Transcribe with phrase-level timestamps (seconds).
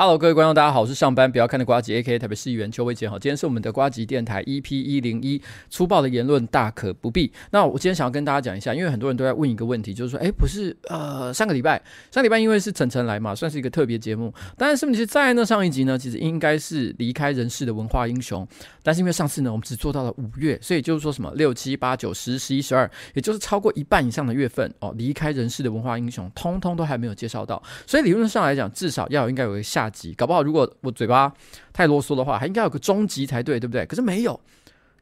[0.00, 2.20] Hello，各位观众，大家好，我是上班不要看的瓜吉，A.K.A.
[2.20, 3.08] 台北市议员邱伟杰。
[3.08, 7.32] 好，今天是我们的瓜吉电台 EP 一零一，粗暴的言论大可不必。
[7.50, 11.82] 那我今天想要跟大家讲一下，因为很多人都在问一个问题，就是说，哎，不是，呃，上个礼拜，
[12.12, 14.32] 上个礼拜因为是晨晨来嘛，算是一个特别节目。
[14.56, 15.98] 当然，是不是在那上一集呢？
[15.98, 18.46] 其实应该是离开人世的文化英雄，
[18.84, 27.60] 但是因为上次呢，我们只做到了五月，所以就是说什么六七八九十十一十二，也就是超过一半以上的月份哦，离开人世的文化英雄，通通都还没有介绍到。
[27.84, 31.32] 所以理论上来讲，至少要应该有一个下级，搞不好如果我嘴巴
[31.72, 33.84] 太啰嗦的话，还应该有个中级才对，对不对？
[33.86, 34.38] 可是没有，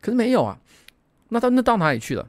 [0.01, 0.59] 可是没有啊，
[1.29, 2.29] 那到那到哪里去了？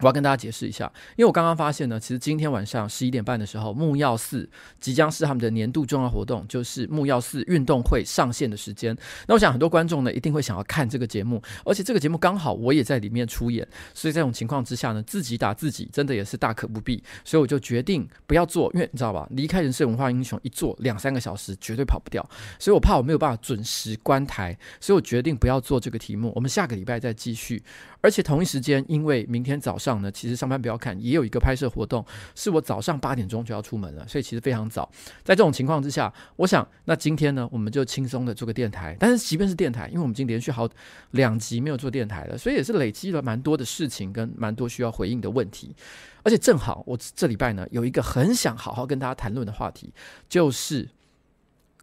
[0.00, 4.48] 我要跟大家解释一下，因为我刚刚发现呢，其实今天晚上十一点半的时候，木曜四
[4.80, 8.96] 即将是他们的年度重要活动，就是木曜四运动会上线的时间。
[9.28, 17.02] 那我想很多观众呢一定会想要看这个节目，而且这个节目刚好我也在里面出演，所以这种情况之下呢，自己打自己真的也是大可不必。
[17.24, 22.28] 所以我就决定不要做，因为你知道吧，离开人世文化英雄一做两三个小时绝对跑不掉，
[22.58, 26.32] 所以我怕我没有办法准时关台，所以我决定不要做这个题目。
[26.34, 27.62] 我们下个礼拜再继续。
[28.04, 32.02] 而且同一时间，因为明天早上呢，其实上班不要看，也有一个拍摄活动，
[32.34, 34.90] 是我早上八点钟就要出门了，所以其实非常早。
[35.22, 38.96] 在这种情况之下，我想，那今天呢，我们就轻松的做个电台。
[38.98, 40.68] 但是即便是电台，因为我们已经连续好
[41.10, 45.74] 两集没有做电台了，所以也是累积了蛮多的事情跟蛮多需要回应的问题。
[46.22, 49.92] 而且正好我这礼拜呢，有一个很想好好跟大家谈论的话题，
[50.28, 50.88] 就是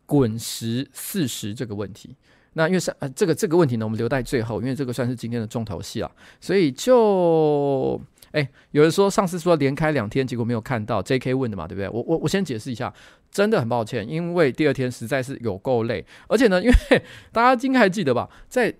[0.05, 2.15] 滚石四十这个问题。
[2.59, 6.11] 那因为是呃这个这个问题呢，我们留在最后，因为这个算是今天的重头戏啊，
[6.41, 7.99] 所以就
[8.31, 11.33] 哎，有人说上次说连开两天，结果没有看到 J.K.
[11.33, 11.87] 问的嘛，对不对？
[11.87, 12.93] 我我我先解释一下，
[13.31, 16.75] 真的很抱歉，因为第二天实在是有够累，而且呢，因为
[17.31, 18.75] 大家应该还记得吧，在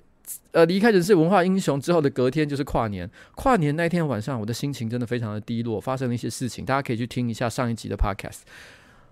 [0.52, 8.42] 呃离开人世文化英雄之后的隔天就是跨年，跨年那天晚上，我的心情真的非常的低落，发生了一些事情，大家可以去听一下上一集的 Podcast。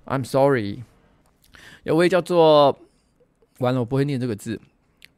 [0.05, 0.83] I'm sorry，
[1.83, 2.77] 有位叫做。
[3.59, 4.59] 完了，我不会念这个字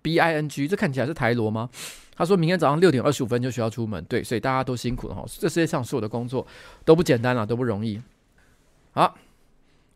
[0.02, 1.70] ，B I N G，这看起来是台罗吗？
[2.16, 5.24] 他说明天早上六点二十五分就需要出门，对，所以大家都辛苦了哈。
[5.28, 6.46] 这世界上所有的工作
[6.84, 8.02] 都不简单了，都不容易。
[8.92, 9.16] 好，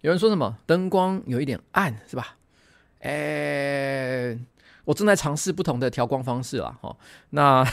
[0.01, 2.37] 有人说什么灯光有一点暗，是吧？
[2.99, 4.39] 诶，
[4.85, 6.95] 我正在尝试不同的调光方式了哈。
[7.31, 7.65] 那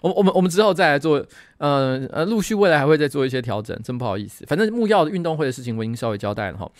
[0.00, 1.26] 我 我们我们之后再来做，
[1.58, 4.46] 呃呃，陆续未来还会再做一些调整，真不好意思。
[4.46, 6.70] 反正木曜运动会的事情我已经稍微交代了哈。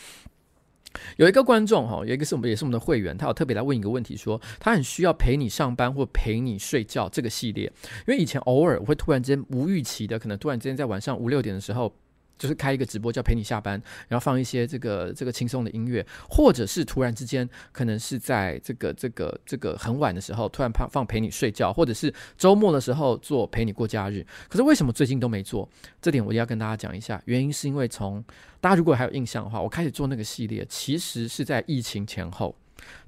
[1.16, 7.72] 有一个观众哈，有一个是我们也是我们的会员，他有特别来问一个问题说，他很需要陪你上班或陪你睡觉这个系列，
[8.06, 11.92] 因为以前偶尔我会突然间无预期的，可能突然间在晚上五六点的时候。
[12.38, 24.26] 就是开一个直播叫陪你下班，然后放一些这个这个轻松的音乐，或者是突然之间可能是在这个这个这个很晚的时候突然放放陪你睡觉，或者是周末的时候做陪你过假日。
[24.48, 25.68] 可是为什么最近都没做？
[26.00, 28.24] 这点我要跟大家讲一下，原因是因为从
[28.60, 32.54] 大家如果还有印象的话，我开始做那个系列其实是在疫情前后。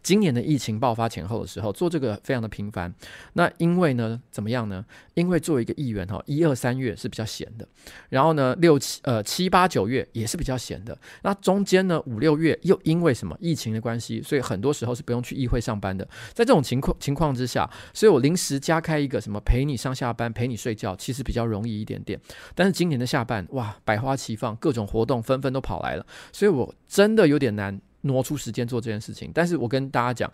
[0.03, 2.93] 今年的疫情爆发前后的时候，做这个非常的频繁。
[3.35, 4.85] 那因为呢，怎么样呢？
[5.15, 7.69] 因为作为一个议员哈，一二三月是比较闲的，
[8.09, 10.97] 然后呢，六七呃七八九月也是比较闲的。
[11.23, 16.07] 那中间呢，五六月又因为什么疫情的关系，所以很多时候是不用去议会上班的。
[16.33, 22.19] 在这种情况情况之下，所以我临时加开一个什么陪你上下班、陪你睡觉，其实比较容易一点点。
[22.55, 27.81] 但是今年的下半，哇，百花齐放，各种活动纷纷都跑来了，所以我真的有点难。
[28.03, 30.33] 挪出时间做这件事情，但是我跟大家讲，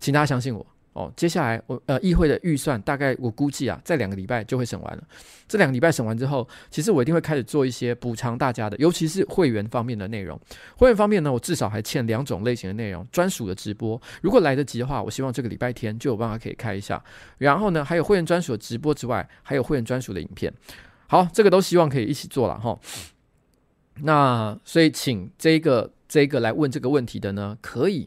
[0.00, 1.12] 请大家相信我哦。
[1.16, 5.02] 接下来我呃议会的预算大概我估计啊，在两个礼拜就会审完了。
[5.46, 10.38] 这两个礼拜审完之后，其实我一定会开始做一些补偿大家的，尤其是会员方面的内容。
[10.76, 14.00] 会员方面呢，我至少还欠两种类型的内容，专属的直播。
[14.20, 17.02] 如果来得及的话，我希望这个礼拜天就有办法可以开一下。
[17.38, 20.52] 然后呢，还有会员专属的直播之外，还有会员专属的影片。
[21.06, 22.78] 好，这个都希望可以一起做了哈。
[24.00, 25.92] 那所以请这个。
[26.12, 28.06] 这个来问这个问题的呢，可以，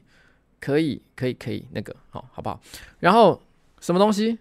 [0.60, 2.62] 可以，可以，可以，那个好，好不好？
[3.00, 3.42] 然后
[3.80, 4.38] 什么东西？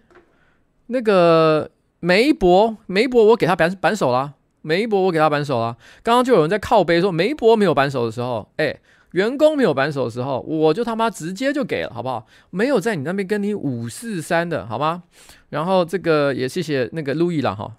[0.85, 4.35] 那个梅博，梅博，我给他扳扳手了。
[4.61, 5.75] 梅博，我给他扳手了。
[6.03, 8.79] 刚刚就有人在靠背说梅博没有扳手的时候，哎，
[9.13, 12.27] 员工没有扳手的时候，我就他妈直接就给了，好不好？
[12.51, 15.01] 没有在你那边跟你五四三的，好吗？
[15.49, 17.75] 然后这个也谢谢那个路易了哈。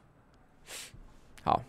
[1.44, 1.62] 好。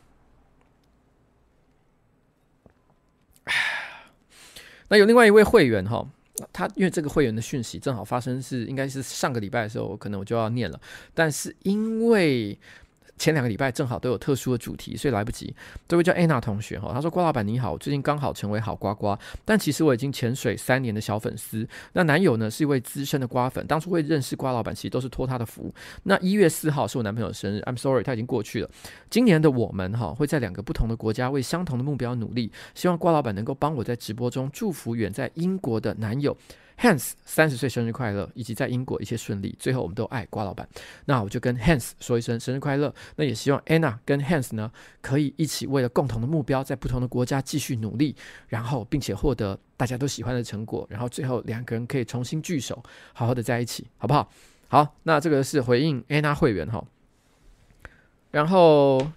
[4.90, 6.08] 那有另外一位会员哈，
[6.54, 10.80] 他因为这个会员的讯息正好发生是应该是上个礼拜的时候，可能我就要念了，
[11.14, 12.58] 但是因为
[13.18, 15.54] 前两个礼拜正好都有特殊的主题，所以来不及。
[15.88, 21.68] 这位叫 Anna 同学哈，他说：“瓜老板你好，最近刚好成为好瓜瓜，但其实我已经潜水三年的小粉丝。
[21.94, 25.74] 那男友呢是一位资深的瓜粉，当初会认识瓜老板，其实都是托他的福。
[26.04, 28.70] 那一月四号是我男朋友生日，I'm sorry，他已经过去了。
[29.10, 36.38] 今年的我们哈会在两个不同的国家为相同的目标努力，希望瓜老板能够帮我在直播中祝福远在英国的男友。”
[36.80, 39.56] Hans 三十岁生日快乐，以及在英国一切顺利。
[39.58, 40.68] 最后我们都爱瓜老板，
[41.06, 42.94] 那我就跟 Hans 说一声生日快乐。
[43.16, 44.72] 那也希望 Anna 跟 Hans 呢
[45.02, 48.16] 可以一起为了共同的目标，在不同的国家继续努力，
[48.48, 52.82] 然后并且获得大家都喜欢的成果，然后最后两个人可以重新聚首，
[53.14, 54.30] 好好的在一起，好不好？
[54.68, 56.86] 好，那这个是回应 Anna 会员哈，
[58.32, 59.12] 然后。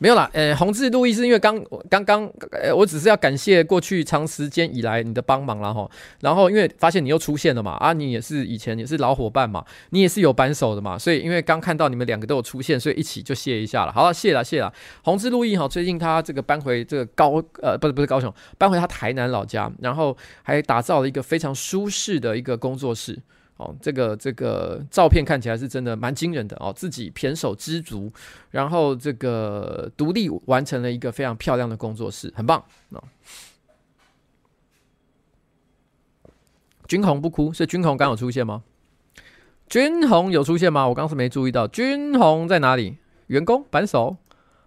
[0.00, 1.60] 没有啦，呃，红字路易是因为刚
[1.90, 5.90] 刚刚，呃，我只是要感谢过去长时间以来你的帮忙啦哈，
[6.20, 13.92] 然后因为发现你又出现了嘛，啊，你也是以前也是老伙伴嘛，你也是有扳手的嘛，所以因为刚看到你们两个都有出现，所以一起就谢一下了。
[13.92, 14.72] 好了，谢了谢了。
[15.02, 23.18] 红字路易哈，最近他这个搬回这个高，呃，不是不是高雄，搬回他台南老家，然后还打造了一个非常舒适的一个工作室。
[23.58, 28.12] 哦，这个这个照片看起来是真的蛮惊人的哦，自己胼手胝足，
[28.52, 33.02] 然后这个独立完成了一个非常漂亮的工作室，很棒哦。
[36.86, 38.62] 君红不哭，是军红刚有出现吗？
[39.66, 40.86] 军红有出现吗？
[40.86, 42.98] 我刚是没注意到，军红在哪里？
[43.26, 44.18] 员工扳手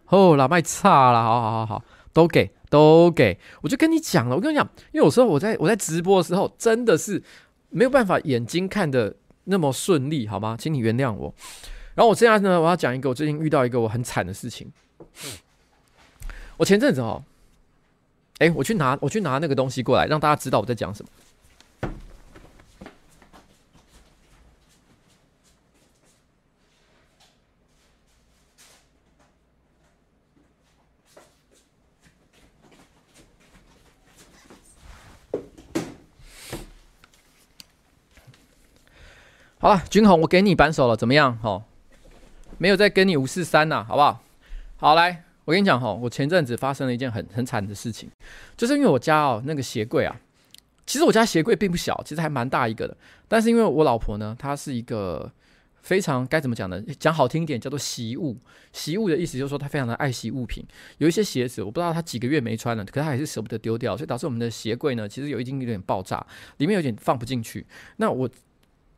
[0.07, 7.23] 哦，老麦差了，好好好好，都给都给，我就跟你讲了，我跟你讲，因为有时候我在我在直播的时候真的是。
[7.71, 10.55] 没有办法眼睛看的那么顺利，好吗？
[10.59, 11.33] 请你原谅我。
[11.95, 14.71] 然后我接下来呢，我要讲一个我最近遇到一个我很惨的事情。
[16.57, 17.23] 我前阵子哦，
[18.37, 21.09] 哎，我去拿我去拿那个东西过来，让大家知道我在讲什么。
[39.61, 41.37] 好了，君宏，我给你扳手了，怎么样？
[41.37, 41.61] 吼，
[42.57, 44.23] 没有再跟你五四三呐，好不好？
[44.77, 48.09] 好，来，我跟你讲吼，我前阵子发生了一件很很惨的事情，
[48.57, 50.19] 就是因为我家哦那个鞋柜啊，
[50.87, 55.31] 其实我家鞋柜并不小，其实还蛮大一个的，但是因为我老婆呢，她是一个
[55.83, 56.81] 非常该怎么讲呢？
[56.99, 58.35] 讲好听一点叫做惜物，
[58.73, 60.65] 惜物的意思就是说她非常的爱惜物品，
[60.97, 66.25] 有一些鞋子我不知道她几个月没穿了，可是她还是舍不得丢掉，所以导致我们的鞋柜呢，其实有一点有点爆炸，
[66.57, 67.63] 里面有点放不进去。
[67.97, 68.27] 那我。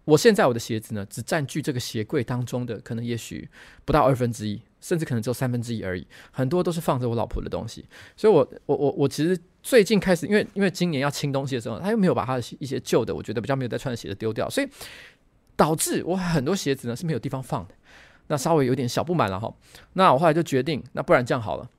[0.05, 3.49] 我现在我的鞋子呢，只占据这个鞋柜当中的可能也许
[3.85, 6.05] 不到二分之一，甚至可能只有三分之一而已。
[6.31, 7.85] 很多都是放着我老婆的东西，
[8.17, 14.67] 所以我我我我其实最近开始，因为因为今年要清东西的时候，他又没有把他的一些旧的，我觉得比较没有在穿的鞋子丢掉，所以
[15.55, 17.73] 导致我很多鞋子呢是没有地方放的，
[18.27, 19.53] 那稍微有点小不满了哈。
[19.93, 21.69] 那我后来就决定，那不然这样好了。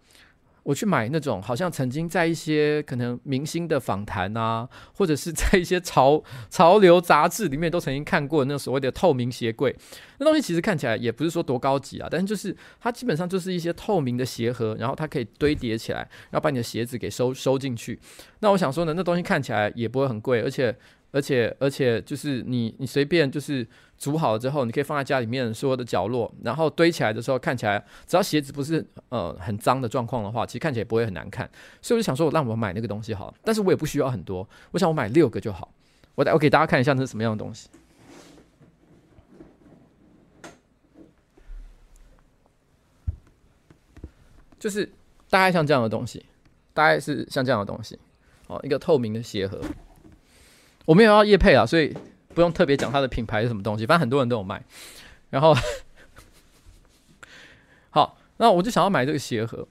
[0.64, 9.76] 我去买那种好像曾经在一些可能明星的访谈啊，或者是在一些潮潮流杂志里面都曾经看过那所谓的透明鞋柜，
[10.18, 15.98] 那东西其实看起来也不是说多高级啊，但是就是它基本上就是一些透明的鞋盒，然后它可以堆叠起来，
[16.30, 18.00] 然后把你的鞋子给收收进去。
[18.40, 20.74] 那我想说呢，那东西看起来也不会很贵，而且。
[21.14, 23.64] 而且而且就是你你随便就是
[23.98, 31.48] 煮好了之后，你可以放在家里面所有的角落，然后堆起来的时候看起来，只要鞋子不是呃很脏的状况的话，其实看起来也不会很难看。
[31.80, 35.72] 所以我就想说，我让我买那个东西好了，但是我也不需要很多，我想我买六个就好。
[36.16, 37.68] 我我给大家看一下那是什么样的东西，
[44.58, 44.90] 就是
[45.28, 46.24] 大概像这样的东西，
[46.72, 47.98] 大概是像这样的东西，
[48.46, 49.60] 哦，一个透明的鞋盒。
[50.86, 51.96] 我没有要夜配啊，所以
[52.34, 54.62] 不用特别讲它的品牌是什么东西，反正很多人都有卖。
[55.30, 55.54] 然后，
[57.90, 59.66] 好，那我就想要买这个鞋盒。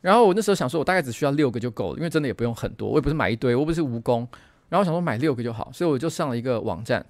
[0.00, 2.88] 然后我那时候想说，我大概只需要六个就够了，因为真的也不用很多。
[2.88, 4.26] 我也不是买一堆，我不是蜈蚣。
[4.68, 7.04] 然后想说买六个就好，所以我就上了一个网站，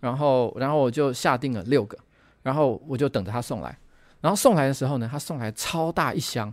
[0.00, 1.98] 然后，然后我就下定了六个，
[2.42, 3.78] 然后我就等着他送来。
[4.20, 6.52] 然后送来的时候呢，他送来超大一箱。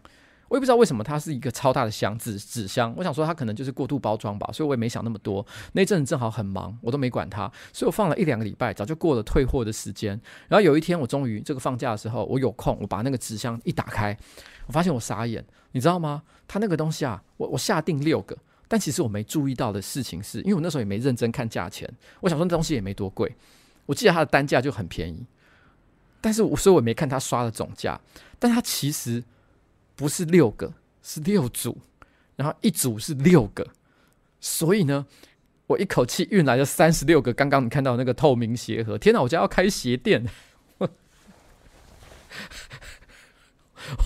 [0.53, 5.43] 我也不知道为什么它是一个超大的箱子纸箱，我想说它可能就是过度包装吧，所以我也没想那么多。
[5.71, 10.11] 那阵子正好很忙，我都没管它，所以我放了一两个礼拜，早就过了退货的时间。
[10.47, 14.15] 然后有一天我终于这个放假的时候，我有空，我把那个纸箱一打开，
[14.67, 16.21] 我发现我傻眼，你知道吗？
[16.47, 23.35] 它那个东西啊，我我下定六个，但其实我没注意到的事情是，因为我那时候也没认真看价钱，我想说那东西也没多贵，
[23.87, 25.25] 我记得它的单价就很便宜，
[26.21, 27.99] 但是我所以我没看它刷的总价，
[28.37, 29.23] 但它其实。
[29.95, 31.77] 不是六个，是六组，
[32.35, 33.67] 然后一组是六个，
[34.39, 35.05] 所以呢，
[35.67, 37.31] 我一口气运来了三十六个。
[37.33, 39.21] 刚刚你看到那个透明鞋盒，天哪！
[39.21, 40.25] 我家要开鞋店，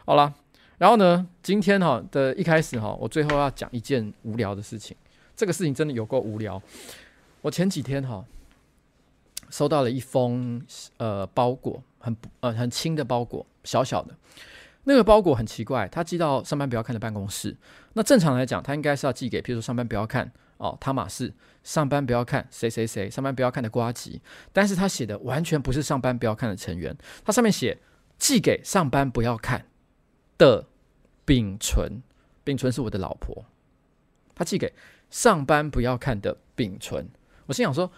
[0.05, 0.35] 好了，
[0.79, 4.97] 然后呢，今天哈的一开始哈，我最后要讲一件无聊的事情。
[5.37, 6.61] 这个事情真的有够无聊。
[7.43, 8.25] 我前几天哈
[9.49, 10.61] 收到了一封
[10.97, 14.15] 呃包裹，很呃很轻的包裹，小小的。
[14.85, 17.55] 那个包裹很奇怪，他寄到上班不要看的办公室。
[17.95, 21.33] 那正常来讲，他应该是要寄给，譬如说上班不要看哦，汤马士，
[21.65, 24.21] 上班不要看谁谁谁，上班不要看的瓜吉。
[24.53, 27.79] 但是他写的完全不是上班不要看的成员，他上面写
[28.19, 29.67] 寄给上班不要看
[30.39, 30.67] 的
[31.25, 32.03] 秉纯，
[32.45, 33.45] 秉纯是我的老婆，
[34.35, 34.73] 他寄给
[35.11, 37.09] 上班不要看的秉纯。
[37.47, 37.91] 我心想说，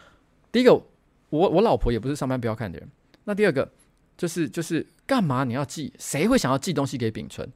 [0.50, 2.90] 第一个，我我老婆也不是上班不要看的人，
[3.24, 3.70] 那第二个。
[4.14, 5.92] 就是就是干嘛你要寄？
[5.98, 7.50] 谁会想要寄东西给秉纯？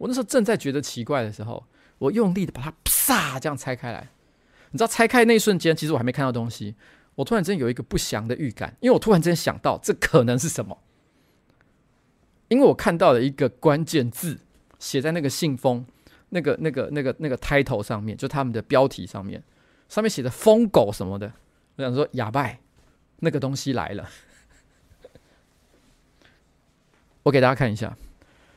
[0.00, 1.62] 我那时候正在觉得奇怪的时候，
[1.98, 4.08] 我用力的把它啪这样拆开来。
[4.70, 6.74] 你知道拆开那一瞬间，其实我还没看到东西，
[7.16, 10.78] 我突然间有一个不祥的预感，因为我突然间想到这可能是什么？
[12.48, 14.38] 因为我看到了一个关键字
[14.78, 15.84] 写在那个信封
[16.30, 19.42] 那个那个那个那个 title 上面，就他们的标题上面，
[19.88, 21.30] 上面写的疯狗什么的。
[21.76, 22.56] 我想说哑巴，
[23.18, 24.08] 那个东西来了。
[27.24, 27.96] 我给大家看一下，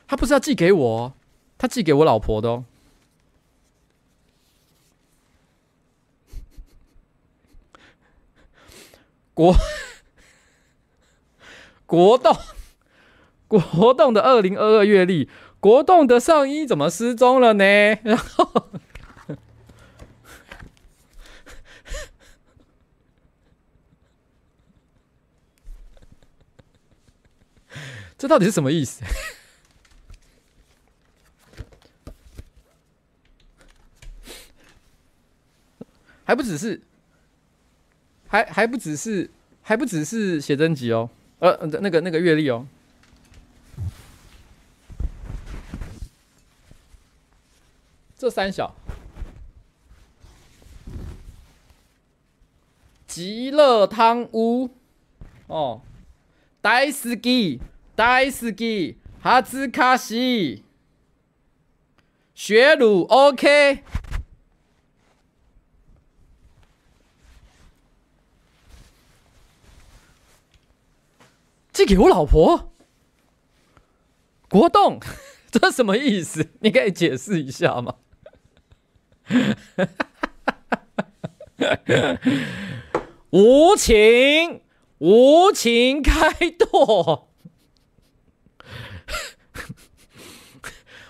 [0.06, 1.14] 他不是要寄给我，
[1.56, 2.64] 他寄给我老婆的哦。
[9.34, 9.54] 国
[11.86, 12.36] 国栋
[13.48, 15.28] 国栋的二零二二月历，
[15.60, 17.64] 国栋的上衣怎么失踪了呢？
[18.04, 18.70] 然后，
[28.16, 29.02] 这到底是什么意思？
[36.24, 36.80] 还不只是，
[38.26, 39.30] 还还不只是，
[39.62, 42.66] 还不只是写真集哦，呃，那个那个阅历哦，
[48.16, 48.74] 这三小，
[53.06, 54.70] 极乐汤屋。
[55.46, 55.82] 哦，
[56.60, 57.60] 大好き。
[57.96, 60.64] 大好き，哈兹卡西，
[62.34, 63.84] 雪鲁 OK，
[71.74, 72.72] 寄给我老婆。
[74.48, 75.00] 国栋，
[75.50, 76.48] 这什么意思？
[76.60, 77.96] 你可以解释一下吗？
[83.30, 84.60] 无情，
[84.98, 87.28] 无情开拓。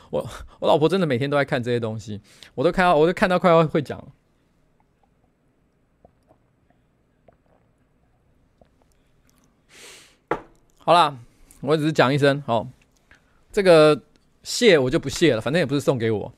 [0.11, 0.31] 我
[0.61, 2.23] 我老婆真的每天都在看这些东西，
[2.55, 4.07] 我都看到，我都看到快要会讲了。
[10.87, 11.17] 好啦，
[11.61, 12.69] 我只是讲一声，好，
[13.51, 13.99] 这个
[14.43, 16.31] 谢我就不谢了，反正也不是送给我。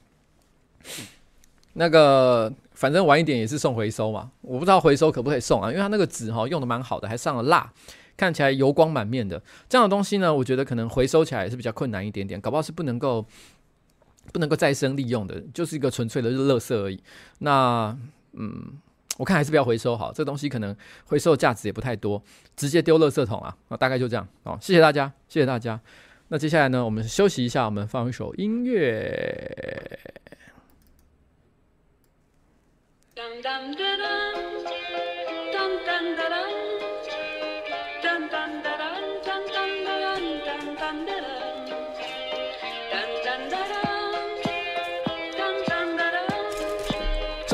[1.73, 7.73] 那个反正晚一点也是送回收嘛，我不知道回收可不可以送啊，因为它那个纸哈用的蛮好的，还上了蜡。
[8.17, 13.27] 看起来油光满面的这样的东西呢，我觉得可能回收起来也是比较困难一点点，搞不好是不能够
[14.33, 17.03] 不能够再生利用的，就是一个纯粹的垃圾而已。
[17.41, 17.95] 那
[18.33, 18.79] 嗯，
[19.17, 22.23] 我看还是不要回收好，这个东西可能回收价值也不太多，
[22.55, 23.57] 直接丢垃圾桶啊。
[23.69, 25.81] 那大概就这样哦，谢谢大家，谢谢大家。
[26.29, 29.99] 那接下来呢，我们休息一下，我们放一首音乐。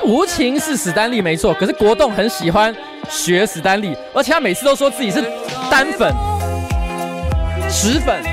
[0.04, 2.74] 无情是史丹利没错，可是国栋很喜欢
[3.08, 5.22] 学史丹利，而且他每次都说自己是
[5.70, 6.12] 单粉、
[7.70, 8.31] 十粉。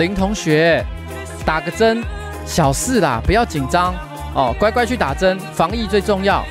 [0.00, 0.82] 林同学，
[1.44, 2.02] 打个针，
[2.46, 3.94] 小事啦，不要紧张
[4.34, 6.42] 哦，乖乖去打针，防疫最重要。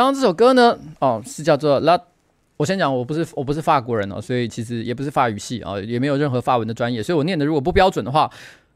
[0.00, 1.98] 刚刚这首歌呢，哦，是叫做《La》。
[2.56, 8.30] 我先讲，我不是我不是法国人哦，所以其实也不是法语系啊，也没有任何法文的专业，所以我念的如果不标准的话，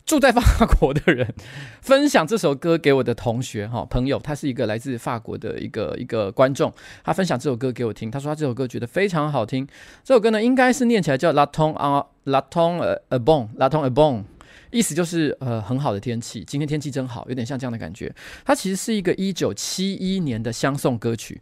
[0.04, 0.42] 住在法
[0.78, 1.26] 国的人
[1.80, 6.70] 分享这首歌给我的同学哈朋友，他是一个来自法国的一个一个观众，
[7.02, 9.66] 他分享这首歌给我听，他说他这首歌觉得非常好听。
[10.04, 14.24] 这首歌呢，应该是念起来叫 La Ton a La Ton a Bon，La Ton a Bone。
[14.74, 18.12] 意思就是，呃，很好的天气，今天天气真好，有点像这样的感觉。
[18.44, 21.40] 它其实是一个一九七一年的相送歌曲。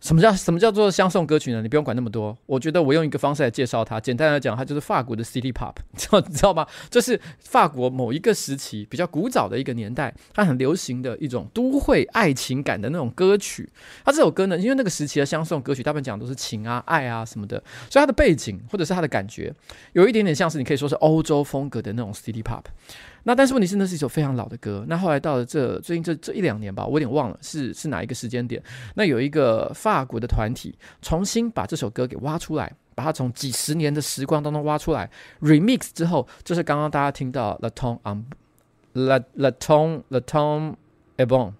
[0.00, 1.60] 什么叫什么叫做相送歌曲呢？
[1.60, 2.36] 你不用管那么多。
[2.46, 3.98] 我觉得我用一个方式来介绍它。
[3.98, 6.64] 简单来讲，它就是法国的 City Pop，知 道你知道吗？
[6.88, 13.68] 这是法国某一个时期比较古早的一个年代，它很流行的一种都会爱情感的那种歌曲。
[14.04, 19.52] 它这首歌呢，因为那个时期的相送歌曲大部分讲都是情啊、爱啊什么的，所以它的背景或者是它的感觉，
[19.94, 22.62] 有一点点像是你可以说是欧洲风格的那种 City Pop。
[23.28, 24.86] 那但是问题是，那是一首非常老的歌。
[24.88, 28.62] 那后来到了这最近这这一两年吧，我有点忘了是是哪一个时间点。
[28.94, 35.10] 那有一个法国的团体重新把这首歌给挖出来，把它从几十年的时光当中挖出来
[35.42, 38.24] ，remix 之后，就是刚刚大家听到 Le Ton en
[38.94, 40.76] Le Le Ton Le Ton
[41.18, 41.52] est bon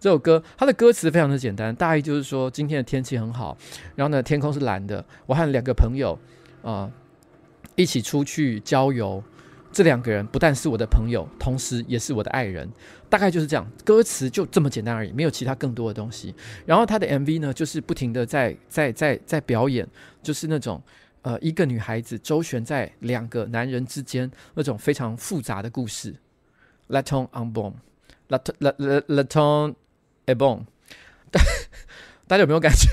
[0.00, 3.54] 这首歌，它的歌词非常的简单，大意就是说今天的天气很好，
[3.96, 6.18] 然后呢天空是蓝的，我和两个朋友
[6.62, 6.92] 啊、呃、
[7.76, 9.22] 一起出去郊游。
[9.72, 12.70] 这两个人不但是我的朋友，同时也是我的爱人，
[13.08, 13.66] 大概就是这样。
[13.84, 16.34] 歌词就这么简单而已，没有其他更多的东西。
[16.66, 19.88] 然后他的 MV 呢，就是不停的在在在在表演，
[20.22, 20.82] 就是那种
[21.22, 26.16] 呃一个女孩子周旋在两个男人之间那种非常复杂的故事。
[26.88, 29.74] Le temps un bon，le le le le temps
[30.26, 30.64] est bon，
[32.26, 32.90] 大家有没有感觉？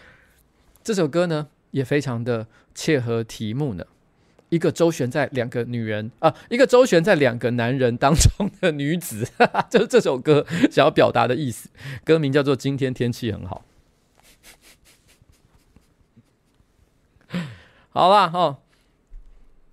[0.82, 3.84] 这首歌呢也非常的切合题目呢。
[4.50, 11.68] 一个周旋在两个女人啊，一个周旋在两个男人当中的女子， 哈哈，就是这首歌想要表达的意思。
[12.04, 13.64] 歌名叫做《今天天气很好》。
[17.90, 18.58] 好啦，哈、哦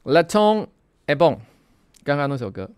[0.04, 0.68] ，Le temps
[1.08, 1.40] est bon，
[2.04, 2.72] 刚刚那首歌。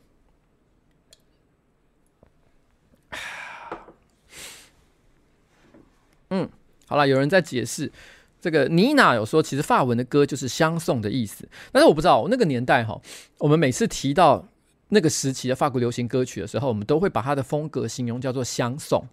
[6.29, 6.49] 嗯，
[6.87, 7.91] 好了，有人在解释。
[8.39, 12.99] 这个妮娜有说，其实法文的歌就是相送的意思，但是我不知道那个年代哈，
[13.39, 14.47] 我们每次提到
[14.89, 19.03] 那个时期的法国流行歌曲的时候，我们都会把它的风格形容叫做相送，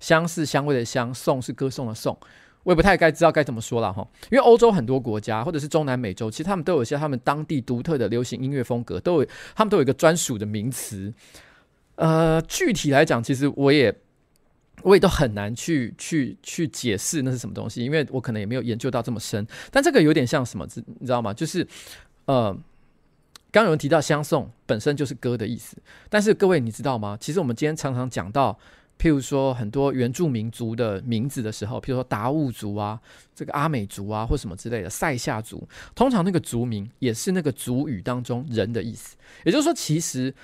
[0.00, 2.16] 相是香味的相，送是歌颂的颂，
[2.64, 11.12] 我也不太该知道该怎么说了哈，因为欧洲很多国家或者是中南美洲，其实他们都有一些他们当地独特的流行音乐风格，都有他们都有一个专属的名词，
[11.96, 13.94] 呃，具体来讲，其实我也。
[14.84, 19.46] 我也都很难去去去解释那是什么东西，因为我可能也没有研究到这么深。
[19.70, 20.66] 但这个有点像什么，
[20.98, 21.32] 你知道吗？
[21.32, 21.66] 就是
[22.24, 22.56] 呃，
[23.50, 25.76] 刚有人提到相送本身就是歌的意思，
[26.08, 27.16] 但是各位你知道吗？
[27.20, 28.58] 其实我们今天常常讲到，
[28.98, 33.00] 譬如说很多原住民族的名字的时候，譬如说达悟族啊，
[33.34, 39.16] 这个阿美族啊，或什么之类的塞夏族，通常那个族名也是那个族语当中人的意思。
[39.44, 40.34] 也就是说，其实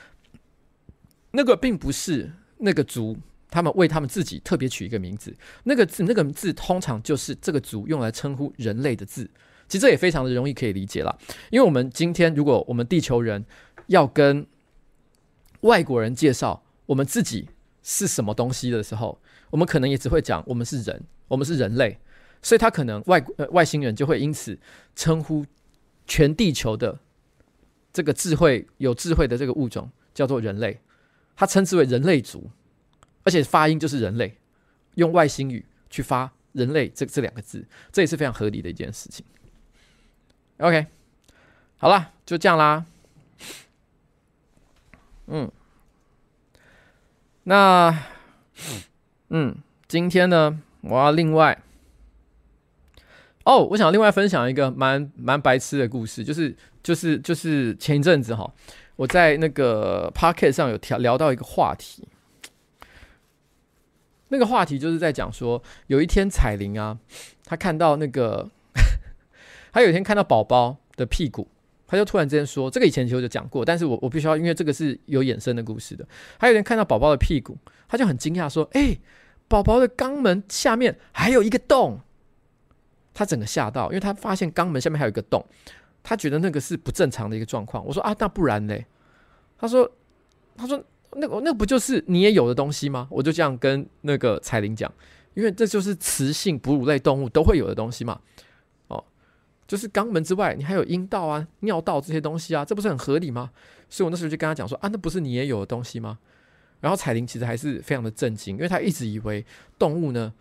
[1.30, 3.16] 那个并不是那个族。
[3.50, 5.34] 他们为他们自己特别取一个名字，
[5.64, 9.28] 那个字，那个字通常就是这个族用来称呼人类的字。
[9.68, 11.18] 其实这也非常的容易可以理解了，
[11.50, 13.44] 因为我们今天如果我们地球人
[13.88, 14.46] 要跟
[15.60, 17.50] 外国人介绍我们自己
[17.82, 21.98] 是什么东西的时候，我们可能也只会讲我们是人，我们是人类，
[22.40, 24.58] 所以他可能外外星人就会因此
[24.96, 25.44] 称呼
[26.06, 26.98] 全地球的
[27.92, 30.80] 这个智慧有智慧的这个物种叫做人类，
[31.36, 32.50] 他称之为人类族。
[33.28, 34.38] 而且发音就是人类，
[34.94, 37.62] 用外星语去发“人类”这这两个字，
[37.92, 39.22] 这也是非常合理的一件事情。
[40.56, 40.86] OK，
[41.76, 42.86] 好了，就这样啦。
[45.26, 45.52] 嗯，
[47.42, 48.02] 那
[49.28, 49.54] 嗯，
[49.86, 51.62] 今天呢，我要另外
[53.44, 58.50] 哦，我想另外分享一个蛮蛮白痴的故事，就是就是就是前一阵子哈，
[58.96, 62.08] 我在那个 Podcast 上有聊聊到一个话题。
[64.28, 66.98] 那个话题就是在讲说，有一天彩玲啊，
[67.44, 68.50] 她看到那个，
[69.72, 71.48] 她有一天看到宝宝的屁股，
[71.86, 76.06] 她就突然之间说，这个以前其实就讲过，但是我我必须要，因为这个是有衍生的故事的。
[76.38, 77.56] 她有一天看到宝宝的屁股，
[77.88, 78.98] 她就很惊讶说，哎、
[79.48, 82.00] 宝宝的肛门下面还有一个洞，
[83.14, 85.46] 她整个吓到，因为她发现肛门下面还有一个洞，
[86.02, 87.82] 她觉得那个是不正常的一个状况。
[87.86, 88.84] 我说啊，那不然嘞？
[89.58, 89.90] 她说，
[90.56, 90.84] 她说。
[91.14, 93.08] 那那不就是你也有的东西吗？
[93.10, 94.92] 我就这样跟那个彩玲讲，
[95.34, 98.20] 因为这就是雌性哺乳类动物都会有的东西嘛。
[98.88, 99.02] 哦，
[99.66, 103.50] 就是肛门之外，你还有阴道啊、尿道这些东西啊，这不是很合理吗？
[103.88, 106.18] 所以我那时候就跟他讲说啊，那不是你也有的东西吗？
[106.80, 109.44] 然后彩玲其实还是非常的震惊，因为他一直以为
[109.78, 110.32] 动物呢，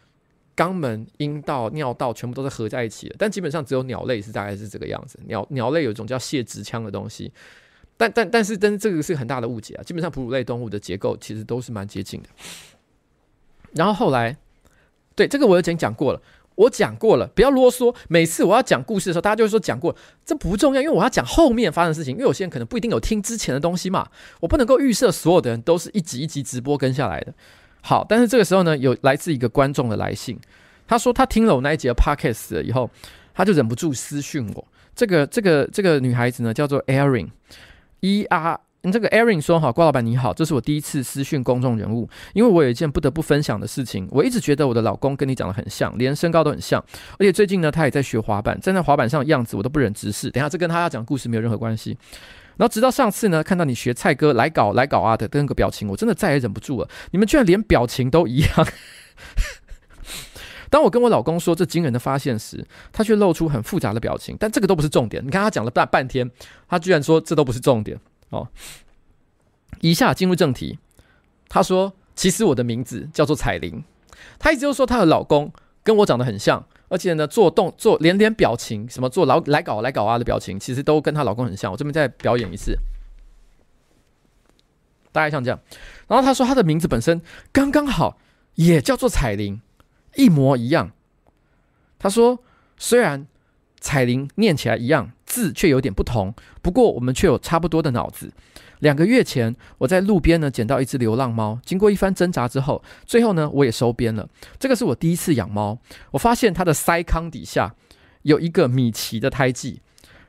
[0.56, 5.18] 肛门、阴道、尿道全部都是合在一起的，但基本上只有鸟类是大概是这个样子。
[5.28, 7.32] 鸟鸟类有一种叫泄殖腔的东西。
[7.98, 9.84] 但但但是但是这个是很大的误解啊！
[9.84, 12.30] 基本上哺乳类动物的结构其实都是蛮接近的。
[13.74, 14.38] 然后后来，
[15.16, 16.22] 对这个我已经讲过了，
[16.56, 17.96] 我讲过了，不要啰嗦。
[18.08, 22.14] 每次我要讲故事的时候，大家就会说讲过，这不重要，因为我要讲后面发生的事情。
[22.14, 24.08] 因为有些人可能不一定有听之前的东西嘛，
[24.40, 27.34] 我不能够预设所有的人都是一集一集直播跟下来的。
[27.82, 30.40] 好，但是这个时候呢，有来自一个观众的来信，
[30.88, 32.90] 他说他听了我那一集的 podcast 了以后，
[33.34, 34.68] 他就忍不住私讯我。
[34.96, 37.28] 这个这个这个女孩子呢，叫做 Erin。
[38.00, 44.08] 一啊，你这个 Erin 说哈，郭老板你好，这是我第一次私讯公众人物，因为我有一件不得不分享的事情。
[44.12, 46.84] 我一直觉得我的老公跟你长得很像，连身高都很像，
[47.20, 50.30] 而且最近呢，他也在学滑板，站在滑板上的样子我都不忍直视。
[50.30, 51.98] 等下，这跟他要讲故事没有任何关系。
[52.58, 56.90] 然后直到上次呢，看到你学蔡哥来搞来搞啊的那个表情，我真的再也忍不住了。
[57.12, 58.68] 你们居然连表情都一样。
[60.70, 64.36] 当我跟我老公说这惊人的发现时，他却露出很复杂的表情。
[64.40, 65.26] 但这个都不是重点。
[65.26, 66.30] 你看他讲了半半天，
[66.68, 68.00] 他居然说这都不是重点
[68.30, 68.48] 哦。
[69.82, 70.80] 以下进入正题。
[71.50, 73.82] 他说：“其实我的名字叫做彩玲。”
[74.38, 75.50] 他一直都说她的老公
[75.82, 81.72] 跟我长得很像，而且呢，做动作连连表情，什么做老来搞来搞啊的表情，其实都跟她老公很像。
[81.72, 82.78] 我这边再表演一次。
[85.14, 85.58] 大概像这样。
[86.08, 87.22] 然后他说他的名字本身
[87.54, 88.20] 刚刚好
[88.56, 89.62] 也叫做彩玲，
[90.18, 90.92] 一模一样。
[91.98, 92.40] 他说
[92.78, 93.26] 虽然
[93.80, 98.34] 彩铃念起来一样，字却有点不同，不过我们却有差不多的脑子。
[98.80, 104.30] 两个月前，我在路边呢捡到一只流浪猫，经过一番挣扎之后，最后呢我也收编了。
[104.60, 105.80] 这个是我第一次养猫，
[106.12, 107.74] 我发现它的腮康底下
[108.22, 109.82] 有一个米奇的胎记，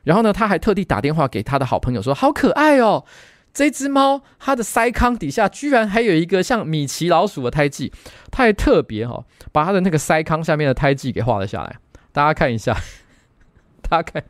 [0.03, 3.05] 然后呢他还特地打电话给他的好朋友说：“好可爱哦，
[3.53, 7.91] 这只猫它的腮康底下居然还有一个像米奇老鼠的胎记。”
[8.31, 11.77] 它还特别哈、哦、把它的那个腮康下面的胎记给画了下来，
[12.11, 12.77] 大家看一下，
[13.81, 14.23] 大家看。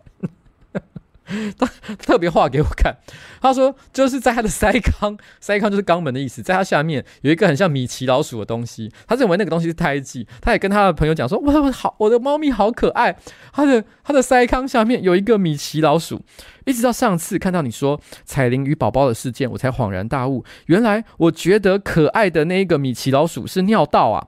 [1.57, 2.97] 他特别画给我看，
[3.41, 13.15] 他说就是在他的腮康， 腮康就是肛门的意思，在他下面有一个很像米奇老鼠的东西，他认为那个东西是胎记，他也跟他的朋友讲说，哇，我好，我的猫咪好可爱，
[13.53, 16.21] 他的他的腮康下面有一个米奇老鼠，
[16.65, 24.27] 一直到上次看到你说彩铃与宝宝的事件，我才恍然大悟，原来我觉得可爱的那一个米奇老鼠是尿道啊，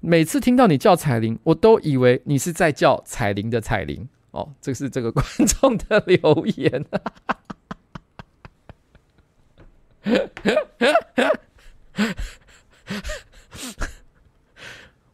[0.00, 4.08] 每次听到你叫彩铃，我都以为你是在叫彩铃的彩铃。
[4.36, 6.84] 哦，这是这个观众的留言。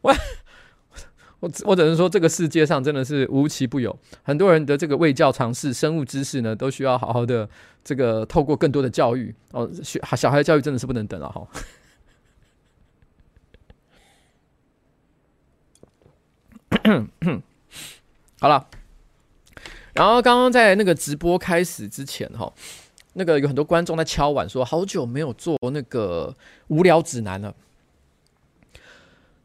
[0.01, 0.13] 我
[1.39, 7.49] 我我只能说，这个世界上真的是无奇不有，很多人的这个卫教常识、生物知识呢，都需要好好的
[7.81, 9.71] 这个透过更多的教育哦。
[9.81, 11.47] 学小孩教育真的是不能等了哈。
[18.41, 18.67] 好了。
[19.93, 22.51] 然后刚刚在那个直播开始之前哈，
[23.13, 26.35] 那个有很多观众在敲碗说，好久没有做那个
[26.67, 27.53] 无聊指南了。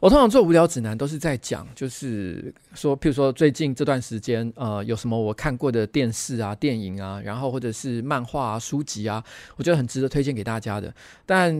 [0.00, 9.20] 我通常做无聊指南都是在讲，就是说，譬如说最近这段时间，呃，有什么我看过的电视啊、电影啊，然后或者是漫画啊、书籍啊，
[9.56, 10.94] 我觉得很值得推荐给大家的。
[11.26, 11.52] 但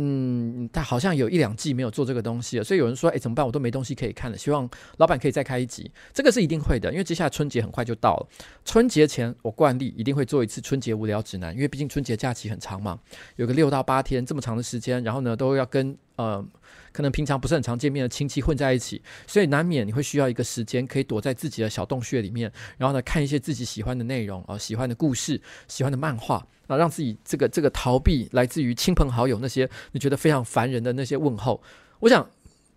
[0.72, 3.44] 他好像有一两季没有做这个东西了，所以有人说，哎，怎么办？
[3.44, 4.38] 我都没东西可以看了。
[4.38, 8.28] 希望老板可以再开一集，这个是一定会的，因为接下来春节很快就到了。
[8.64, 13.00] 春节前我惯例一定会做一次春节无聊指南，因为毕竟春节假期很长嘛，
[13.34, 16.46] 有个六到八天这么长的时间，然后呢都要跟呃。
[16.90, 31.62] 可能平常不是很常见面的亲戚混在一起，所以难免你会需要一个时间，可以躲在自己的小洞穴里面，然后呢看一些自己喜欢的内容啊、喜欢的故事，喜欢的漫画啊，让自己这个这个逃避来自于亲朋好友那些你觉得非常烦人的那些问候。
[32.00, 32.28] 我想。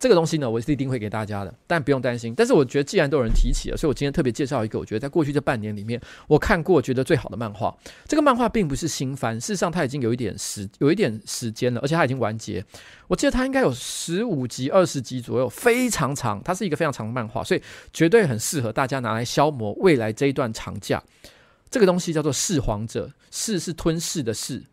[0.01, 2.33] 这个东西呢，我是一定会给大家的，但不用担心。
[2.35, 7.71] 但是我觉得，既然都有人提起了，所以我今天特别介绍一个，我觉得在过去这半年里面，我看过觉得最好的漫画。
[8.07, 12.65] 这个漫画并不是新番，事实上它已经有一点时有一点时间了，而且它已经完结。
[13.07, 16.41] 我记得它应该有十五集、二十集左右，非常长。
[16.43, 17.61] 它是一个非常长的漫画，所以
[17.93, 20.99] 绝对很适合大家拿来消磨未来这一段长假。
[21.69, 24.63] 这个东西叫做《噬皇者》，噬是吞噬的噬，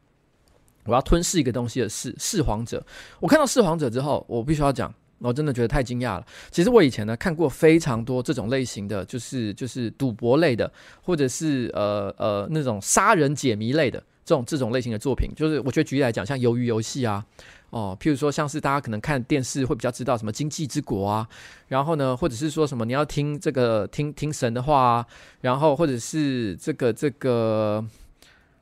[0.86, 2.14] 我要吞噬一个东西的噬。
[2.18, 2.82] 噬皇者，
[3.20, 4.90] 我看到噬皇者之后，我必须要讲。
[5.20, 6.26] 我真的觉得太惊讶了。
[6.50, 10.70] 其实我以前呢看过非常多这种类型的，就是就是赌博类的，
[11.02, 15.30] 或者是呃呃那种杀人解谜类的这种这种类型的作品。
[15.34, 17.24] 就是我觉得举例来讲，像鱿鱼游戏啊，
[17.70, 21.28] 哦，譬如说像是大家可能看电视会比较知道什么经济之国啊，
[21.66, 25.06] 然后呢，或者是说什么你要听这个听听神的话啊，
[25.40, 27.84] 然后或者是这个这个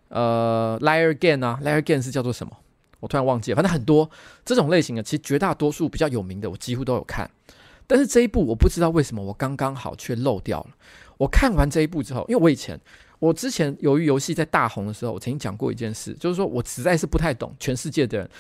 [0.09, 2.57] 呃 Liar Game 啊，Liar Game 是叫做什么？
[3.01, 4.09] 我突然忘记了，反正很多
[4.45, 7.31] 这种类型的，其实绝大多数比较有名的，我几乎都有看。
[7.87, 10.71] 但是这一部我不知道为什么我刚刚好却漏掉了。
[11.19, 12.79] 我看完这一部之后，因为我以前
[13.19, 18.31] 我之前由于游戏在大红的时候，我曾经讲过一件事，就是说我实在是不太懂全世界的人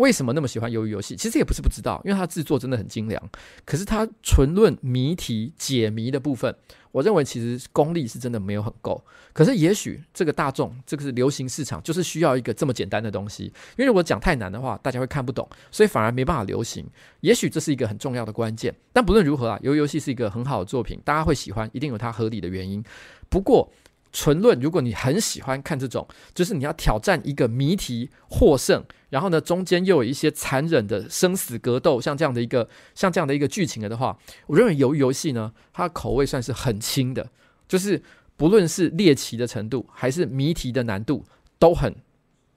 [0.00, 1.14] 为什么那么喜欢鱿鱼游戏。
[1.14, 3.22] 其实也不是不知道，因为它制作真的很精良。
[3.64, 6.54] 可是它纯论谜题解谜的部分。
[6.92, 9.00] 我认为其实功力是真的没有很够，
[9.32, 13.44] 可是也许这个大众，这个是流行市场，就是需要一个这么简单的东西。
[13.44, 16.84] 因为如果讲太难的话，大家会看不懂，所以反而没办法流行。
[17.20, 18.74] 也许这是一个很重要的关键。
[18.92, 22.82] 但不论如何啊，鱿鱼游戏是一个很好的作品，大家会喜欢，一定有它合理的原因。
[23.28, 23.70] 不过，
[24.12, 34.18] 纯论，如果你很喜欢看这种，就是你要挑战一个谜题获胜，然后呢，中间又有一些残忍的生死格斗，像这样的一个像这样的一个剧情的话，
[34.48, 37.30] 我认为鱿鱼游戏呢，它的口味算是很轻的，
[37.68, 38.02] 就是
[38.36, 41.24] 不论是猎奇的程度，还是谜题的难度，
[41.58, 41.94] 都很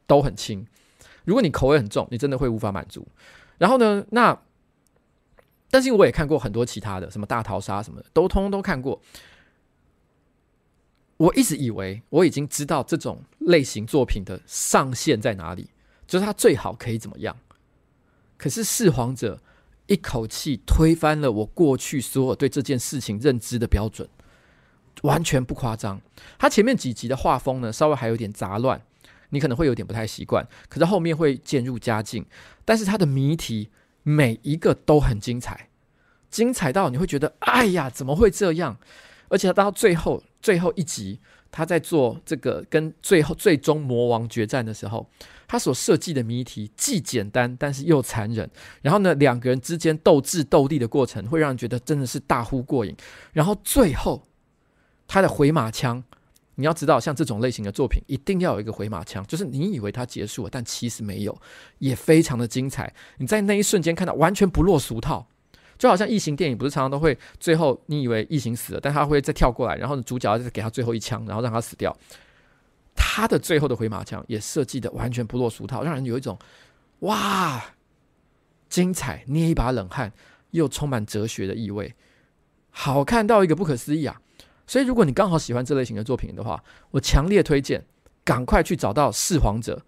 [0.08, 0.66] 都很轻。
[1.26, 3.08] 如果你口味很重，你真的会无法满足。
[3.60, 4.38] 然后呢，那
[5.70, 9.00] 但是我也看过很多其他的，什么大逃杀什么的，都通通都看过。
[11.24, 15.70] 我一直以为我已经知道这种类型作品的上限在哪里，
[16.06, 17.38] 就是它最好可以怎么样。
[18.36, 19.36] 可是《噬皇者》
[19.88, 24.10] 一口气推翻了我过去所有对这件事情认知的标准，
[25.04, 26.02] 完全不夸张。
[26.38, 28.82] 它前面几集的画风呢，稍微还有点杂乱，
[29.30, 32.26] 你可能会有点不太习惯，可是后面会渐入佳境。
[32.66, 33.70] 但是它的谜题
[34.02, 35.70] 每一个都很精彩，
[36.30, 38.78] 精彩到你会觉得，哎呀，怎么会这样？
[39.34, 41.20] 而且到最后最后一集，
[41.52, 45.10] 他在做这个跟最后最终魔王决战的时候，
[45.48, 48.48] 他所设计的谜题既简单，但是又残忍。
[48.84, 52.96] 然后呢，两个人之间斗智斗力的过程，会让人觉得真的是大呼过瘾。
[53.32, 54.22] 然后最后，
[55.08, 56.04] 他的回马枪，
[56.54, 61.36] 你要知道，像这种类型的作品，一定要有一个回马枪，就是你以为它结束了，但其实没有，
[61.80, 62.94] 也非常的精彩。
[63.18, 65.28] 你在那一瞬间看到，完全不落俗套。
[65.84, 71.94] 就好像异形电影，不是常常都会最后你以为异形死了，但他会再跳过来，然后主角再给他最后一枪，然后让他死掉。
[72.96, 76.40] 他的最后的回马枪也设计的完全不落俗套，让人有一种
[77.00, 77.62] 哇，
[78.70, 80.14] 精彩，捏一把冷汗，
[80.52, 81.94] 又充满哲学的意味，
[82.70, 84.22] 好看到一个不可思议啊！
[84.66, 87.84] 所以如果你刚好喜欢这类型的作品的话，我强烈推荐，
[88.24, 89.84] 赶快去找到《弑皇者》，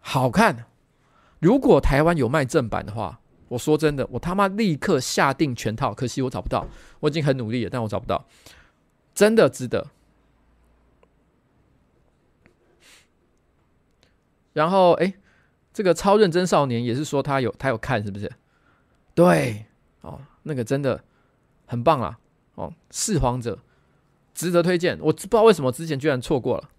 [0.00, 0.64] 好看。
[1.38, 3.20] 如果台湾有卖正版的话。
[3.48, 6.66] 我说真的，我他妈立刻下定全套，可惜我找不到。
[7.00, 8.26] 我已经很努力了，但我找不到，
[9.14, 9.86] 真的值得。
[14.52, 15.14] 然后，哎，
[15.72, 18.32] 这个超认真少年也是说他有他有看，是不是？
[19.14, 19.66] 对，
[20.00, 21.04] 哦，那个真的
[21.66, 22.18] 很棒啊！
[22.54, 23.58] 哦，弑皇者
[24.34, 24.98] 值得推荐。
[25.00, 26.70] 我不知道为什么之前居然错过了。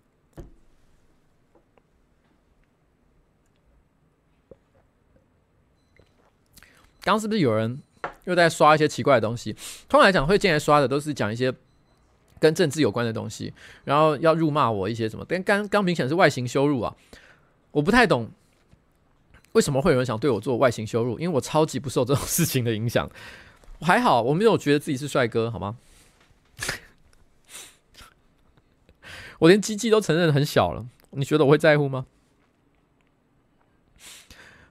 [7.07, 7.81] 刚是不是有人
[8.25, 9.53] 又在刷一些奇怪的东西？
[9.87, 11.53] 通常来讲，会进来刷的都是讲一些
[12.37, 13.53] 跟政治有关的东西，
[13.85, 15.25] 然后要辱骂我一些什么。
[15.25, 16.93] 但刚刚明显是外形羞辱啊！
[17.71, 18.29] 我不太懂
[19.53, 23.09] 为什么会有人想对我做外形羞辱，因为我超级不受这种事情的影响。
[23.79, 25.77] 还好，我没有觉得自己是帅哥，好吗？
[29.39, 32.05] 我连鸡鸡都承认很小了，你觉得我会在乎吗？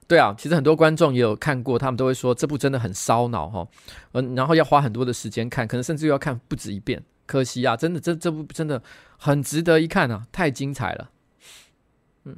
[0.07, 3.67] 对啊，其实很多观众也有看过，他们都会说这部真的很烧脑哈，
[4.13, 7.03] 嗯，然后要花很多的时间看，可能甚至要看不止一遍。
[7.25, 8.81] 可惜啊，真的这这部真的
[9.17, 11.11] 很值得一看啊，太精彩了。
[12.23, 12.37] 嗯，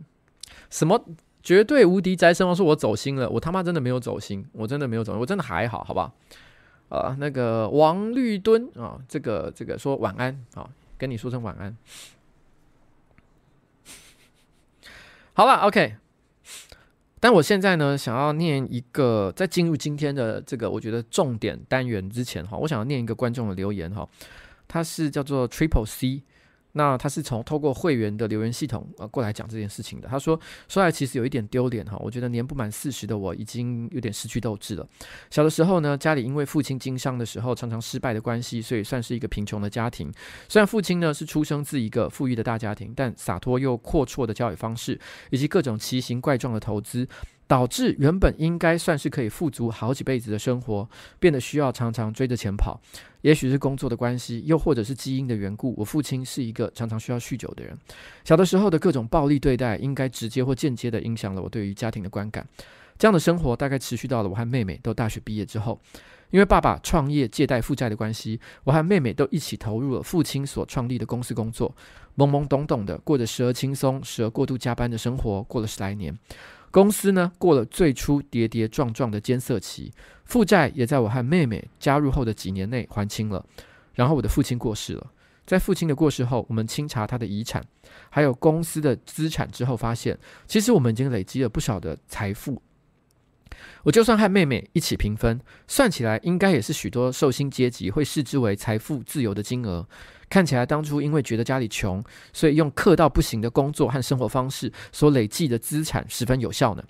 [0.72, 1.06] 什么
[1.44, 6.12] 绝对无敌宅神王说我走心了，我他妈真的没有走心，我真的没有走，我真的还好，好吧？
[6.90, 10.68] 啊，那个王绿敦啊，这个这个说晚安啊，
[10.98, 11.78] 跟你说声晚安。
[15.34, 15.98] 好了，OK。
[17.20, 24.08] 但我现在呢，想要念一个，在进入今天的这个我觉得重点单元之前哈，我想要念一个观众的留言哈，
[24.68, 26.24] 他是叫做 Triple C。
[26.74, 30.08] 那他是从透过会员的留言系统呃过来讲这件事情的。
[30.08, 34.88] 他说说来其实有一点丢脸哈，我觉得年不满四十的我已经有点失去斗志了。
[35.30, 40.12] 小的时候呢，家里因为父亲经商的时候常常失败的关系，所以算是一个贫穷的家庭。
[40.48, 45.00] 虽然父亲呢是出生自一个富裕的大家庭，但洒脱又阔绰的教育方式
[45.32, 47.08] 以及各种奇形怪状的投资。
[47.50, 50.88] 导致原本应该算是可以富足好几辈子的生活，
[51.20, 52.80] 变得需要常常追着钱跑。
[53.22, 57.76] 也许是工作的关系，又或者是基因的缘故，我父亲是一个常常需要酗酒的人。
[58.24, 62.48] 小的时候的各种暴力对待，应该直接或间接地影响了我对于家庭的观感。
[63.00, 65.82] 这样的生活大概持续到了我和妹妹都大学毕业之后。
[66.30, 71.76] 因为爸爸创业借贷负债的关系，我和妹妹都一起投入了父亲所创立的公司工作，
[72.16, 76.16] 懵懵懂懂的过着时而轻松、时而过度加班的生活，过了十来年。
[76.72, 79.92] 公司呢，过了最初跌跌撞撞的艰涩期，
[80.26, 83.44] 负债也在我和妹妹加入后的几年内还清了。
[83.96, 85.12] 然后我的父亲过世了，
[85.46, 87.64] 在父亲的过世后，我们清查他的遗产，
[88.10, 90.18] 还有公司的资产之后，发现
[90.48, 92.62] 其实我们已经累积了不少的财富。
[93.84, 99.88] 我就算和妹妹一起平分，算起来应该也是许多受薪阶级会视之为财富自由的金额。
[100.30, 106.84] 看起来当初因为觉得家里穷，所以用克到不行的工作和生活方式所累积的资产十分有效呢。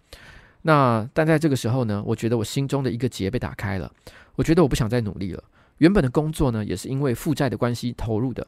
[0.63, 3.89] 那但在这个时候呢，我觉得我心中的一个结被打开了。
[4.35, 5.43] 我觉得我不想再努力了。
[5.77, 8.45] 原本的工作呢，也是因为负债的关系投入的。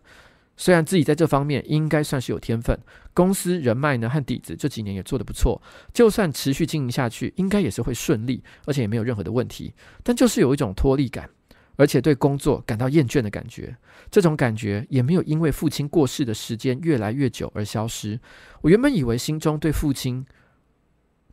[0.57, 2.77] 虽然自己在这方面应该算是有天分，
[3.13, 5.61] 公司人脉呢和底子这几年也做得不错，
[5.93, 9.73] 就算持续经营下去，应该也是会顺利，而且也没有任何的问题。
[10.03, 11.29] 但就是有一种脱力感。
[11.75, 13.75] 而且对工作感到厌倦的感觉，
[14.09, 18.19] 这种感觉也没有因为父亲过世的时间越来越久而消失。
[18.61, 20.25] 我原本以为心中对父亲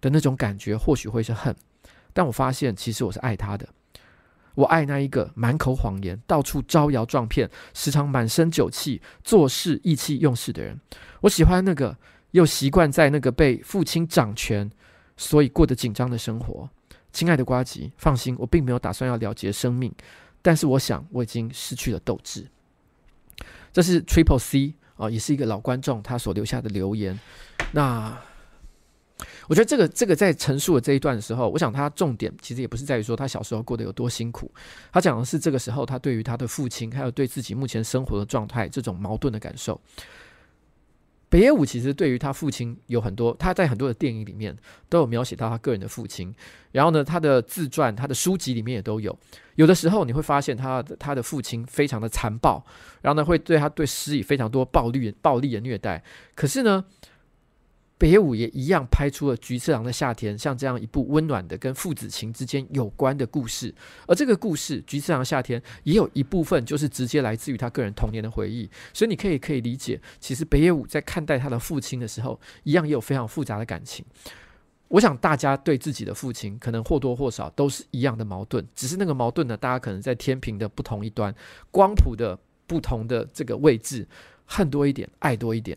[0.00, 1.54] 的那种感觉或许会是恨，
[2.12, 3.68] 但我发现其实我是爱他的。
[4.54, 10.80] 我爱那一个满口谎言、到处招摇撞骗、时常满身酒气、做事意气用事的人。
[11.20, 11.96] 我喜欢那个
[12.32, 14.68] 又习惯在那个被父亲掌权，
[15.16, 16.68] 所以过得紧张的生活。
[17.12, 19.92] 亲爱的瓜吉，放心，我并没有打算要了结生命。
[20.48, 22.46] 但是我想，我已经失去了斗志。
[23.70, 27.20] 这是 Triple C 啊，也是一个老观众，他所留下的留言。
[27.72, 28.18] 那
[29.46, 34.50] 我觉得这个这个在陈述的这一段的时候，我想他重点其实也不是在于说他小时候过得有多辛苦，
[34.90, 39.78] 他讲的是这个时候他对于他的父亲，还有对自己目前生活的状态这种矛盾的感受。
[41.30, 44.56] 北野武其实对于他父亲有很多，他在很多的电影里面
[44.88, 46.34] 都有描写到他个人的父亲，
[46.72, 49.16] 然后呢，他的自传、他的书籍里面也都有。
[49.56, 52.64] 有的时候你会发现他他的父亲非常的残暴，
[53.02, 56.02] 然后呢，会对他对施以非常多暴力、暴力的虐待。
[56.34, 56.84] 可是呢，
[57.98, 63.74] 北野武也一样拍出了《菊次郎的夏天》，像这样一部温暖的跟父子情之间有关的故事。
[64.06, 74.04] 而这个故事《菊次郎夏天》也有一部分就是直接来自于他个人童年的回忆，所以你可以可以理解，其实北野武在看待他的父亲的时候，一样也有非常复杂的感情。
[74.86, 81.34] 我想大家对自己的父亲，可能或多或少都是一样的矛盾，只是那个矛盾呢，大家可能在天平的不同一端，
[81.72, 84.06] 光谱的不同的这个位置，
[84.46, 85.76] 恨多一点，爱多一点。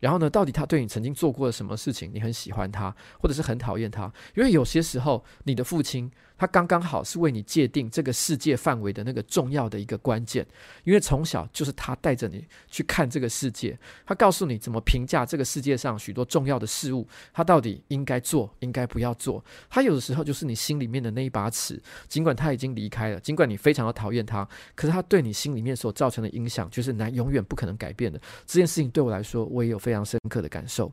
[0.00, 2.10] 然后呢，到底他对你曾经做过了什么事情？
[2.12, 4.12] 你很喜欢他，或者是很讨厌他？
[4.34, 6.10] 因为有些时候，你的父亲。
[6.38, 10.46] 他刚刚好是为你界定这个世界范围的那个重要的一个关键，
[10.84, 13.76] 因为从小就是他带着你去看这个世界，
[14.06, 19.44] 他告诉你怎么评价这个世界上许多重要的事物，他到底应该做，应该不要做。
[19.68, 28.20] 他有的时候就是你心里面的那一把尺，尽管他已经离开了，尽管你非常的讨厌他，可是他对你心里面所造成的影响，就是难永远不可能改变的。
[28.46, 30.92] 这件事情对我来说，我也有非常深刻的感受。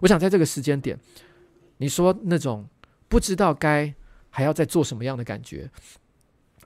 [0.00, 0.98] 我想在这个时间点，
[1.76, 2.66] 你说那种
[3.06, 3.94] 不知道该。
[4.38, 5.68] 还要再做什么样的感觉，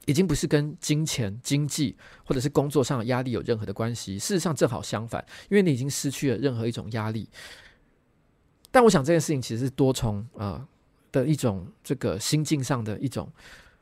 [0.05, 4.18] 已经不是跟金钱、经济或者是工作上的压力有任何的关系。
[4.18, 7.27] 事实上，正好相反，因为你已经失去了任何一种压力。
[8.70, 10.68] 但我想这件事情其实是多重呃
[11.11, 13.33] 的一种这个心境上的一种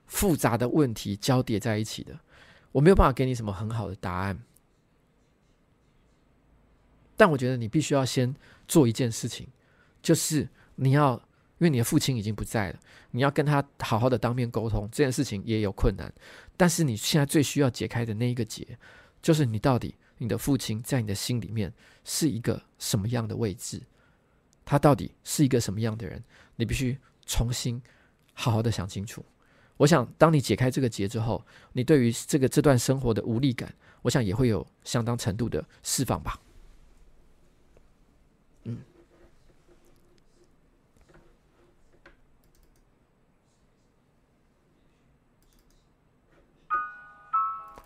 [0.07, 2.17] 复杂的问题交叠在一起的。
[2.71, 4.41] 我没有办法给你什么很好的答案，
[7.17, 8.33] 但我觉得你必须要先
[8.69, 9.49] 做一件事情，
[10.01, 11.21] 就是你要。
[11.61, 12.81] 因为你的父亲已经不在了，
[13.11, 16.11] 你要跟他好好的当面沟通，这件事情也有困难。
[16.57, 18.67] 但是你现在最需要解开的那一个结，
[19.21, 21.71] 就是你到底你的父亲在你的心里面
[22.03, 23.83] 是一个什么样的位置？
[24.65, 26.25] 他到底是一个什么样的人？
[26.57, 26.97] 你必须
[27.27, 27.81] 重新
[28.33, 29.23] 好好的想清楚。
[29.77, 31.45] 我想，当你解开这个结之后，
[31.75, 36.41] 你对于这个这段生活的无力感，我想也会有相当程度的释放吧。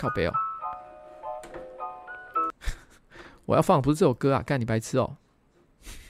[0.04, 0.32] 靠北哦！
[3.46, 5.16] 我要放不是这首歌啊，干你白痴哦！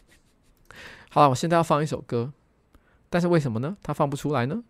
[1.11, 2.33] 好了，我现在要放一首歌，
[3.09, 3.77] 但是为什么呢？
[3.85, 4.65] 它放不出来呢？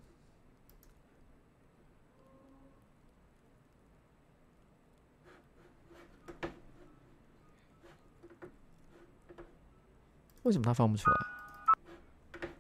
[10.43, 11.17] 为什么它放不出来？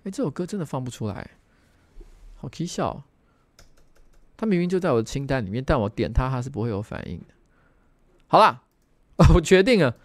[0.04, 1.32] 哎，这首歌真的放不出来，
[2.36, 3.02] 好搞笑。
[4.36, 7.26] 他明明就在我的清单里面，但我点他，他是不会有反应的。
[8.26, 8.62] 好啦，
[9.34, 9.96] 我决定了。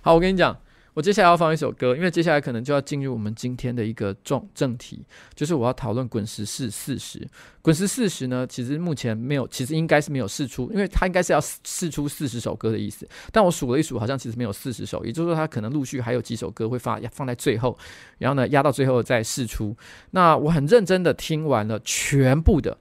[0.00, 0.58] 好，我跟你讲，
[0.98, 5.00] 我接下来要放一首歌，因为接下来可能就要进入我们今天的一个重正题，
[5.32, 7.20] 就是我要讨论《滚石四四十》。
[7.62, 13.08] 《滚石四十》呢，其实目前没有，其实应该是没有试出，因为它应该是要试出四十首歌的意思。
[13.30, 17.78] 但我数了一数，好像其实没有四十首，也就是说，它可能陆续还有几首歌会发放在最后，
[18.18, 19.76] 然后呢，压到最后再试出。
[20.10, 22.76] 那我很认真的听完了全部的，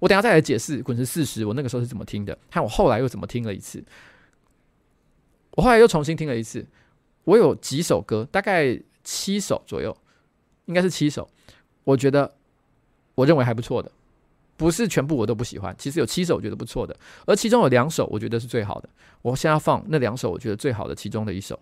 [0.00, 3.84] 我等下再来解释《滚石四十》我那个时候是怎么听的，看我后来又怎么听了一次。
[5.52, 6.66] 我后来又重新听了一次，
[7.26, 9.94] 我有几首歌，大概七首左右，
[10.66, 11.28] 应该是七首，
[11.82, 12.32] 我觉得
[13.16, 13.90] 我认为还不错的，
[14.56, 16.96] 不是全部我都不喜欢，其实有七首我觉得不错的，
[17.26, 18.88] 而其中有两首我觉得是最好的，
[19.22, 21.58] 我现在要放那两首我觉得最好的其中的一首。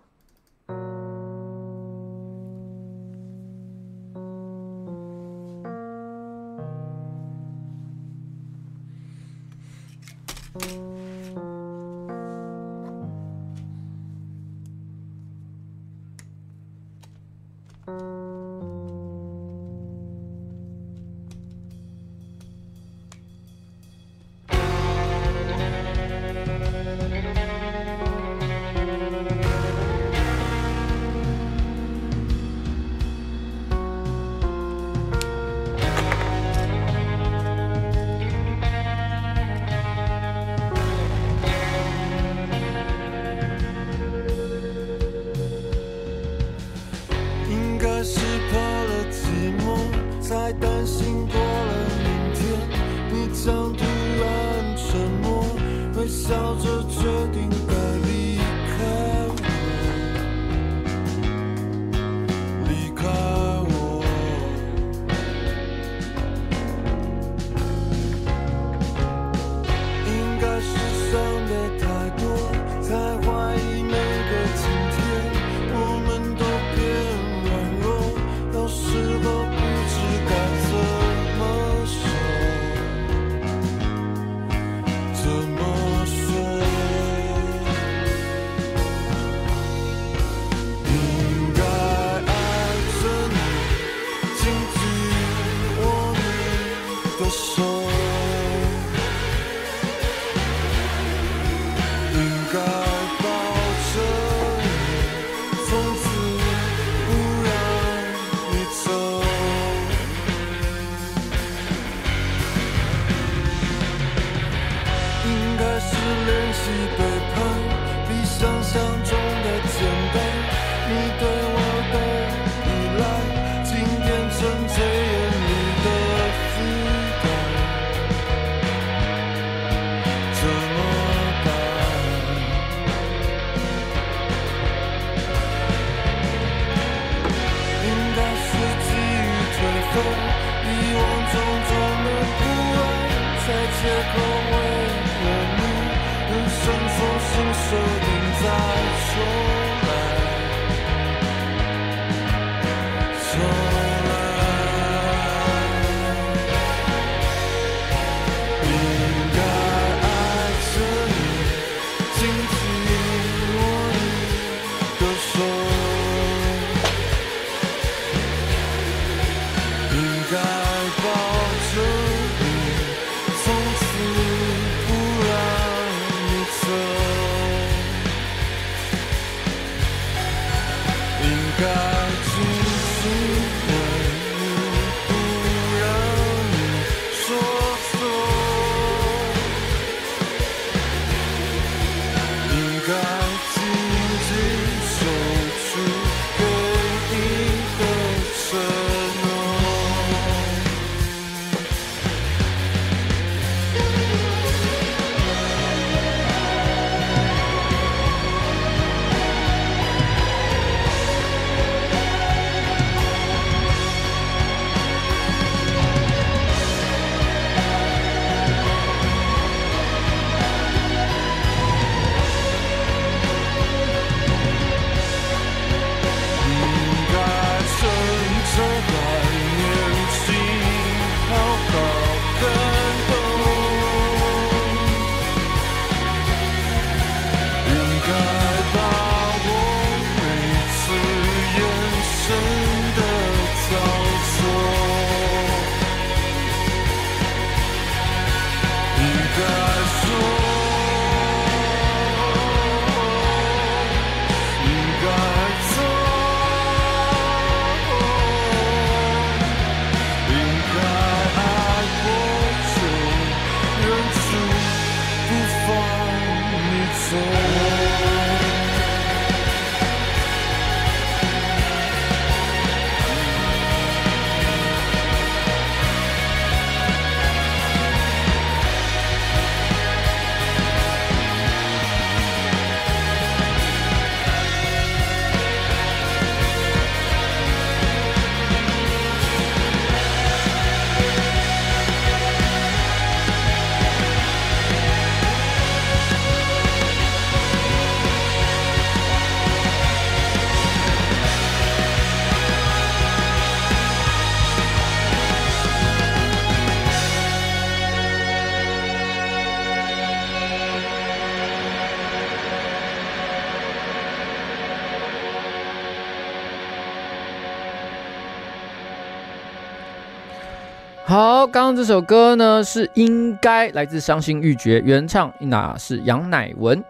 [321.47, 326.83] 刚刚这首歌呢是应该来自伤心欲绝，原唱那是杨乃文。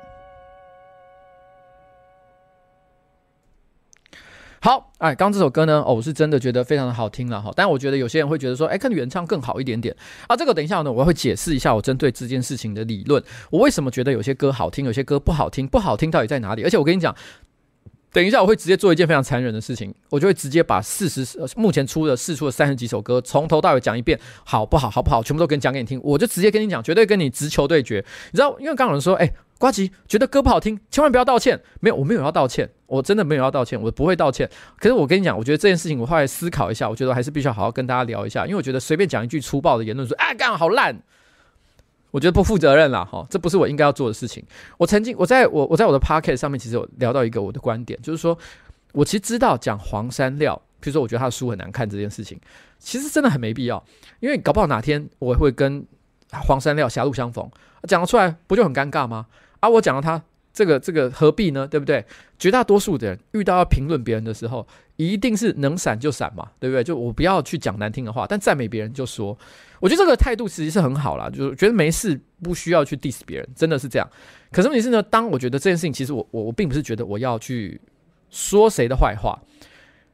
[4.61, 7.53] 好，哎，刚刚这首歌呢，哦，我是真的觉得非常的好听了哈。
[7.55, 9.95] 但我觉得有些人会觉得说，哎，看原唱更好一点点
[10.27, 10.35] 啊。
[10.35, 16.65] 这个等一下呢，我会解释一下我针对这件事情的理论，我为什么觉得有些歌好听，有些歌不好听，不好听到底在哪里？
[16.65, 17.15] 而且我跟你讲。
[18.15, 24.89] 等一下，我会直接做一件非常残忍的事情，我就会直接把四十目前出的释出的三十几首歌从头到尾讲一遍，好不好？
[24.89, 25.21] 好不好？
[25.21, 28.05] 全部都跟你讲给你听，我就直接跟你讲，绝对跟你直球对决。
[28.31, 31.61] 你知道，因为刚有人说，哎，瓜吉觉得歌不好听，千万不要道歉。
[31.81, 34.49] 没有，我没有要道歉，我真的没有要道歉，我不会道歉。
[34.79, 40.97] 可是我跟你讲，我觉得这件事情，我后来思考一下，我觉得还是必须要好好跟大家聊一下，因为我觉得随便讲一句粗暴的言论说，啊，干好烂。
[42.15, 44.41] 我觉得不负责任啦，哈，这不是我应该要做的事情。
[44.79, 48.39] 我曾经，我在我我在我的 podcast 上面，其实有聊到一个我的观点，就是说，
[48.93, 52.39] 我其实知道讲黄山料，比如说我觉得他的书很难看这件事情，
[52.79, 53.85] 其实真的很没必要，
[54.21, 55.85] 因为搞不好哪天我会跟
[56.31, 57.51] 黄山料狭路相逢，
[57.89, 59.27] 讲了出来不就很尴尬吗？
[59.59, 60.23] 啊，我讲了他。
[60.55, 61.67] 这个这个何必呢？
[61.67, 62.03] 对不对？
[62.39, 66.85] 绝大多数的人遇到要评论别人的时候，一定是能闪就闪嘛，对不对？
[66.85, 69.37] 就我不要去讲难听的话，但赞美别人就说。
[69.81, 74.09] 我觉得这个态度其实是很好啦，就是觉得没事，不需要去 diss 别人，真的是这样。
[74.51, 77.79] 可是问题是呢，当我觉得这件事情，其实我我我并不是觉得我要去
[78.31, 79.39] 说谁的坏话。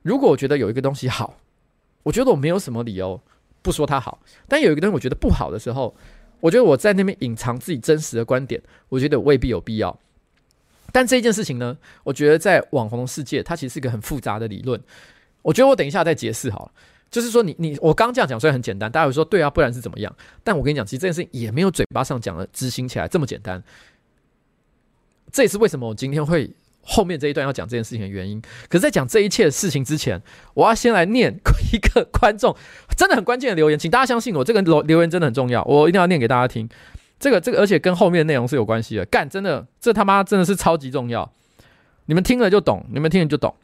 [0.02, 1.36] 如果我觉得有一个东西好，
[2.02, 3.20] 我觉得我没有什么理由
[3.62, 4.20] 不说它好。
[4.48, 5.94] 但有一个东西我觉得不好的时候，
[6.40, 9.96] 我觉得我在那边隐藏自己真实的观点，我觉得未必有必要。
[10.92, 14.80] 但这件事情呢，我觉得在网红世界，它其实是一个很复杂的理论。
[15.42, 16.72] 我觉得我等一下再解释好了。
[17.10, 20.14] 就是说你，你我刚这样讲虽然很简单，大家会说对啊，不然是怎么样？
[20.44, 23.60] 但我跟你讲，其实这件事情也没有嘴巴上讲的执行起来这么简单。
[25.32, 26.48] 这也是为什么我今天会
[26.82, 28.40] 后面这一段要讲这件事情的原因。
[28.68, 30.22] 可是，在讲这一切事情之前，
[30.54, 31.36] 我要先来念
[31.72, 32.56] 一个观众
[32.96, 36.68] 真的很关键的留言，请大家相信我，这个留留言真的很重要，我一定要念给大家听。
[37.20, 39.04] 这个这个，而且跟后面的内容是有关系的。
[39.04, 41.30] 干，真的，这他妈真的是超级重要。
[42.06, 43.54] 你们听了就懂，你们听了就懂。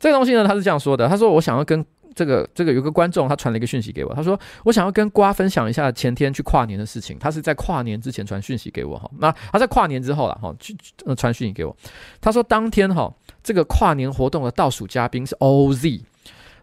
[0.00, 1.86] 这个东西呢，他是这样说的：他说，我想要跟。
[2.14, 7.16] 这个这个有个观众他传了一个讯息给我，他说我想要跟瓜分享一下前天去跨年的事情。
[7.16, 10.74] 他是在跨年之前传讯息给我哈，那他在跨年之后了哈，去
[11.16, 11.76] 传讯息给我。
[12.20, 13.08] 他说当天哈
[13.40, 16.00] 这个跨年活动的倒数嘉宾是 OZ，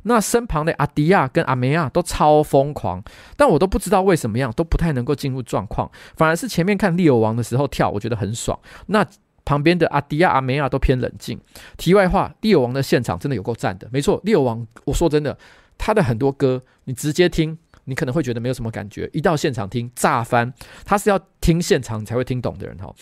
[0.07, 3.03] 那身旁的阿迪亚跟阿梅亚都超疯狂，
[3.35, 8.57] 但我都不知道为什么样都不太能够进入状况，反而是前面看利友王的时候跳，我觉得很爽。
[8.87, 9.03] 那
[9.43, 11.39] 旁边的阿迪亚、阿梅亚都偏冷静。
[11.77, 15.35] 题外话，利友王的现场真的有够赞的，没错，利友王，我说真的，
[15.77, 20.53] 他的很多歌，你直接听，你可能会觉得没有什么感觉，一到现场听，炸翻。
[20.85, 22.93] 他是要听现场你才会听懂的人哈。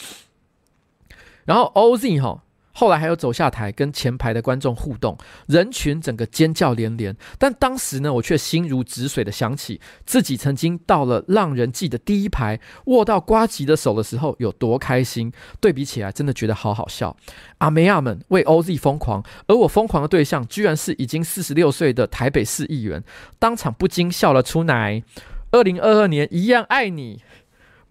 [1.44, 2.44] 然后 OZ 哈。
[2.74, 5.18] 后来还有走下台跟前排的观众互动，
[5.48, 7.16] 人群整个尖叫连连。
[7.38, 15.32] 但当时呢，我却心如止水的想起自己曾经到了浪人祭的第一排，握到瓜吉的手的时候有多开心。
[15.62, 17.16] 对比起来，真的觉得好好笑。
[17.60, 23.04] 阿梅亚们为 OZ 疯狂，而我疯狂的对象居然是已经四十六岁的台北市议员，
[23.38, 25.04] 当场不禁笑了出来。
[25.52, 27.22] 二零二二年一样爱你，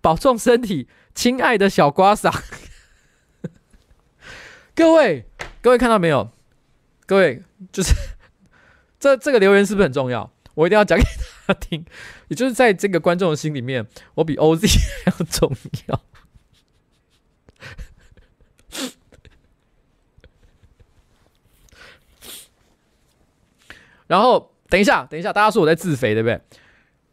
[0.00, 2.32] 保重身体，亲爱的小瓜桑。
[4.74, 5.26] 各位，
[5.60, 6.30] 各位看到没有？
[7.06, 7.94] 各位，就是
[8.98, 10.32] 这这个留言是不是很重要？
[10.54, 11.84] 我一定要讲给大家听。
[12.28, 14.66] 也就是在这个观众的心里面，我比 OZ
[15.04, 15.54] 还要重
[15.88, 16.00] 要。
[24.06, 26.40] 然后，等一下，等一下，大家说我在自肥，对不对？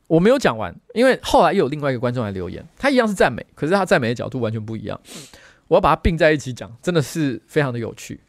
[0.08, 5.00] 我没有讲完，因为后来又有另外一个观众来留言，他一样是赞美，可是他赞美的角度完全不一样。
[5.70, 8.20] 我要把它并在一起讲，真的是非常的有趣。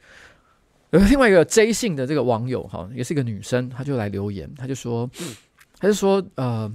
[0.91, 5.09] 有另外一个 J 姓的这个网友哈，也是一个女生，她就来留言，她就说，
[5.79, 6.71] 她就说，呃，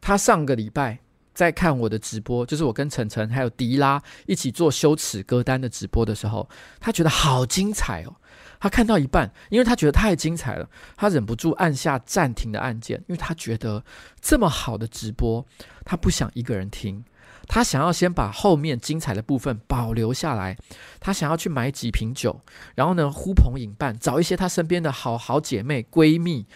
[0.00, 0.98] 她上个礼拜
[1.32, 6.48] 在看我的直播，就是我跟晨晨还有迪拉一起做羞耻歌单的直播的时候，
[6.78, 8.14] 她觉得好精彩哦。
[8.60, 13.82] 她看到一半，因为她觉得太精彩了，她忍不住按下暂停的按键，因为她觉得
[14.20, 15.44] 这么好的直播，
[15.84, 17.02] 她不想一个人听。
[17.48, 20.56] 他想要先把后面精彩的部分保留下来，
[21.00, 22.40] 他想要去买几瓶酒，
[22.74, 26.46] 然后呢呼朋引伴，找一些他身边的好好姐妹闺蜜，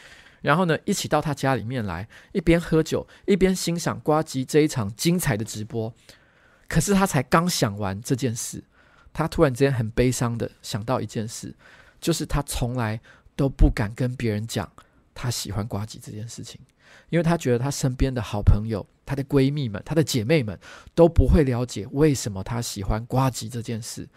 [0.43, 5.93] 然后呢一起到他家里面来，一边喝酒一边欣赏呱吉这一场精彩的直播。
[6.69, 8.65] 可是他才刚想完这件事，
[9.13, 11.55] 他突然之间很悲伤的想到一件事，
[12.01, 13.01] 就是他从来
[13.35, 14.71] 都不敢跟别人讲
[15.17, 16.61] 他喜欢瓜吉这件事情。
[17.09, 20.59] 因为他觉得他身边的好朋友、她的闺蜜们、她的姐妹们
[20.95, 24.09] 都不会了解为什么他喜欢瓜吉这件事，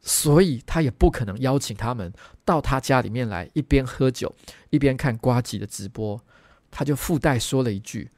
[0.00, 2.12] 所以他也不可能邀请他们
[2.44, 4.34] 到他家里面来，一边喝酒
[4.70, 6.20] 一边看瓜吉的直播。
[6.70, 8.10] 他就附带说了一句：“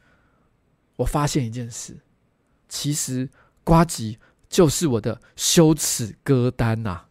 [0.96, 1.98] 我发现一件事，
[2.68, 3.28] 其实
[3.62, 7.06] 瓜吉就是我的羞耻歌单呐、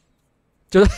[0.70, 0.90] 就是。”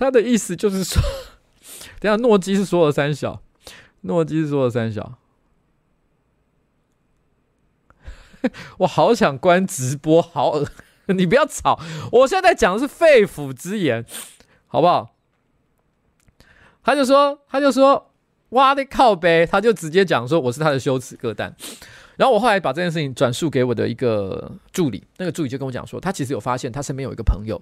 [0.00, 1.00] 他的意思就是说，
[2.00, 3.42] 等下诺基是说了三小，
[4.00, 5.18] 诺基是说了三小，
[8.78, 10.54] 我好想关直播，好，
[11.08, 11.78] 你不要吵，
[12.12, 14.06] 我现在讲的是肺腑之言，
[14.66, 15.14] 好不好？
[16.82, 18.10] 他就说，他就说，
[18.48, 21.54] 哇的靠呗，他就直接讲说我是他的羞耻歌单，
[22.16, 27.60] 然后我后来把这件事情转述给我的一个助理，那个助理就跟我讲说，他其实有发现他身边有一个朋友，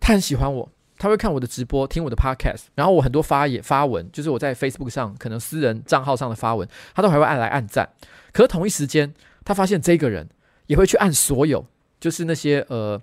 [0.00, 0.68] 他很喜欢我。
[0.98, 7.88] 他会看我的直播，听我的 podcast，然后我很多发言发文，就是我在 Facebook 上可能私人账号上的发文，他都还会按来按赞。
[8.32, 9.12] 可是同一时间，
[9.44, 10.28] 他发现这个人
[10.66, 11.66] 也会去按所有，
[12.00, 13.00] 就是那些呃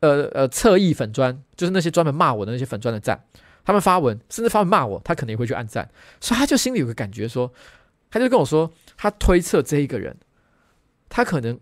[0.00, 3.24] 呃呃侧翼粉砖，就是那些专门骂我的那些粉砖的赞。
[3.64, 5.88] 他们发文，甚至发文骂我，他可能也会去按赞。
[6.20, 7.52] 所以他就心里有个感觉说，
[8.10, 10.16] 他就跟我说，他推测这一个人，
[11.08, 11.58] 他可能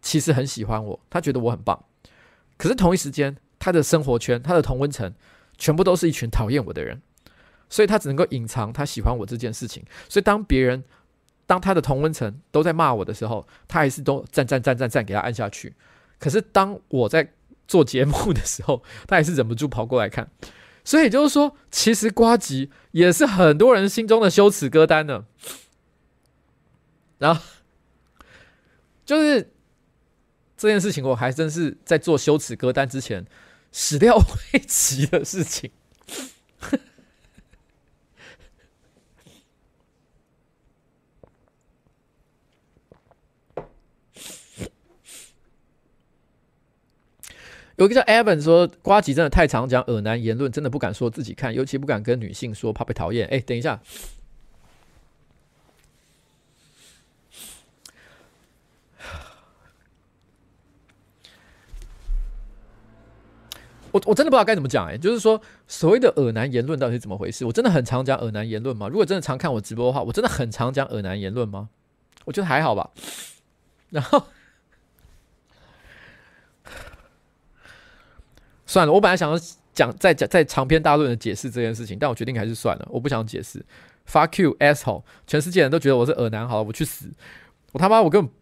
[0.00, 1.84] 其实很喜欢我，他觉得我很棒。
[2.56, 3.36] 可是同一时间。
[3.60, 5.14] 他的生活圈，他的同温层，
[5.56, 7.00] 全部都是一群讨厌我的人，
[7.68, 9.84] 所以他只能够隐藏他喜欢我这件事情。
[10.08, 10.82] 所以当别人，
[11.46, 15.74] 当他的同温层都在骂我的时候，他还是都赞赞赞赞赞给他按下去。
[16.18, 17.32] 可是当我在
[17.68, 20.28] 做节目的时候， 他还是忍不住跑过来看。
[20.82, 25.26] 所以就是说，其实瓜吉也是很多人心中的羞耻歌单呢。
[27.18, 27.42] 然后
[29.04, 29.52] 就是
[30.56, 33.26] 这件事情，我还真是在做羞耻歌单之前。
[33.72, 34.16] 始料
[34.52, 35.70] 未及的事情。
[47.76, 53.26] 有一个叫 Evan 说，瓜吉真的太常讲恶男言论，真的不敢说自己看，尤其不敢跟女性说，怕被讨厌。
[53.28, 53.80] 哎，等一下，
[63.92, 64.86] 我我真的不知道该怎么讲。
[64.86, 67.44] 哎，就是说，所谓的恶男言论到底是怎么回事？
[67.44, 68.88] 我真的很常讲恶男言论吗？
[68.88, 71.68] 如果真的常看我直播的话，我真的很常讲恶男言论吗？
[72.24, 72.90] 我觉得还好吧。
[73.90, 74.26] 然后。
[78.66, 79.36] 算了，我本来想要
[79.74, 83.64] 讲再讲再长篇大论的解释这件事情，但我决定还是算了，我不想解释。
[84.06, 85.02] Fuck you asshole！
[85.26, 87.10] 全世界人都觉得我是恶男，好了，我去死！
[87.72, 88.32] 我他妈，我根本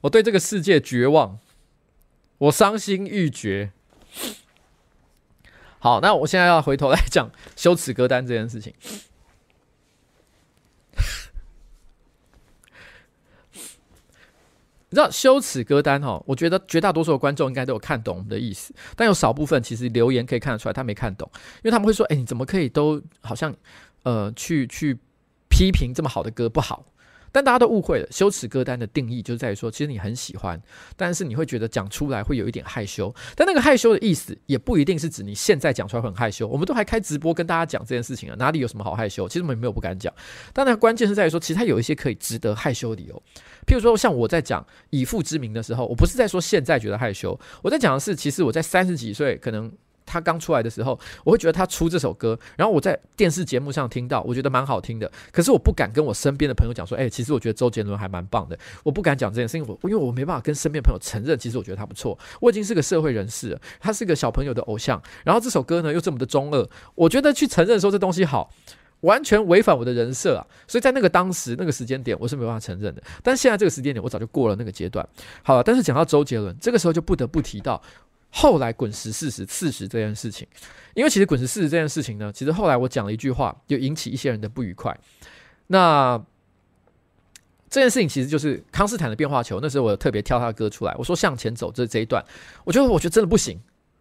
[0.00, 1.38] 我对这个世界绝望，
[2.38, 3.70] 我伤心欲绝。
[5.84, 8.72] 好，那我现在要回头来讲羞耻歌单这件事情。
[14.88, 16.22] 你知道羞耻歌单哈？
[16.24, 23.54] 我觉得绝大多数的观众应该都有看懂我们的意思，但有少部分其实留言可以看得出来他没看懂，因为他们会说：“哎，你怎么可以都好像
[24.04, 24.98] 呃去去
[25.50, 26.86] 批评这么好的歌不好？”
[27.34, 30.62] 但大家都误会了，羞耻歌单的定义就在于说，其实你很喜欢，
[30.96, 33.12] 但是你会觉得讲出来会有一点害羞。
[33.34, 36.46] 但那个害羞的意思也不一定是指你现在讲出来会很害羞。
[36.46, 39.28] 我们都还开直播跟大家讲这件事情啊，哪里有什么好害羞？
[39.28, 40.14] 其实我们也没有不敢讲。
[40.52, 43.22] 但那关键是在于说，其实它有一些可以值得害羞的理由。
[43.66, 49.72] 譬如说，像我在讲以父之名的时候，我不是在说现在觉得害羞，我在讲的是，其实我在三十几岁可能。
[50.06, 55.10] 他刚出来的时候，我会觉得他出这首歌，然后我在电视节目上听到，我觉得蛮好听的。
[55.32, 58.58] 可是我不敢跟我身边的朋友讲说，哎，其实我觉得周杰伦还蛮棒的。
[58.82, 62.18] 我不敢讲这件事情，我因为我没办法跟身边朋友承认，其实我觉得他不错。
[62.40, 65.02] 我已经是个社会人士了，他是个小朋友的偶像。
[65.24, 68.50] 然后这首歌呢又这么的中二，我觉得去承认说这东西好，
[69.00, 70.46] 完全违反我的人设啊。
[70.66, 73.02] 所以在那个当时那个时间点，我是没办法承认的。
[73.22, 75.06] 但现在这个时间点，我早就过了那个阶段。
[75.42, 77.80] 好了，但是讲到周杰伦，这个时候就不得不提到。
[78.36, 80.44] 后来滚石四十四十这件事情，
[80.94, 84.98] 因为其实滚石四十这件事情呢，其实后来我讲了一句话，就引起一些人的不愉快。
[85.68, 86.20] 那
[87.70, 92.24] 这件事情其实就是康斯坦的变化球，那时候我特别挑他的歌出来，我说向前走这这一段，
[92.64, 93.56] 我觉得我觉得真的不行，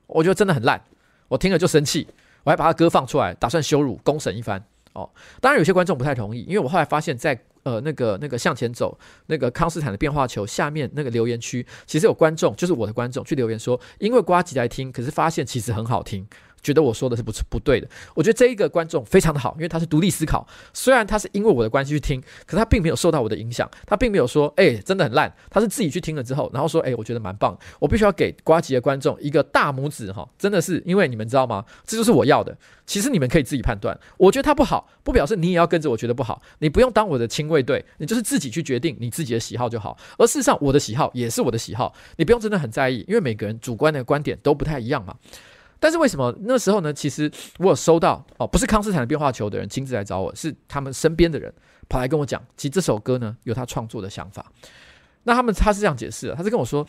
[0.08, 0.84] 我觉得真的很烂，
[1.28, 2.08] 我听了就生气，
[2.44, 4.66] 我还把他歌放出来，打算羞辱公审一番。
[4.94, 5.10] 哦，
[5.42, 16.28] 当然有些观众不太同意，因为我后来发现，在呃那个那个向前走那个康斯坦的变化球下面那个留言区，其实有观众，就是我的观众去留言说，因为瓜吉来听，可是发现其实很好听。
[16.64, 20.48] 觉得我说的是不是不对的，我觉得这一个观众非常的好，因为他是独立思考。
[20.74, 25.32] 虽然他是因为我的关系去听，可他并没有受到我的影响，他并没有说，哎、真的很烂。
[25.50, 27.58] 他是自己去听了之后，然后说，哎、我觉得蛮棒。
[27.80, 31.66] 我必须要给瓜吉的观众一个大拇指哈，真的是因为你们知道吗？
[31.86, 32.58] 这就是我要的。
[32.86, 36.42] 其实你们可以自己判断，我觉得他不好，不表示你也要跟着我觉得不好。
[36.60, 39.98] 你不用当我的亲卫队，你就是自己去决定你自己的喜好就好。
[40.18, 45.16] 而事实上，我的喜好也是我的喜好，你不用真的很在意，因为每个人主观的观点都不太一样嘛。
[45.84, 46.94] 但是为什么那时候呢？
[46.94, 47.30] 其实
[47.60, 51.54] 我有收到哦，不是康斯坦的变化球的人亲自来找我，是他们身边的人
[51.90, 54.50] 跑来跟我讲，其实这首歌呢有他创作的想法。
[55.24, 56.88] 那他们他是这样解释的，他是跟我说，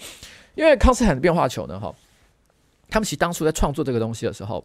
[0.55, 1.93] 因为康斯坦的变化球呢，哈，
[2.89, 4.65] 他们其实当初在创作这个东西的时候，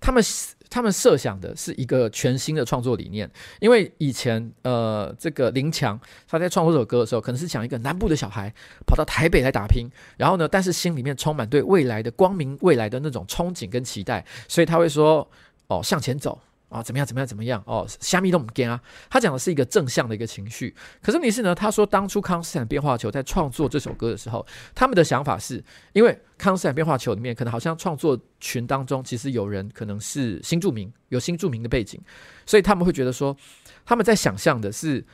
[0.00, 0.22] 他们。
[0.68, 5.98] 他们设想的是一个全新的创作理念，因为以前呃，这个林强
[6.28, 8.52] 他在创作这首歌的时候，可能是讲一个南部的小孩
[8.86, 15.28] 跑到台北来打拼，然后呢，但是心里面充满对未来的光明未来的那种憧憬跟期待，所以他会说
[15.68, 16.40] 哦，向前走。
[16.68, 17.06] 啊，怎么样？
[17.06, 17.26] 怎么样？
[17.26, 17.62] 怎么样？
[17.66, 18.80] 哦，虾米都不惊啊！
[19.08, 20.74] 他讲的是一个正向的一个情绪。
[21.00, 21.54] 可是你是呢？
[21.54, 24.44] 他说当初康斯坦变化球在创作这首歌的时候，
[24.74, 25.62] 他们的想法是
[25.92, 32.00] 因为康斯坦变化球里面可能好像创作群当中其实有人可能是新住民，有新住民的背景，
[32.44, 33.36] 所以他们会觉得说
[33.84, 35.06] 他们在想象的是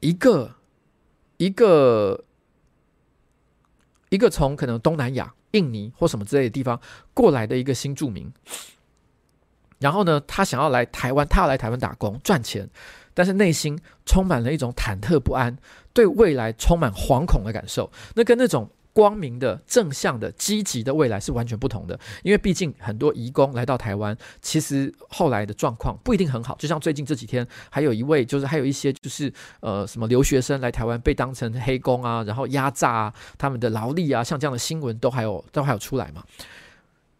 [0.00, 0.56] 一个
[1.36, 2.24] 一个
[4.08, 6.80] 一个从可能东南亚、印尼或什么之类的地方
[7.14, 8.32] 过来的一个新住民。
[9.78, 12.68] 然后呢，他想要来台湾，他要来台湾打工赚钱，
[13.12, 15.56] 但是内心充满了一种忐忑不安，
[15.92, 17.90] 对未来充满惶恐的感受。
[18.14, 22.00] 那跟那种光明的、正向的、积极的未来是完全不同的。
[22.22, 26.56] 因为毕竟很多移工来到台湾，其实后来的状况不一定很好。
[26.58, 36.24] 就像最近这几天，还有一位，就是还有一些，就是呃，什么留学生来台湾被当成黑工啊，然后压榨啊，他们的劳力啊，像这样的新闻都还有都还有出来嘛。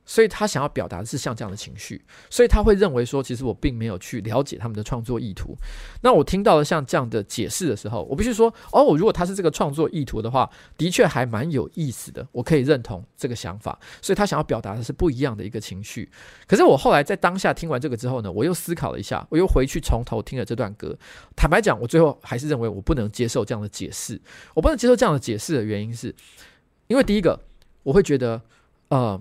[0.06, 2.00] 所以他想要表达的是像这样的情绪，
[2.30, 5.54] 所以他会认为说，其实我并没有去了解他们的创作意图。
[6.02, 10.48] 那我听到了像这样的解释的时候，我必须说，哦，如果他是这个创作意图的话，
[10.78, 13.78] 的确还蛮有意思的，我可以认同这个想法。
[14.00, 16.08] 所以他想要表达的是不一样的一个情绪。
[16.46, 20.96] 可是我后来在当下听完这个之后呢，我又思考了一下，我又回去从头听了这段歌。
[21.34, 24.20] 坦白讲，我最后还是认为我不能接受这样的解释。
[24.54, 26.14] 我不能接受这样的解释的原因是，
[26.86, 27.40] 因为第一个，
[27.82, 28.40] 我会觉得，
[28.90, 29.20] 呃。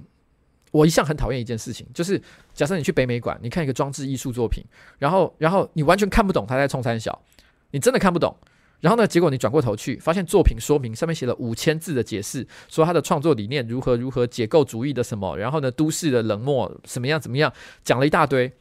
[0.76, 2.22] 我一向很讨厌一件事情，就是
[2.54, 4.62] 假设你去北美馆，你看一个装置艺术作品，
[5.00, 7.22] 然后，然后你完全看不懂他在冲三小，
[7.72, 8.36] 你真的看不懂。
[8.82, 17.52] 然后呢，结果你转过头去，发现作品说明上面写了五千字的解释，说他的创作理念如何如何，解构主义的什么，然后呢，都市的冷漠什么样怎么样，
[17.84, 18.52] 讲了一大堆。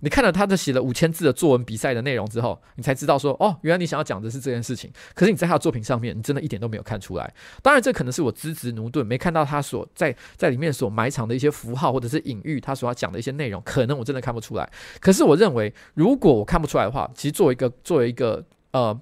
[0.00, 4.90] 你看了他的写了五千字的作文比赛的内容之后，你才知道说，哦，原来你想要讲的是这件事情。
[5.14, 7.32] 可是你在他的作品上面，你真的一点都没有看出来。
[7.62, 14.70] 当然，这可能是我资质驽钝，没看到他所在在里面所埋藏的一些符号或者是隐喻，他所要讲的一些内容，可能我真的看不出来。
[15.00, 18.98] 可是我认为，如果我看不出来的话，其实作为一个作为一个呃。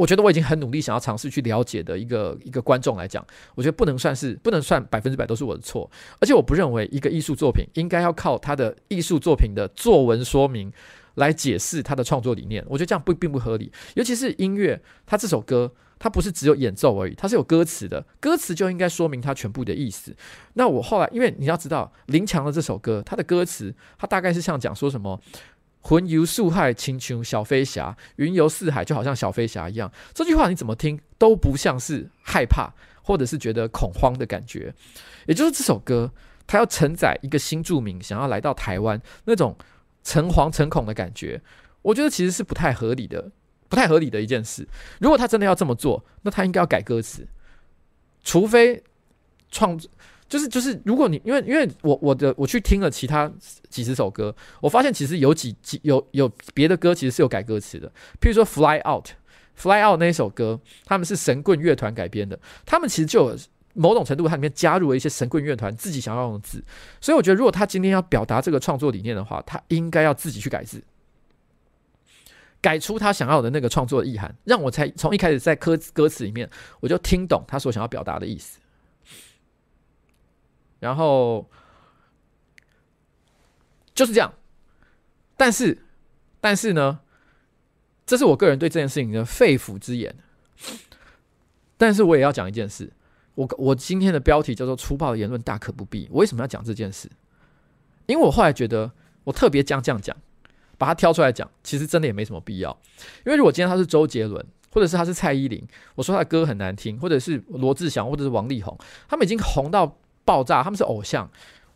[0.00, 3.22] 我觉得我已经很努力，想要尝试去了解的一个一个观众来讲，
[3.54, 10.72] 我觉得不能算是不能算百分之百都是我的错，而且我不认为一个艺术作品应该要靠他的艺术作品的作文说明
[11.16, 13.70] 来解释他的创作理念，我觉得这样不并不合理。
[13.92, 20.16] 尤其是音乐，它这首歌它不是只有演奏而已，它是有歌词的，歌词就应该说明它全部的意思。
[20.54, 25.20] 那我后来，因为你要知道林强的这首歌，它的歌词，它大概是像讲说什么。
[25.82, 29.90] 魂游四海，亲像小飞侠；云游四海，就好像小飞侠一样。
[30.14, 32.70] 这句话你怎么听都不像是害怕，
[33.02, 34.74] 或者是觉得恐慌的感觉。
[35.26, 36.12] 也就是这首歌，
[36.46, 39.56] 它要承载一个新住民想要来到台湾那种
[40.04, 41.40] 诚惶诚恐的感觉。
[41.82, 43.30] 我觉得其实是不太合理的，
[43.68, 44.68] 不太合理的一件事。
[44.98, 47.26] 如果他真的要这么做，那他应该要改歌词，
[48.22, 48.82] 除非
[49.50, 49.80] 创。
[50.30, 53.30] 就是就是，如果你因为因为我我的我去听了其他
[53.68, 57.88] 几十首歌，我发现其实有几几有有别的歌其实是有改歌词的。
[58.20, 59.06] 譬如说《Fly Out》，
[59.56, 63.38] 《Fly Out》那一首歌，他们是神棍乐团改编的，他们其实就有
[63.74, 66.62] 某种程度，它里面加入了一些神棍乐团自己想要用的字。
[67.00, 70.80] 所以我觉得，如果他今天要表达这个创作理念的话，他应该要自己去改字，
[72.60, 78.60] 改出他想要的那个创作意涵，让我才从一开始在歌歌词里面我就听懂他所想要表达的意思。
[80.80, 81.48] 然后
[83.94, 84.32] 就是这样，
[85.36, 85.84] 但是，
[86.40, 87.00] 但是呢，
[88.06, 90.16] 这是我个人对这件事情的肺腑之言。
[91.76, 92.90] 但是我也要讲一件事，
[93.34, 96.08] 我我今天的标题叫做“粗暴的言论大可不必”。
[96.12, 97.10] 我为什么要讲这件事？
[98.06, 98.90] 因为我后来觉得，
[99.24, 100.16] 我特别将这样讲，
[100.76, 102.70] 把它挑出来讲，其实真的也没什么必要。
[103.24, 105.62] 因为如果今天他是周杰伦，或者是他是蔡依林，
[105.94, 108.78] 我说他的歌很难听，或者是罗志祥，或者是王力宏，
[109.08, 109.98] 他们已经红到。
[110.24, 111.28] 爆炸，他们是偶像，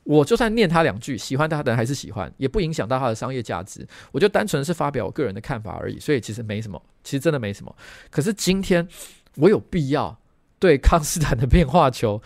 [0.04, 3.86] 我就算念他两句，喜欢他的人还是喜欢，也不影响到他的商业价值。
[4.12, 7.74] 我就单纯是发表我个人的看法而已，所以其实没什么，其实真的没什么。
[8.10, 8.86] 可是今天
[9.36, 10.18] 我有必要
[10.58, 12.22] 对康斯坦的变化球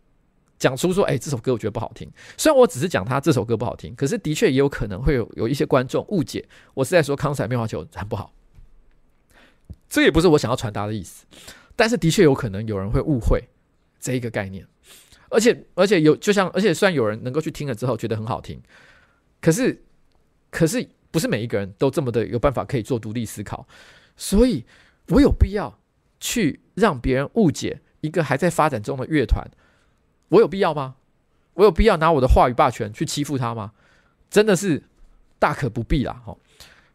[0.58, 2.10] 讲出说，哎，这首歌我觉得不好听。
[2.36, 8.32] 虽然我只是讲他这首歌不好听，可是的确也有可能会有有一些观众误解我是在说康斯坦变化球很不好。
[9.88, 11.24] 这也不是我想要传达的意思，
[11.76, 13.42] 但是的确有可能有人会误会
[14.00, 14.66] 这一个概念。
[15.30, 18.60] 而且而且有，就像而且虽然有人能够去听了之后觉得很好听，
[19.40, 19.82] 可是
[20.50, 23.66] 可是不是每一个人都这么的有办法可以做独立思考，
[24.16, 24.64] 所以
[25.08, 25.78] 我有必要
[26.20, 29.46] 去让别人误解一个还在发展中的乐团，
[30.28, 30.96] 我有必要吗？
[31.54, 33.72] 我有必要拿我的话语霸权去欺负他吗？
[34.28, 34.82] 真的是
[35.38, 36.20] 大可不必啦！
[36.26, 36.36] 哈，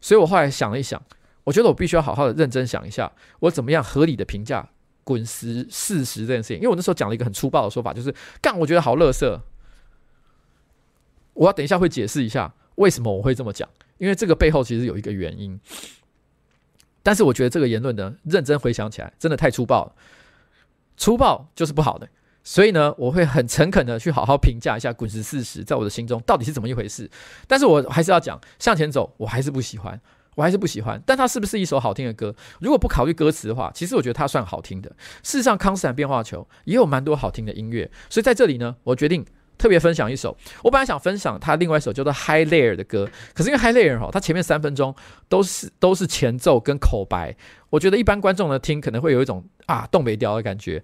[0.00, 1.02] 所以我后来想了一想，
[1.44, 4.68] 我觉得我必须要好好的认真想一下，我怎么样合理的评价。
[5.10, 9.40] 滚石四十这件事情，因为我那时候讲了一个很粗暴的说法，就是干，我觉得好垃圾。
[11.34, 15.58] 我要等一下会解释一下为什么我会这么讲，因为这个背后其实有一个原因。
[17.02, 19.92] 但是我觉得这个言论呢，认真回想起来，真的太粗暴了。
[20.96, 22.08] 粗暴就是不好的，
[22.44, 27.10] 所以呢，我会很诚恳的去好好评价一下滚石四十在我的心中到底是怎么一回事。
[27.48, 30.00] 但是我还是要讲向前走，我还是不喜欢。
[30.36, 32.34] 我还是不喜欢，但它是不是一首好听的歌？
[32.60, 34.88] 如果不考虑歌词的话，其实我觉得它算好听的。
[35.22, 39.24] 事实上，康斯坦变化球也有蛮多好听的音乐，所以在这里呢，我决定
[39.58, 40.36] 特别分享一首。
[40.62, 44.94] 我本来想分享他另外一首叫做《High Layer》的歌，可是因为《High Layer》哈，它前面三分钟
[45.28, 47.36] 都是都是前奏跟口白，
[47.68, 50.82] 我觉得一般观众呢听可能会有一种啊东北调的感觉。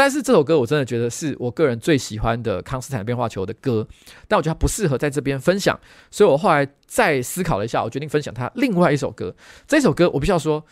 [0.00, 3.86] 但是这首歌我真的觉得是我个人最喜欢的康斯坦变化球的歌，
[4.26, 5.78] 但我觉得它不适合在这边分享，
[6.10, 9.36] 所以我后来再思考了一下，我决定分享它另外一首歌。
[9.68, 10.64] 这首歌我必须要说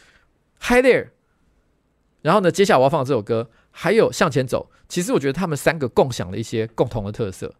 [0.63, 1.09] ，Hi There。
[2.23, 7.55] 然后呢，接下来我要放这首歌还有向前走，其实我觉得他们三个共享了一些共同的特色。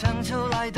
[0.00, 0.69] 强求来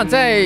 [0.00, 0.38] 那在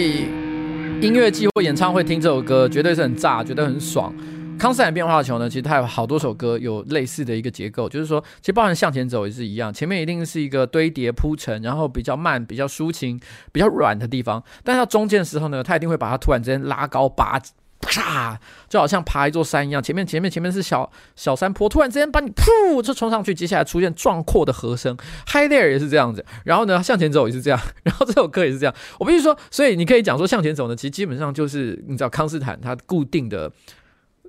[1.03, 4.11] 音乐季或演唱会听这首歌，绝对是很炸，觉得很爽。
[4.59, 13.21] 康斯坦变化球呢，其实它有好多首歌有类似的一个结构，就是说，其实包含向前走也是一样，前面一定是一个堆叠铺陈，然后比较慢、比较抒情、
[13.53, 17.39] 比较软的地方，但到中间的时候呢，它一定会把它突然之间拉高八。
[17.83, 28.75] 啪，就好像爬一座山一样，前面前面前面是小小山坡，突然之间把你噗就冲上去，接下来出现壮阔的和声，Hi there 也是这样子，然后呢向前走也是这样，然后这首歌也是这样。
[28.99, 33.53] 我必须说，所以你可以讲说向前走呢，其实基本上就是你知道康斯坦他固定的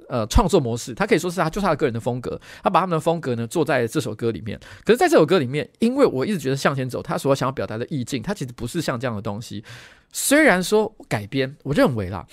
[0.10, 4.60] 呃创作模式，他可以说是他就是他的个人的风格，他把他们的风格呢做在这首歌里面。
[4.84, 9.64] 可是在这首歌里面，因为我一直觉得向前走他所想要表达的意境，他其实不是像这样的东西。
[10.12, 12.26] 虽然说改编，我认为啦。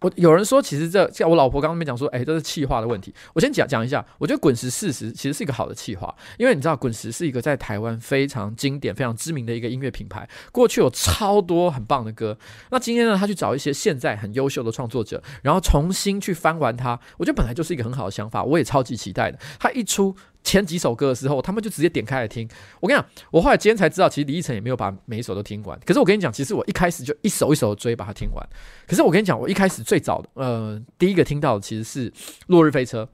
[0.00, 3.12] 我有人说，其实这像我老婆刚刚没讲说，哎，这是企划的问题。
[3.34, 12.38] 我先讲讲一下，我觉得滚石四十其实是一个好的企划，因为你知道滚石是一个在台湾非常经典、非常知名的一个音乐品牌，过去有超多很棒的歌。
[12.70, 19.38] 那今天呢，他去找一些现在很优秀的创作者，然后重新去翻完它，我觉得本来就是一个很好的想法，我也超级期待的。
[19.58, 20.14] 他一出。
[20.48, 22.48] 前几首歌的时候，他们就直接点开来听。
[22.80, 25.78] 我跟你讲，我后来今天才知道，其实李依晨也没有把每一首都听完。
[25.84, 28.48] 可是我跟你讲，其实我一开始就一首一首追把它听完。
[28.86, 32.10] 可是我跟你讲，我一开始最早的呃第一个听到的其实是
[32.46, 33.04] 《落日飞车》。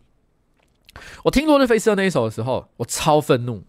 [1.24, 3.65] 我听《落日飞车》那一首的时候，我超愤怒，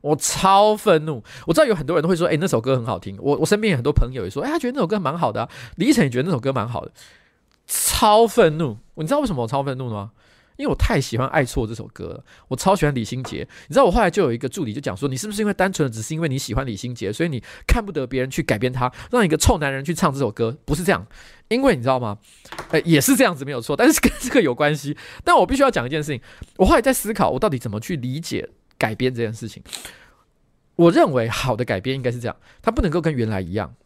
[0.00, 1.22] 我超愤怒。
[1.46, 3.18] 我知道有很多人都会说，哎、那首歌很好听。
[3.20, 5.46] 我我身边很多朋友也说，哎、他觉得那首歌蛮好的、
[5.76, 6.92] 李依晨也觉得那首歌蛮好的，
[7.66, 8.78] 超愤怒。
[8.94, 10.12] 你知道为什么我超愤怒吗？
[10.58, 13.46] 因为我太喜欢《爱错》这首歌了，我超喜欢李心洁。
[13.68, 20.58] 你知道我后来就有一个助理就讲说，你是不是因为单纯的只是因为你喜欢李心洁，所以你看不得别人去改编他，让一个臭男人去唱这首歌？
[20.64, 21.06] 不是这样，
[21.46, 22.18] 因为你知道吗？
[22.70, 24.96] 哎，也是这样子没有错，但是跟这个有关系。
[25.22, 26.20] 但我必须要讲一件事情，
[26.56, 29.62] 我后来在思考，我到底怎么去理解改编这件事情。
[30.74, 33.76] 我认为好的改编应该是这样，它不能够跟原来一样，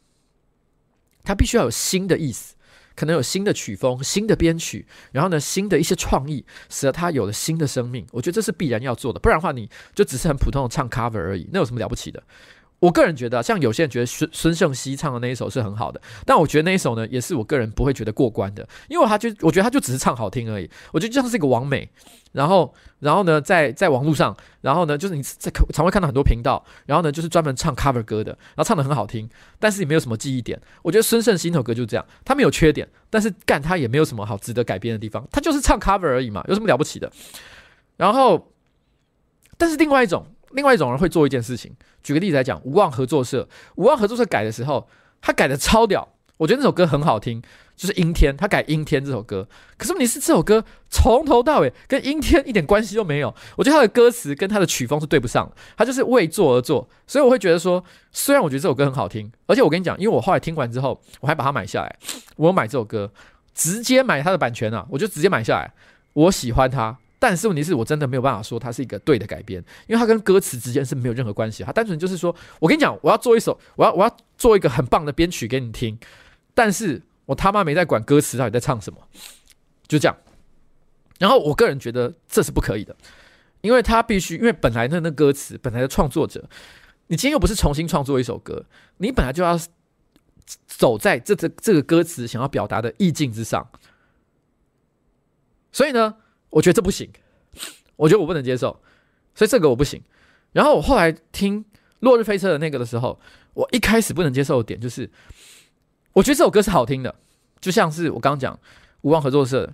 [1.23, 2.55] 它必须要有新的意思。
[2.94, 8.06] 可能有新的曲风、新的编曲，然后呢，新的一些创意，使得它有了新的生命。
[8.12, 12.23] 我觉得这是必然要做的，不然的话，你就只是很普通的唱 cover 而已，那有什么了不起的？
[12.82, 20.68] 我个人觉得，像有些人觉得孙孙盛熙唱的那一首是很好的，但我觉得那一首呢，也是我个人不会觉得过关的，因为他就我觉得他就只是唱好听而已。
[20.92, 21.88] 我觉得就像是一个王美，
[22.32, 29.30] 然后然后呢，在在网络上，然后呢，就是你在常会看到很多频道，然后呢，就是专门唱 cover 歌的，然后唱得很好听，
[29.60, 30.60] 但是也没有什么记忆点。
[30.82, 37.12] 我觉得孙盛熙那首歌就是这样，他没有缺点，但是干他也没有什么好值得改编的地方，他就是唱 cover 而已嘛，有什么了不起的？
[37.96, 38.50] 然后，
[39.56, 40.26] 但是另外一种。
[40.53, 44.89] 另外一种人会做一件事情，举个例子来讲，无望合作社，无望合作社改的时候，
[45.20, 47.43] 他改的超屌，我觉得那首歌很好听，
[47.77, 49.49] 就是阴天，他改阴天这首歌。
[49.77, 56.89] 可是问题是，这首歌从头到尾跟阴天一点关系都没有，我觉得他的歌词跟他的曲风是对不上，他就是为做而做。
[57.07, 61.97] 所以我会觉得说，虽然我觉得这首歌很好听，而且我跟你讲，因为我后来听完之后，我还把它买下来，
[62.37, 63.11] 我买这首歌，
[63.55, 65.73] 直接买它的版权啊，我就直接买下来，
[66.15, 66.99] 我喜欢它。
[67.23, 71.62] 但是问题是我真的没有办法说它是一个对的改编，因为它跟歌词之间是没有任何关系。
[71.62, 75.97] 它单纯就是说，我跟你讲，我要做一首，我要我要做一个很棒的编曲给你听，
[76.53, 78.99] 但是我他妈没在管歌词到底在唱什么，
[79.86, 80.16] 就这样。
[81.20, 82.97] 然后我个人觉得这是不可以的，
[83.61, 86.44] 因为他必须，因为本来的那歌词，本来的创作者，
[87.07, 88.65] 你今天又不是重新创作一首歌，
[88.97, 89.57] 你本来就要
[90.66, 93.69] 走在这这这个歌词想要表达的意境之上，
[95.70, 96.16] 所以呢。
[96.53, 97.11] 我觉得这不行，
[97.97, 98.79] 我觉得我不能接受，
[99.35, 100.01] 所以这个我不行。
[100.53, 101.65] 然后我后来听
[102.01, 103.19] 《落日飞车》的那个的时候，
[103.55, 105.11] 我一开始不能接受的点就是，
[106.12, 107.15] 我觉得这首歌是好听的，
[107.59, 108.59] 就像是我刚刚讲
[109.01, 109.66] 无望合作社《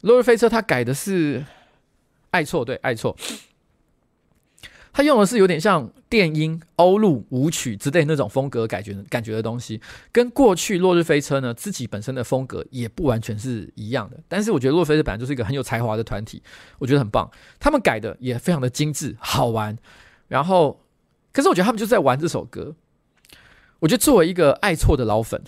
[0.00, 1.44] 落日飞车》，它改的是
[2.32, 3.16] 爱错，对，爱错。
[4.92, 9.80] 他用的是有点像电音、欧陆舞曲之类那种风格感觉感觉的东西，
[10.10, 14.18] 跟过去《落日飞车》呢自己本身的风格也不完全是一样的。
[14.26, 16.42] 但是我觉得《落日飞车》本来就是一个很有才华的团体，
[16.78, 17.30] 我觉得很棒。
[17.60, 19.78] 他们改的也非常的精致、好玩。
[20.26, 20.84] 然后，
[21.32, 22.74] 可是我觉得他们就在玩这首歌。
[23.78, 25.42] 我觉得作为一个爱错的老粉，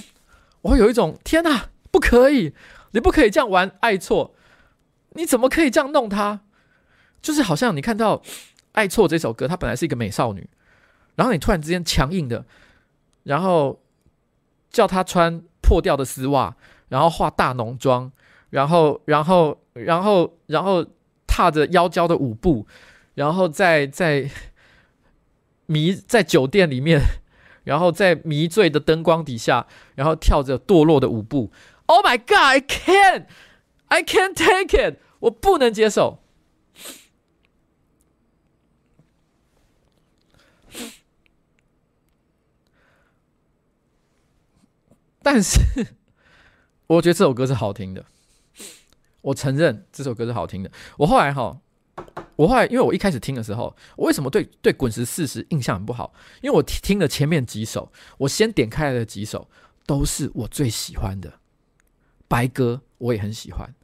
[0.62, 2.54] 我会有一种天哪，不可以，
[2.92, 4.34] 你不可以这样玩爱错，
[5.10, 6.40] 你怎么可以这样弄他？
[7.20, 8.22] 就是好像你看到。
[8.80, 10.48] 爱错这首歌，她本来是一个美少女，
[11.14, 12.46] 然后你突然之间强硬的，
[13.24, 13.78] 然后
[14.70, 16.56] 叫她穿破掉的丝袜，
[16.88, 18.10] 然后化大浓妆，
[18.48, 20.86] 然后然后然后然后
[21.26, 22.66] 踏着妖娇的舞步，
[23.12, 24.30] 然后在在
[25.66, 27.02] 迷在酒店里面，
[27.64, 31.52] 然后在迷醉的灯光底下，然后跳着堕落的舞步。
[31.84, 33.26] Oh my God, I can't,
[33.88, 36.19] I can't take it，我不能接受。
[45.22, 45.60] 但是，
[46.86, 48.04] 我觉得这首歌是好听的。
[49.22, 50.70] 我承认这首歌是好听的。
[50.96, 51.60] 我后来哈，
[52.36, 56.14] 我后来因为我一开始听的时候，我为什么对对滚石四十印象很不好？
[56.40, 59.50] 因为我听了前面几首，我先点开来的几首
[59.84, 61.34] 都是我最喜欢的。
[62.26, 63.74] 白歌我也很喜欢，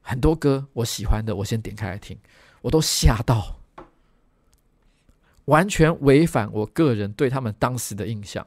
[0.00, 2.18] 很多歌我喜欢的，我先点开来听，
[2.62, 3.60] 我都吓到，
[5.44, 8.44] 完全违反我个人对他们当时的印象。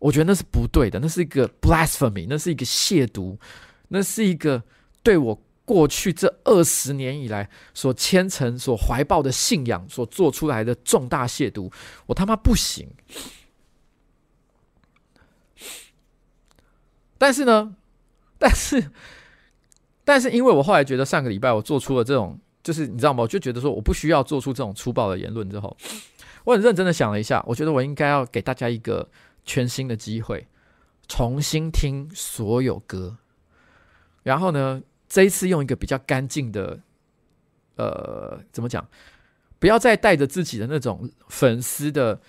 [0.00, 3.36] 我觉得那是不对的，那是一个 blasphemy，那是一个亵渎，
[3.88, 4.62] 那是一个
[5.02, 11.70] 对我过去这二十年以来所虔诚、所怀抱的信仰所做出来的重大亵渎。
[12.06, 12.88] 我他妈不行！
[17.18, 17.76] 但是呢，
[18.38, 18.90] 但是，
[20.02, 23.22] 但是，因为我后来觉得上个礼拜我做出了这种，就是你知道吗？
[23.22, 25.76] 我就觉得说我不需要做出这种粗暴的言论之后，
[26.44, 29.06] 我很认真的想了一下，我觉得我应该要给大家一个。
[29.50, 30.46] 全新的机会，
[31.08, 33.16] 重新听所有歌，
[34.22, 36.78] 然后呢，这一次用一个比较干净的，
[37.74, 38.88] 呃，怎么讲？
[39.58, 42.20] 不要再带着自己的那种粉丝的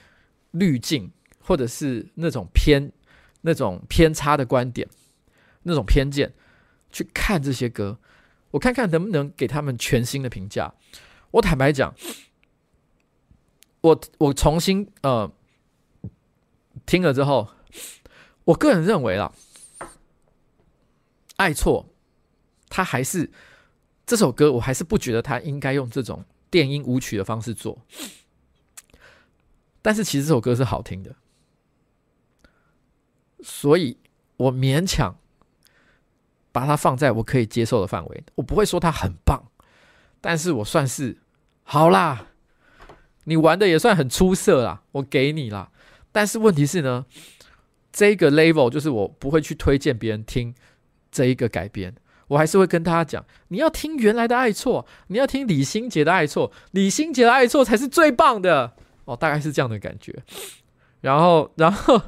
[0.50, 1.12] 滤镜，
[1.42, 2.92] 或者是那种偏、
[3.42, 4.90] 那种偏差的观点、
[5.62, 6.34] 那种偏见
[6.92, 8.00] 去看这些歌。
[8.50, 10.74] 我看看能不能给他们全新的评价。
[11.30, 11.94] 我坦白讲，
[13.82, 15.32] 我我重新呃
[16.86, 17.50] 听了之后，
[18.46, 19.32] 我个人认为啦，
[21.38, 21.88] 爱错
[22.70, 23.32] 他还是
[24.06, 27.80] 这首歌，我还是不觉得他应该用这种电音舞曲的方式做。
[29.82, 31.16] 但是其实这首歌是好听的，
[33.42, 33.98] 所以
[34.38, 35.18] 我勉强。
[36.54, 39.42] 把它放在我可以接受的范围，我不会说它很棒，
[40.20, 41.18] 但是我算是
[41.64, 42.28] 好啦。
[43.24, 45.71] 你玩的也算很出色啦，我给你啦。
[46.12, 47.06] 但是问题是呢，
[47.92, 50.54] 这个 level 就是我不会去推荐别人听
[51.12, 51.94] 这一个改编，
[52.28, 58.74] 我还是会跟大家讲，你要听原来的爱错，你要听李心洁的爱错，李心洁的爱错才是最棒的
[59.06, 60.24] 哦，大概是这样的感觉。
[61.02, 62.02] 然后，然后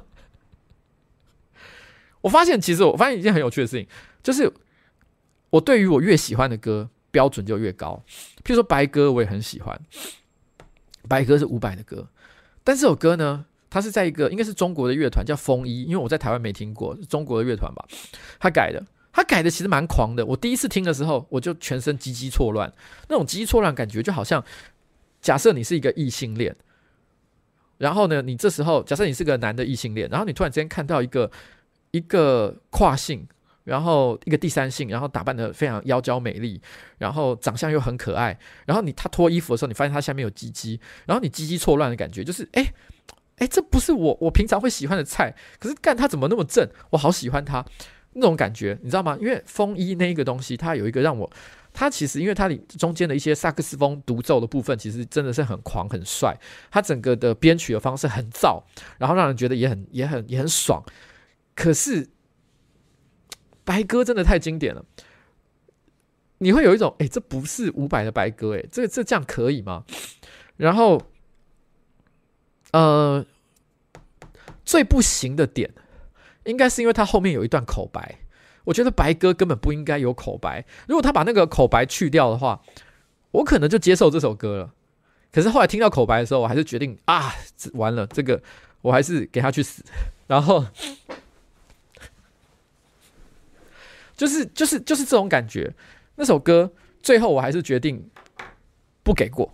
[2.21, 3.88] 我发现，其实我发现一件很有趣的事情。
[4.21, 4.49] 就是
[5.49, 8.01] 我对于我越喜欢的歌标准就越高，
[8.43, 9.77] 譬如说白鸽我也很喜欢，
[11.09, 12.07] 白鸽是伍佰的歌，
[12.63, 17.84] 但这首歌呢，他是在一个应该是中国的乐团叫风衣，因为我在台湾没听过，中国的乐团吧，
[18.40, 22.72] 他改的，他改的其实蛮狂的，我第一次听的时候我就全身鸡鸡错乱，
[23.10, 24.44] 那种鸡鸡错乱感觉就好像，
[25.20, 26.56] 假设你是一个异性恋，
[27.80, 31.32] 然后呢，你这时候假设你是个男的异性恋，然后你突然之间看到一个
[31.90, 33.28] 一个跨性。
[33.66, 36.62] 然后一个第三性，然后打扮得非常妖娇美丽，
[36.98, 42.74] 然后长相又很可爱，然后你他脱衣服的时候，你发现他下面有鸡鸡，然后你鸡鸡错乱的感觉，就是哎
[43.44, 47.65] 哎，这不是我我平常会喜欢的菜，可是干他怎么那么正，我好喜欢他
[48.14, 49.18] 那种感觉，你知道吗？
[49.20, 51.30] 因为风衣那一个东西，它有一个让我，
[51.74, 56.38] 它其实因为它里中间的一些萨克斯风独奏的部分，其实真的是很狂很帅，
[56.72, 58.61] 它整个的编曲的方式很燥，
[58.98, 60.84] 然后让人觉得也很也很也很爽，
[61.56, 62.10] 可是。
[63.65, 64.84] 白鸽真的太经典了，
[66.40, 69.86] 你会有一种哎、这不是伍佰的白鸽哎，这这这样可以吗？
[70.57, 71.02] 然后，
[72.74, 73.26] 呃，
[74.65, 75.72] 最不行的点，
[76.45, 78.19] 应该是因为他后面有一段口白，
[78.65, 80.65] 我觉得白鸽根本不应该有口白。
[80.88, 82.61] 如果他把那个口白去掉的话，
[83.31, 84.73] 我可能就接受这首歌了。
[85.31, 87.34] 可是后来听到口白的时候，我还是决定啊，
[87.73, 88.41] 完了，这个
[88.81, 89.84] 我还是给他去死。
[90.27, 90.65] 然后。
[94.15, 95.73] 就是就是就是这种感觉，
[96.15, 96.72] 那首歌
[97.02, 98.10] 最后我还是决定
[99.02, 99.52] 不给过。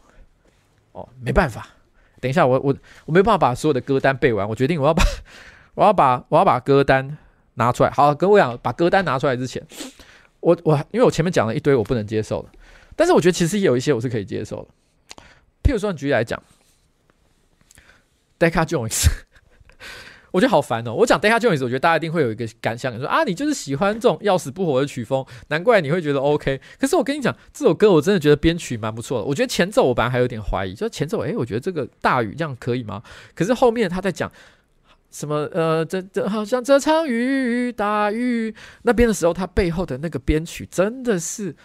[0.91, 1.69] 哦，没办法，
[2.19, 2.75] 等一下我我
[3.05, 5.03] 我没办法把所有的歌单背完，我决定我要把
[5.75, 7.17] 我要把我要把歌单
[7.55, 7.89] 拿出来。
[7.89, 9.65] 好，跟我讲，把歌单拿出来之前，
[10.39, 12.49] 我我因为我前面讲了一堆我不能接受的，
[12.95, 15.23] 但是我觉得其实也有一些我是可以接受的。
[15.63, 16.41] 譬如说，举例来讲
[18.39, 19.05] ，Decca Jones。
[20.31, 20.93] 我觉得好烦哦！
[20.93, 26.61] 我讲 Decca Jones，我觉得大家一定会有一个感想，说啊，你就是喜欢这种要死不活的曲风，难怪你会觉得 OK。
[26.79, 29.25] 可是我跟你讲，这首歌我真的觉得编曲蛮不错的。
[29.25, 33.01] 我觉得前奏我本来还有点怀疑，就是前奏，诶，我觉得这个大雨这样可以吗？
[33.33, 34.31] 可是后面他在讲
[35.09, 35.49] 什么？
[35.51, 38.53] 呃，这这好像这场雨大雨
[38.83, 41.55] 那边的时候，他背后的那个编曲真的是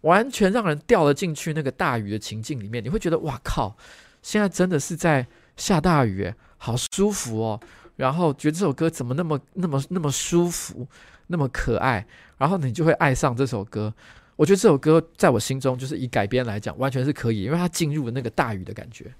[0.00, 2.82] 完全让人掉了进去那个大雨的情境里面。
[2.82, 3.76] 你会觉得哇靠，
[4.22, 5.26] 现在真的是在
[5.56, 7.60] 下大雨，诶，好舒服哦。
[7.96, 10.86] 然后觉得这首歌怎么那么那么那么舒服，
[11.26, 12.06] 那么可爱，
[12.38, 13.92] 然后你就会爱上这首歌。
[14.36, 19.12] 我觉得这首歌在我心中就是以改编来讲，完全是可以，因为它进入了那个大雨的感觉。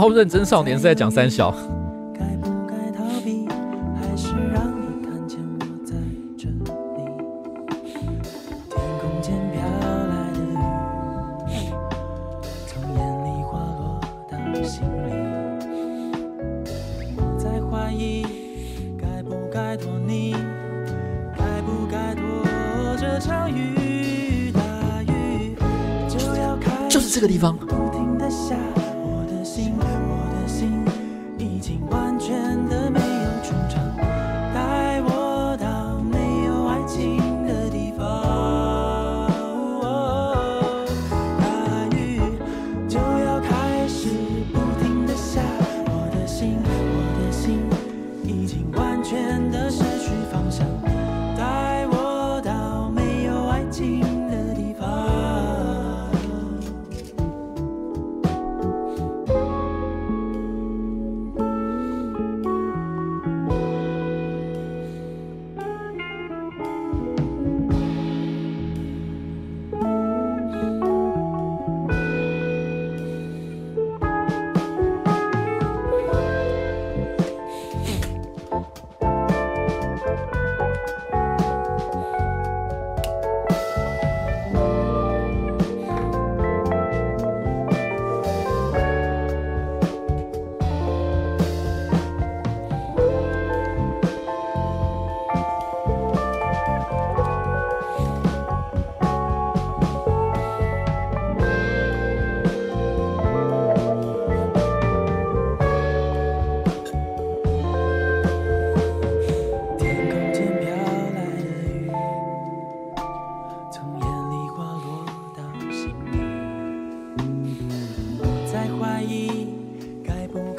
[0.00, 1.54] 超认真少年是在讲三小。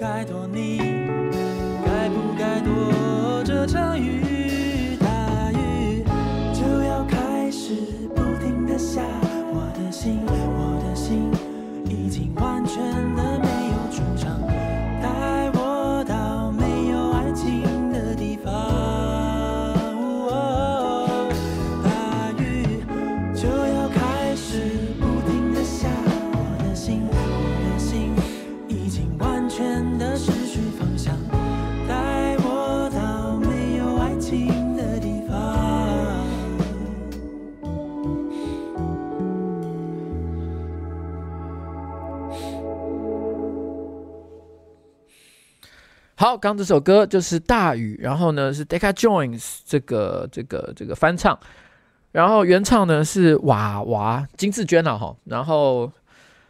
[0.01, 0.90] 该多你？
[46.37, 51.37] 刚这首歌就是《大雨》，然后呢是 Deca Joins 这个这个这个翻唱，
[52.11, 55.91] 然后原唱呢是娃娃金志娟啊哈，然后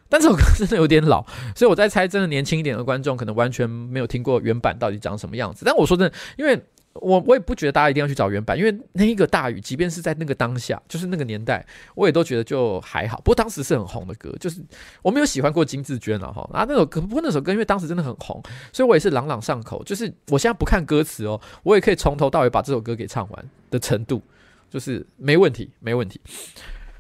[0.10, 1.24] 但这首歌真的有点老，
[1.56, 5.64] 所以我在猜，真的年轻一点的观众可能完全没有听过原版到底长什么样子。
[5.66, 6.62] 但我说真的，因为
[6.94, 11.66] 我我也不觉得大家一定要去找原版，因为那一个大雨，即便是在那个当下，就是那个年代，
[11.96, 13.18] 我也都觉得就还好。
[13.20, 14.62] 不过当时是很红的歌，就是
[15.02, 18.44] 我没有喜欢过金志娟了哈啊那首歌，不过那首歌因为当时真的很红，
[18.74, 19.82] 所以我也是朗朗上口。
[19.86, 24.22] 就是我现在不看歌词哦，我也可以从头到尾把这首歌给唱完的程度，
[24.70, 26.20] 就是没问题，没问题。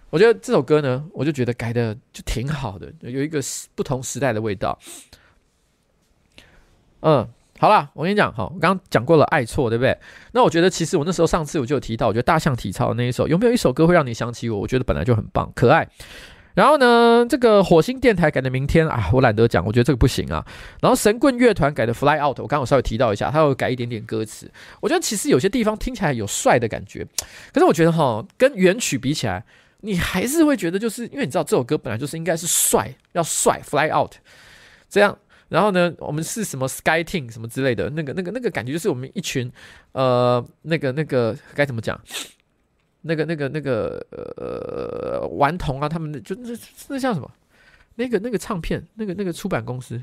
[0.09, 3.41] 我觉得这首歌呢，我就觉得改的就挺好的，有一个
[3.75, 4.79] 不同时代的味道。
[7.01, 7.27] 嗯。
[7.61, 9.95] 好啦，我跟你讲，好，我刚刚讲过了爱错，对不对？
[10.31, 14.61] 那我觉得其实我那时候上次我就有提到，我觉得大象体操的那一首有没有一首歌会让你想起我？
[14.61, 15.87] 我觉得本来就很棒，可爱。
[16.55, 20.43] 然后呢，这个火星电台改的明天啊，我懒得讲，我觉得这个不行啊。
[20.81, 24.49] 然后神棍乐团改的 Fly Out，我刚刚稍微提到一下，它有改一点点歌词。
[24.79, 27.05] 我觉得其实有些地方听起来有帅的感觉，
[27.53, 29.45] 可是我觉得哈，跟原曲比起来，
[29.81, 34.13] 你还是会觉得就是因为你知道这首歌本来就是应该是帅，要帅 Fly Out
[34.89, 35.15] 这样。
[35.51, 39.51] 然后呢，我们是什么 Sky Team 什么之类的，那个、那个、那个感觉就是我们一群，
[39.91, 41.99] 呃，那个、那个该怎么讲？
[43.01, 44.01] 那个、那个、那个
[44.37, 46.57] 呃，顽童啊，他们就那
[46.87, 47.29] 那叫什么？
[47.95, 50.01] 那个、那个唱片，那个、那个出版公司，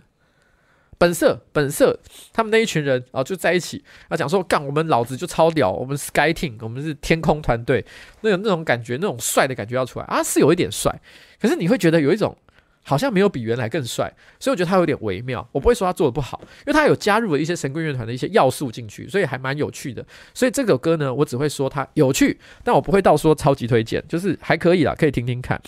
[0.99, 1.99] 本色、本色，
[2.31, 7.83] 他们那一群人啊，就在一起啊，讲说干，我们老子就超屌，我们 Sky Team，我们是天空团队，
[8.20, 11.01] 那种那种感觉，那种帅的感觉要出来啊，是有一点帅，
[11.41, 12.37] 可是你会觉得有一种。
[12.89, 14.10] 好像没有比原来更帅，
[14.40, 15.47] 所以我觉得他有点微妙。
[15.52, 20.02] 我不会说他做的不好，因为他有加入了一些神棍乐团的一些要素进去，所以还蛮有趣的。
[20.32, 25.60] 所以这首歌呢，我只会说它有趣，但我不会到说超级推荐，就是还可以啦，可以听听看。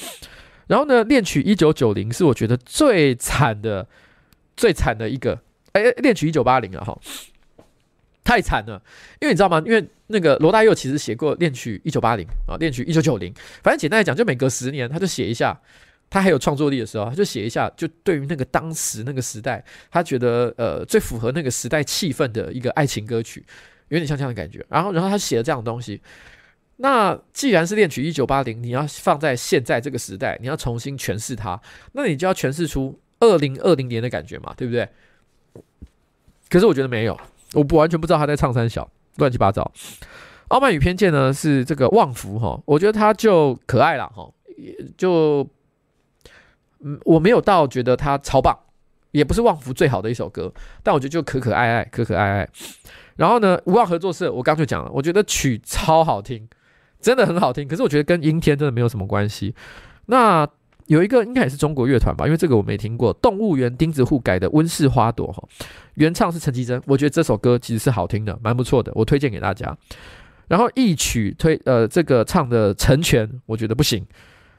[0.66, 3.86] 然后呢，恋曲一九九零是我觉得最惨的、
[4.56, 5.38] 最惨的一个。
[5.72, 6.98] 哎，恋曲一九八零了哈，
[8.24, 8.82] 太惨了，
[9.20, 9.62] 因为你知道吗？
[9.66, 13.32] 因为那个罗大佑其实写过恋曲一九八零啊，恋曲一九九零，
[13.62, 15.60] 反正简单来讲，就每隔十年他就写一下。
[16.11, 23.47] 他还有创作力的时候，他就写一下，就对于那个当时那个时代，他觉得呃最符合那个时代气氛的一个爱情歌曲，
[23.89, 24.66] 有点像这样的感觉。
[24.69, 26.03] 然后，然后他写了这样的东西。
[26.78, 31.61] 那既然是恋曲一九八零，你要放在现在这个时代，你要重新诠释它，
[31.93, 34.89] 那你就要诠释出二零二零年的感觉嘛，对不对？
[36.49, 37.16] 可是我觉得没有，
[37.53, 39.70] 我不完全不知道他在唱三小，乱七八糟。
[40.49, 45.49] 傲慢与偏见呢是这个旺福哈，我觉得他就可爱了哈，也就。
[46.82, 48.57] 嗯，我没有到觉得它超棒，
[49.11, 50.52] 也不是旺福最好的一首歌，
[50.82, 52.48] 但我觉得就可可爱爱，可可爱爱。
[53.16, 56.48] 然后呢，无望合作社，我刚就讲了，我觉得曲超好听，
[57.01, 57.69] 真的很好听。
[57.69, 59.55] 可是我觉得跟阴天真的没有什么关系。
[60.07, 60.48] 那
[60.86, 63.12] 有一个应该也是中国乐团吧，因为这个我没听过。
[63.12, 65.47] 动物园钉子户改的温室花朵哈，
[65.94, 69.77] 原唱是陈绮贞，我觉得这首歌其实是好听的，蛮不错的，我推荐给大家。
[70.48, 74.05] 然后一曲推呃这个唱的成全，我觉得不行。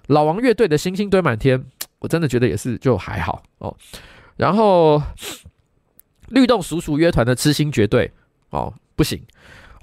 [0.07, 1.65] 老王乐队的星星堆满天。
[2.01, 3.73] 我真的觉得也是，就还好哦。
[4.35, 5.01] 然后
[6.27, 8.11] 律动鼠鼠乐团的痴心绝对
[8.49, 9.21] 哦，不行。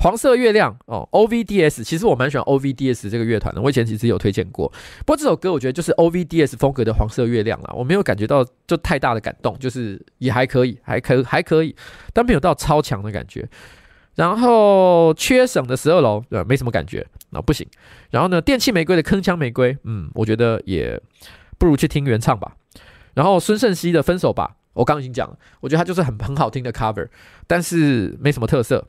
[0.00, 4.68] 黄色月亮哦，OVDS，其实我蛮喜欢 OVDS 这个乐团的，我以前其实有推荐过。
[5.00, 11.74] 不过这首歌我觉得就是 OVDS 风格的黄色月亮啦，我没有感觉到就太大的感动，就是也还可以，还可还可以，
[12.12, 13.48] 但没有到超强的感觉。
[14.14, 17.66] 然后缺省的十二楼，对，没什么感觉，那、哦、不行。
[18.10, 21.00] 然后呢，电器玫瑰的铿锵玫瑰，嗯，我觉得也。
[21.58, 22.56] 不如去听原唱吧。
[23.14, 27.08] 然后孙盛希的《分手吧》，我刚刚已经讲了，我觉得它就是很很好听的 cover，
[27.46, 28.86] 但是没什么特色。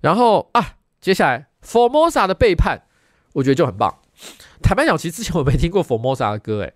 [0.00, 2.82] 然后啊，接下来 Formosa 的背叛，
[3.34, 3.98] 我觉得就很棒。
[4.62, 6.74] 坦白讲，其实之前我没听过 Formosa 的歌，诶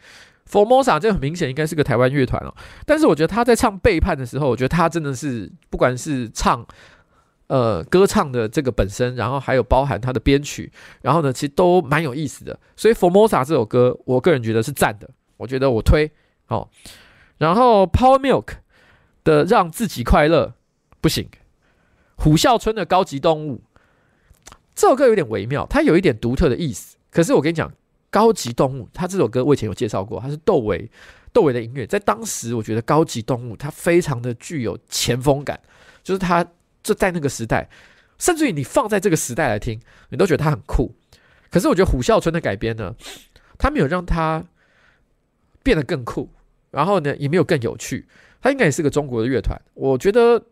[0.48, 2.54] Formosa 这很明显应该是个台湾乐团哦。
[2.86, 6.64] 但是我觉得他在唱背叛的时候，我觉得他真的是不管是唱。
[7.54, 10.72] 呃，歌唱的这个本身，然后还有包含它的编曲，
[11.02, 12.58] 然后呢，其实都蛮有意思的。
[12.74, 15.08] 所以《Formosa》这首歌，我个人觉得是赞的。
[15.36, 16.10] 我觉得我推
[16.48, 16.68] 哦。
[17.38, 18.54] 然后 Power Milk
[19.22, 20.54] 的让自己快乐
[21.00, 21.28] 不行，
[22.16, 23.62] 虎啸村的高级动物
[24.74, 26.96] 这首歌有点微妙，它有一点独特的意思。
[27.12, 27.72] 可是我跟你讲，
[28.10, 30.90] 高级动物，它这首歌我以前有介绍过，它是窦唯
[31.32, 35.60] 窦唯的音乐，在当时我觉得高级动物它非常的具有前锋感，
[36.02, 36.44] 就是它
[36.84, 37.68] 就在那个时代，
[38.18, 39.80] 甚至于你放在这个时代来听，
[40.10, 40.94] 你都觉得它很酷。
[41.50, 42.94] 可是我觉得虎啸村的改编呢，
[43.58, 44.44] 它没有让它
[45.64, 46.30] 变得更酷。
[46.70, 48.08] 然后呢，也没有更有趣。
[48.40, 50.44] 他应该也是个中国的乐团，我觉得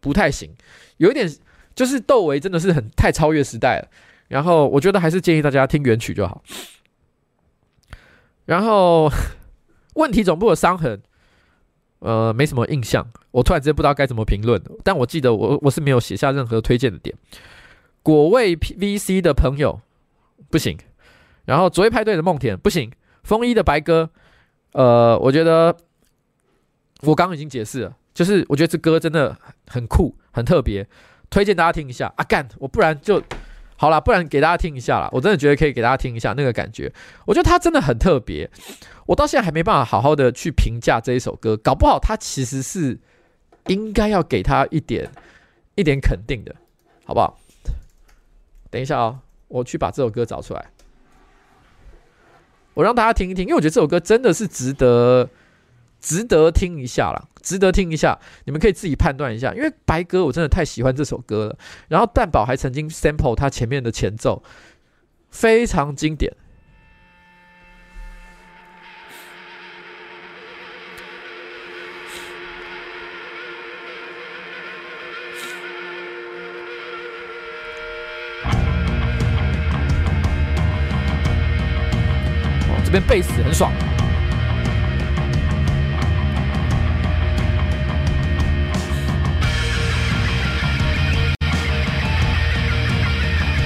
[0.00, 0.50] 不太行，
[0.96, 1.30] 有一点
[1.74, 3.88] 就是窦唯真的是很太超越时代了。
[4.28, 6.42] 然后我觉得还是建议大家听原曲就好。
[8.46, 9.12] 然后
[9.94, 11.02] 问题总部的伤痕，
[12.00, 14.62] 呃，没什么印象，我突然之间不知道该怎么评论。
[14.84, 17.16] 但我记得我我是没有写下任何推荐的点。
[18.02, 19.80] 果味 VC 的朋友
[20.50, 20.78] 不行，
[21.46, 22.92] 然后卓越派对的梦田不行，
[23.24, 24.10] 风衣的白鸽。
[24.72, 25.74] 呃，我觉得
[27.00, 29.36] 我刚刚已经解释了，就是我觉得这歌真的
[29.66, 30.86] 很酷，很特别，
[31.30, 32.24] 推荐大家听一下啊！
[32.24, 33.22] 干，我不然就
[33.76, 35.08] 好了，不然给大家听一下啦。
[35.12, 36.92] 我真的觉得可以给大家听一下那个感觉，
[37.24, 38.50] 我觉得它真的很特别。
[39.06, 42.98] 我到现在还没办法好好的去评价这一首歌，搞不好他其实是
[43.68, 45.10] 应该要给他一点
[45.76, 46.54] 一点肯定的，
[47.04, 47.38] 好不好？
[48.70, 50.66] 等一下哦，我去把这首歌找出来。
[52.74, 55.30] 我让大家听一听，因为我觉得这首歌真的是值得，
[56.00, 58.18] 值得听一下啦，值得听一下。
[58.44, 61.58] 你们可以自己判断一下，因为白鸽我真的太喜欢这首歌了。
[61.88, 64.42] 然后蛋宝还曾经 sample 它前面的前奏，
[65.30, 66.36] 非常经典。
[82.98, 83.70] 边贝斯很爽，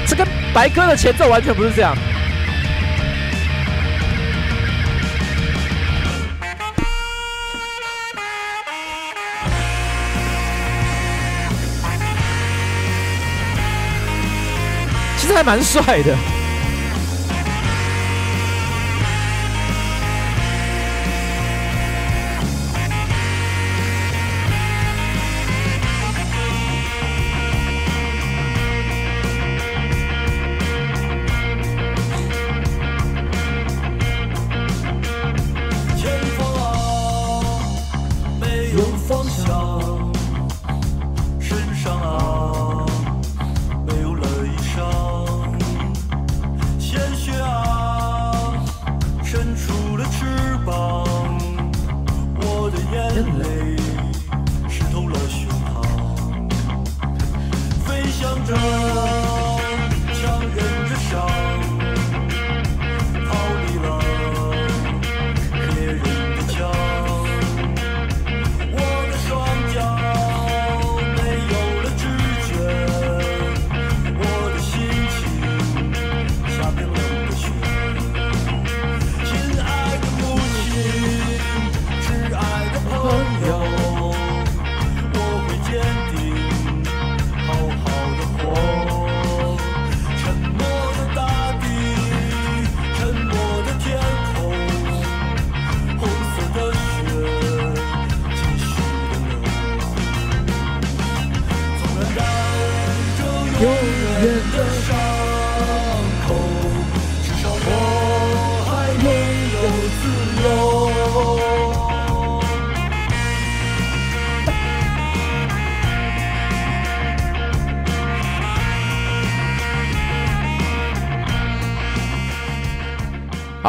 [0.07, 1.97] 这跟白鸽的前奏完全不是这样。
[15.17, 16.40] 其实还蛮帅的。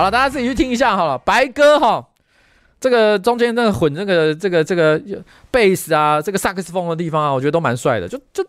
[0.02, 1.16] 好了，大家自己去听一下好了。
[1.20, 2.04] 白鸽哈，
[2.80, 5.00] 这个中间那个混那个这个这个
[5.52, 8.08] 贝斯啊，这个萨克斯风的地方啊，我觉得都蛮帅的。
[8.08, 8.44] 就就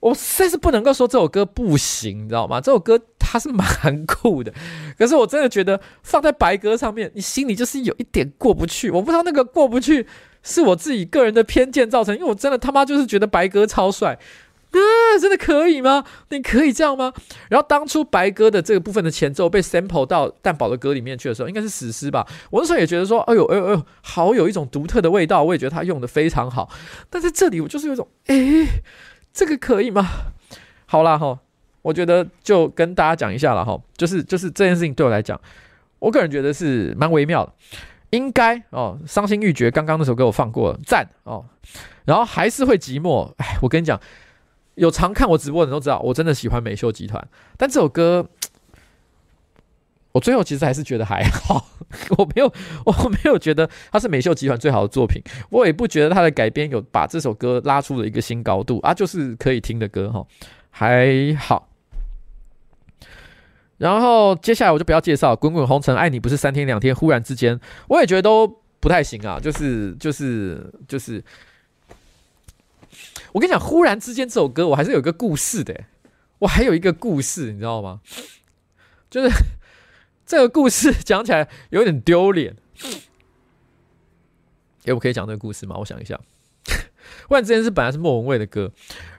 [0.00, 2.60] 我实在是不能够说这首歌不行，你知道吗？
[2.60, 4.52] 这首歌它是蛮酷的，
[4.98, 8.90] 可是我真的觉得放在白鸽上面，你心里就是有一点过不去。
[8.90, 10.04] 我不知道那个过不去
[10.42, 14.18] 是我自己个人的偏见造成，因为我真的他妈就是觉得白鸽超帅。
[14.70, 16.04] 啊，真的可以吗？
[16.28, 17.12] 你可以这样吗？
[17.48, 22.26] 然后当初白鸽的这个部分的前奏被 sample 到蛋堡的歌里面去的时候，应该是史诗吧？
[22.50, 26.68] 我那时候也觉得说，哎呦哎呦哎呦，好有一种独特的味道，我也觉得他用的非常好。
[27.08, 28.36] 但在这里，我就是有种，哎，
[29.32, 30.06] 这个可以吗？
[30.86, 31.38] 好啦哈，
[31.82, 35.40] 我觉得就跟大家讲一下了哈，就是就是这件事情对我来讲，
[35.98, 37.52] 我个人觉得是蛮微妙的。
[38.10, 39.70] 应该哦，伤心欲绝。
[39.70, 41.44] 刚刚那首歌我放过了，赞哦。
[42.06, 43.30] 然后还是会寂寞。
[43.36, 44.00] 哎，我跟你讲，
[44.78, 47.28] 有常看我直播的人都知道，我真的喜欢美秀集团。
[47.56, 48.28] 但这首歌，
[50.12, 51.66] 我最后其实还是觉得还好。
[52.18, 52.52] 我没有，
[52.84, 55.22] 我没有觉得它是美秀集团最好的作品。
[55.50, 60.26] 我也不觉得它的改编有把这首歌拉出了一个新高度啊，就是可以听的歌哈，
[60.70, 61.68] 还好。
[63.78, 68.46] 然后接下来我就不要介绍《滚滚红尘》，爱你不是三天两天，忽然之间，我也觉得都
[68.80, 69.38] 不太行啊。
[69.40, 71.22] 就是就是就是，
[73.38, 75.84] 我跟你讲，《忽然之间》这首歌我还是有一个故事的，
[76.40, 78.00] 我还有一个故事，你知道吗？
[79.08, 79.30] 就是
[80.26, 82.56] 这个故事讲起来有点丢脸。
[84.86, 85.76] 哎，我可以讲这个故事吗？
[85.78, 86.18] 我想一下，
[87.28, 88.72] 《忽然之间》是本来是莫文蔚的歌，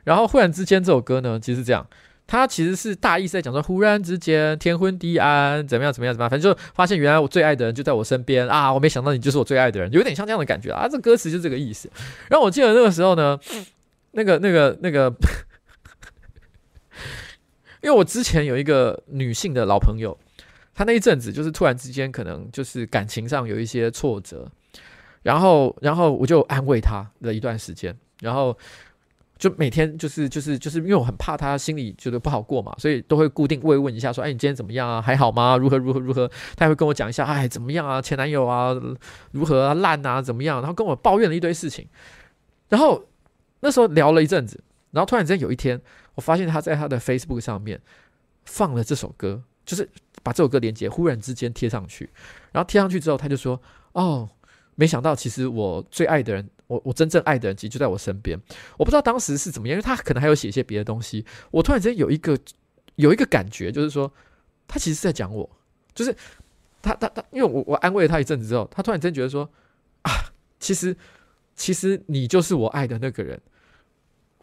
[0.04, 1.88] 然后《忽然之间》这首歌呢，其实是这样。
[2.28, 8.74] 他其实是大意是在讲说，忽然之间天昏地暗，怎么样怎么样怎么样，反正就发现原来我最爱的人就在我身边啊！
[8.74, 10.90] 我没想到你就是我最爱的人，有点像这样的感觉啊！
[10.92, 11.90] 这歌词就这个意思。
[12.28, 13.40] 然后我记得那个时候呢，
[14.12, 15.14] 那个那个那个，
[17.82, 20.18] 因为我之前有一个女性的老朋友，
[20.74, 24.52] 她那一阵子就是突然之间可能就是感情上有一些挫折，
[25.24, 28.58] 然后然后我就安慰她了一段时间，然后。
[29.40, 35.02] 就每天就是就是就是因为我很怕他心里觉得不好过嘛，所以都会固定慰问一下，说：“哎，你今天怎么样啊？
[35.02, 35.56] 还好吗？
[35.56, 38.02] 如何如何如何？”他也会跟我讲一下：“哎，怎么样啊？
[38.02, 38.76] 前男友啊，
[39.32, 39.74] 如何啊？
[39.76, 40.22] 烂啊？
[40.22, 41.88] 怎么样？”然后跟我抱怨了一堆事情。
[42.68, 43.02] 然后
[43.60, 44.62] 那时候聊了一阵子，
[44.92, 45.80] 然后突然间有一天，
[46.16, 47.82] 我发现他在他的 Facebook 上面
[48.46, 49.90] 放了这首歌，就是
[50.24, 52.10] 把这首歌连接忽然之间贴上去。
[52.52, 53.62] 然后贴上去之后，他就说
[53.94, 54.30] ：“哦。”
[54.76, 58.40] 没想到，其实我最爱的人，我我真正爱的人，其实就在我身边。
[58.78, 61.26] 我不知道当时是怎么样，因为他可能还有写一些别的东西。
[61.52, 62.40] 我突然之间有一个
[62.96, 64.10] 有一个感觉，就是说，
[64.70, 65.50] 他其实是在讲我，
[65.94, 66.16] 就是
[66.82, 69.44] 他他他，因为我我安慰了他一阵子之后，他突然间觉得说，
[70.04, 70.32] 啊，
[70.62, 70.96] 其实
[71.60, 73.40] 其实你就是我爱的那个人，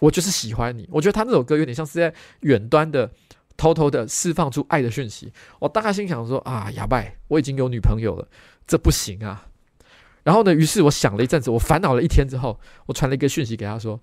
[0.01, 0.86] 我就是喜欢你。
[0.93, 3.10] 我觉得他那首歌有点像是在远端的
[3.56, 5.32] 偷偷的释放出爱的讯息。
[5.59, 8.28] 我大概心想说，啊，哑巴，我已经有女朋友了，
[8.66, 9.48] 这不行啊。
[10.24, 13.98] 然后呢，于是我想了一阵子，我烦恼了一天之后，我传了一个讯息给他说：“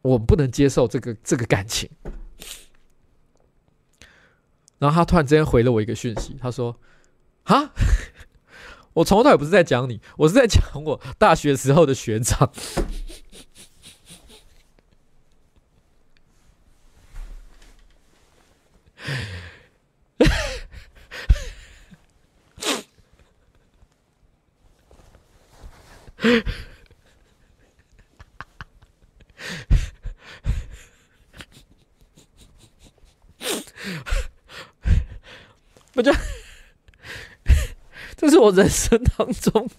[0.00, 1.90] 我不能接受这个这个感情。”
[4.78, 6.74] 然后他突然之间回了我一个讯息，他说
[7.44, 7.70] ：“哈，
[8.96, 12.50] 我从头到尾不是在讲你，我是在讲我大学时候的学长。”
[35.94, 36.18] 我觉得
[38.26, 39.70] 这是我人生当中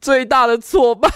[0.00, 1.10] 最大的挫败。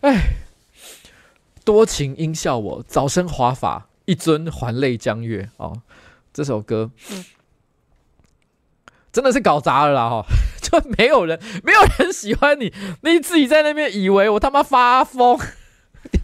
[0.00, 0.38] 哎，
[1.64, 3.86] 多情应笑我，早生华发。
[4.06, 5.82] 一尊还酹江月哦，
[6.32, 6.90] 这首歌
[9.12, 10.10] 真的是搞砸了啦！
[10.10, 10.24] 哈，
[10.60, 15.38] 就没有人，没有人喜欢你，你自己在那边以为我他妈发疯。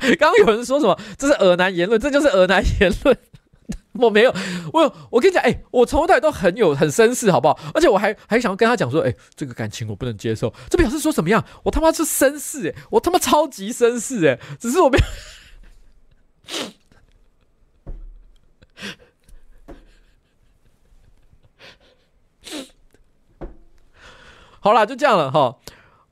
[0.18, 0.98] 刚刚有人说什么？
[1.18, 3.16] 这是恶男言论，这就是恶男言论。
[3.98, 4.34] 我没有，
[4.74, 7.58] 我有，我跟你讲，哎、我从头到尾都很有很绅士，好不好？
[7.72, 10.52] 而且我还还想要跟他讲说，哎、这个感情我不能接受。
[10.68, 11.42] 这表示说什么样？
[11.62, 15.04] 我他妈是绅士，哎，我他妈超级绅士，哎，只是我没有。
[24.60, 25.56] 好啦，就这样了哈。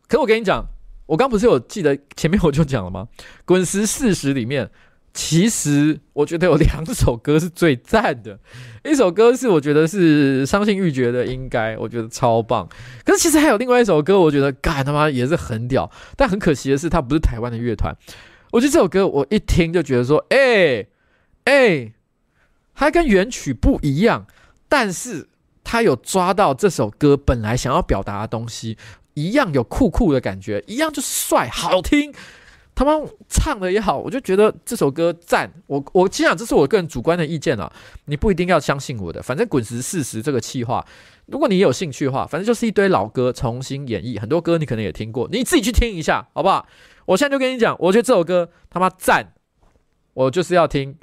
[0.08, 0.64] 可我跟你讲，
[1.06, 3.08] 我刚不是有记得前面我就讲了吗？
[3.44, 4.70] 滚石四十里面，
[5.12, 8.38] 其实我觉得有两首歌是最赞的。
[8.84, 12.68] 一首歌是我觉得是伤心欲绝的，应该我觉得超棒。
[13.04, 15.90] 可是其实还有另外一首歌，我觉得干他妈也是很屌。
[16.16, 17.94] 但很可惜的是，它不是台湾的乐团。
[18.52, 20.88] 我觉得这首歌我一听就觉得说，哎、欸、
[21.44, 21.92] 哎、欸，
[22.74, 24.26] 它跟原曲不一样，
[24.68, 25.28] 但是。
[25.66, 28.76] 他有抓到这首歌本来想要表达的东西，
[29.14, 32.12] 一样有酷酷的感觉，一样就是帅好听。
[32.76, 35.48] 他们唱的也好，我就觉得这首歌赞。
[35.68, 37.72] 我我其实讲这是我个人主观的意见啊，
[38.06, 39.22] 你不一定要相信我的。
[39.22, 40.84] 反正滚石四十这个气话，
[41.26, 46.66] 如果你有兴趣的话，反正就是一堆老歌重新演绎，很多歌你可能也听过，你自己去听一下好不好？
[47.06, 49.32] 我现在就跟你讲，我觉得这首歌他妈赞，
[50.14, 50.96] 我就是要听。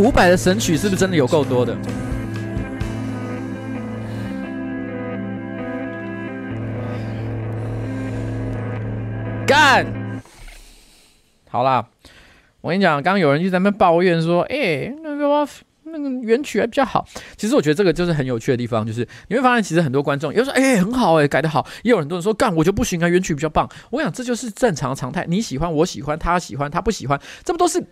[0.00, 1.76] 伍佰的神曲是不是真的有够多的？
[9.46, 9.84] 干！
[11.50, 11.86] 好啦，
[12.62, 15.46] 我跟你讲，刚刚有人就在那边抱怨说，哎、那个
[15.82, 17.06] 那个原曲还比较好。
[17.36, 21.66] 其实我觉得这个就是很有趣的地方，就是你会发现，其实很多观众有时候说，哎、很好、哎，改得好。
[21.82, 23.68] 也有很多人说，干我就不行啊，原曲比较棒。
[23.90, 27.84] 我想这就是正常常态，你喜欢，我喜欢，他喜欢，他不喜欢，这不都是？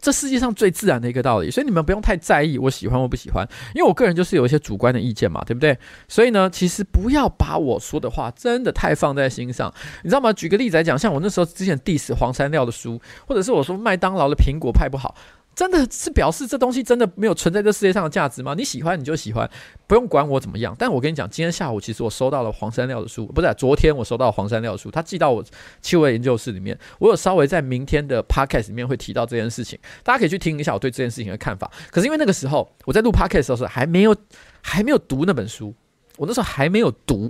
[0.00, 5.76] 这世界上最自然的一个道理，所以你们不用太在意我喜欢或不喜欢，因为我个人就是有一些主观的意见嘛，对不对？
[6.06, 9.72] 所以呢，其实不要把我说的话真的太放在心上，
[10.02, 10.32] 你知道吗？
[10.32, 15.14] 举个例子来讲，像我那时候之前 diss 黄山料的书，或者是我说麦当劳的苹果派不好，
[15.58, 18.54] 真的是表示这东西真的没有存在这世界上的价值吗？
[18.56, 19.50] 你喜欢你就喜欢，
[19.88, 20.72] 不用管我怎么样。
[20.78, 25.44] 但我跟你讲，今天下午其实我收到了黄山料的书，不是、昨天我收到黄山料的书，他寄到我
[25.82, 26.78] 气味研究室里面。
[27.00, 31.68] 我有稍微在明天的 podcast 里面会提到这件事情，大家可以去听一下我对这件事情的看法。
[31.90, 34.14] 可是因为那个时候我在录 podcast 的时候还没有
[34.62, 35.74] 还没有读那本书，
[36.18, 37.28] 我那时候还没有读，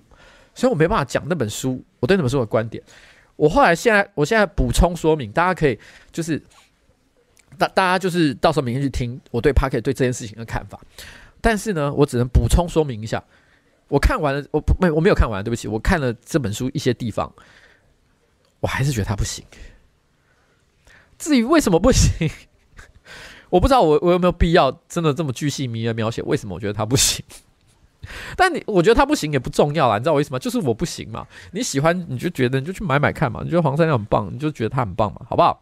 [0.55, 2.85] 所以我没办法讲那本书我对那本书的观点。
[3.37, 5.79] 我后来现在我现在补充说明，大家可以
[6.13, 6.43] 就是。
[7.59, 10.81] 大大家就是到时候明天去听我对 Podcast 对这件事情的看法，
[11.41, 13.23] 但是呢，我只能补充说明一下，
[13.89, 17.33] 我看完了，我没我没有看完，对不起，我看了这本书一些地方，
[18.61, 19.45] 我还是觉得它不行。
[21.19, 22.31] 至于为什么不行，
[23.51, 27.25] 我不知道我我有没有必要真的这么巨细靡遗的描写为什么我觉得它不行。
[28.37, 30.39] 但你我觉得他不行也不重要啦，你知道为什么？
[30.39, 31.27] 就是我不行嘛。
[31.51, 35.61] 你喜欢你就觉得你就去买买看嘛，你觉得黄山料很棒，你就觉得他很棒嘛，好不好？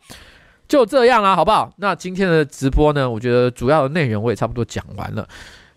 [0.68, 1.72] 就这样啦，好不好？
[1.76, 5.26] 那今天的直播呢，我觉得主要的内容我也差不多讲完了。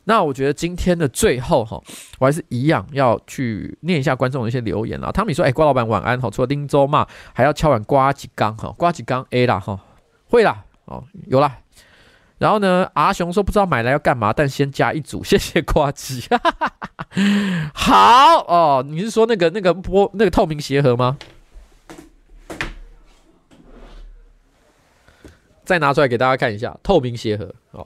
[0.05, 1.79] 那我觉得今天的最后哈，
[2.17, 5.11] 我还是一样要去念一下观众的一些留言啦。
[5.11, 9.79] 汤米说：“哎，瓜老板晚安哈。”除了丁州骂，还要敲碗呱吉刚哈，呱吉刚 A 啦哈，
[10.25, 11.57] 会啦哦，有啦。
[12.39, 16.23] 然后呢，阿雄说不知道买来要干嘛，但先加一组，谢谢瓜吉。
[17.75, 21.17] 好哦，你是说那个那个玻那个透明鞋盒吗？
[25.69, 27.85] 再拿出来给大家看一下透明鞋盒哦。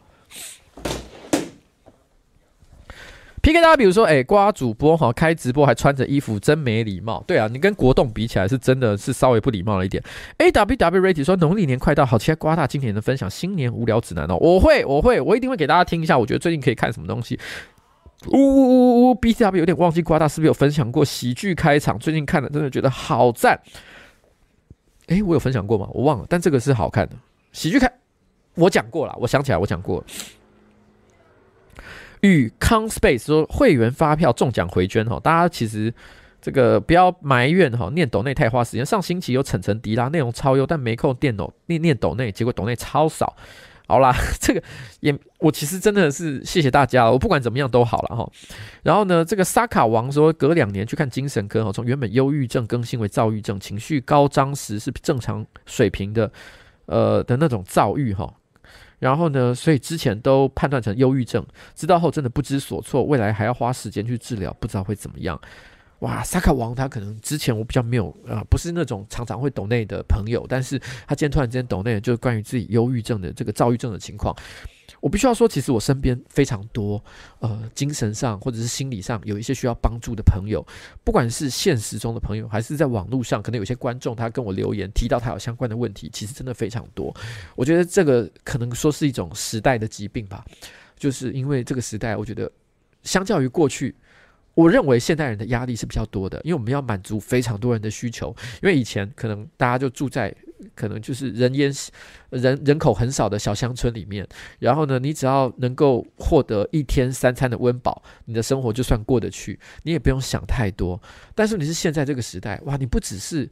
[3.42, 7.22] PK 大家，比如说，哎，瓜主播哈开直播还穿着衣服，真没礼貌。
[7.28, 10.02] 对啊，你跟国栋比起来，是真的是稍微不礼貌了一点。
[10.38, 14.38] AWW Ready 说农历年快到，好期待瓜大今年的分享新年无聊指南哦。
[14.40, 16.18] 我会，我会，我一定会给大家听一下。
[16.18, 17.38] 我觉得最近可以看什么东西。
[18.28, 22.00] 呜呜呜呜，B C W 有点忘记瓜大是不是有分享过喜剧开场？
[22.00, 23.60] 最近看了真的觉得好赞。
[25.08, 25.90] 哎，我有分享过吗？
[25.92, 27.16] 我忘了，但这个是好看的。
[27.54, 27.90] 喜剧看，
[28.56, 30.06] 我讲过了，我想起来，我讲过了。
[32.22, 35.94] 与康 space 说会员发票中奖回捐哈，大家其实
[36.42, 38.86] 这个不要埋怨哈，念抖内太花时间。
[38.86, 43.36] 上星期有晨晨迪拉内容超优，但没空电脑念念抖内，结果抖内超少。
[43.86, 44.64] 好啦， 这个
[45.02, 48.32] 也我其实真的是谢谢大家，我不管怎么样都好了哈。
[48.82, 56.32] 然后呢，这个沙卡王说隔两年去看精神科哈，从原本忧郁症更新为躁郁症，情绪高涨时是正常水平的。
[56.86, 58.34] 呃的那种躁郁哈，
[59.00, 61.46] 然后呢，所以之前都判断成忧郁症，
[61.76, 65.40] 知道后真的不知所措，未来还要花时间去治疗，不知道会怎么样。
[66.04, 70.78] 哇，萨卡王他可能之前我比较没有啊、呃，不是那种常常会抖内的朋友，但是
[71.08, 74.36] 他今天突然之间抖内，就是关于自己忧郁症的这个躁郁症的情况。
[75.00, 77.02] 我必须要说，其实我身边非常多，
[77.40, 80.66] 呃，精神上或者是心理上有一些需要帮助的朋友，
[81.06, 87.16] 不管是现实中的朋友，还是在网络上，可能有些观众他跟我留言提到他有相关的问题，其实真的非常多。
[87.56, 90.44] 我觉得这个可能说是一种时代的疾病吧，
[90.98, 92.52] 就是因为这个时代，我觉得
[93.04, 93.96] 相较于过去。
[94.56, 98.36] 我认为现代人的压力是比较多的，因为我们要满足非常多人的需求。
[98.62, 100.34] 因为以前可能大家就住在
[100.76, 101.72] 可能就是人烟
[102.30, 104.28] 人人口很少的小乡村里面，
[104.60, 111.02] 然后呢，你只要能够获得一天三餐的温饱，你的生活就算过得去，你也不用想太多。
[111.34, 113.50] 但是你是现在这个时代，哇，你不只是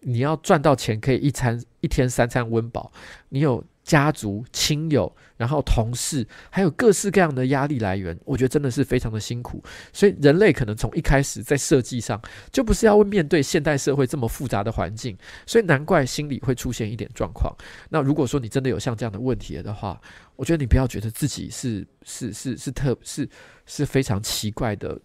[0.00, 2.90] 你要赚到钱可以一餐一天三餐温饱，
[3.28, 3.62] 你有。
[3.84, 9.62] 家族、亲友，然后同事，还有各式各样的压力来源，我觉得真的是非常的辛苦。
[9.92, 12.20] 所以人类可能从一开始在设计上
[12.52, 17.52] 就不是要面对现代社会这么复杂的环境，所以难怪心里会出现一点状况。
[17.88, 20.00] 那如果说你真的有像这样的问题的话，
[20.36, 23.28] 我觉得你不要觉得自己是是是是特是
[23.66, 24.96] 是非常奇怪的、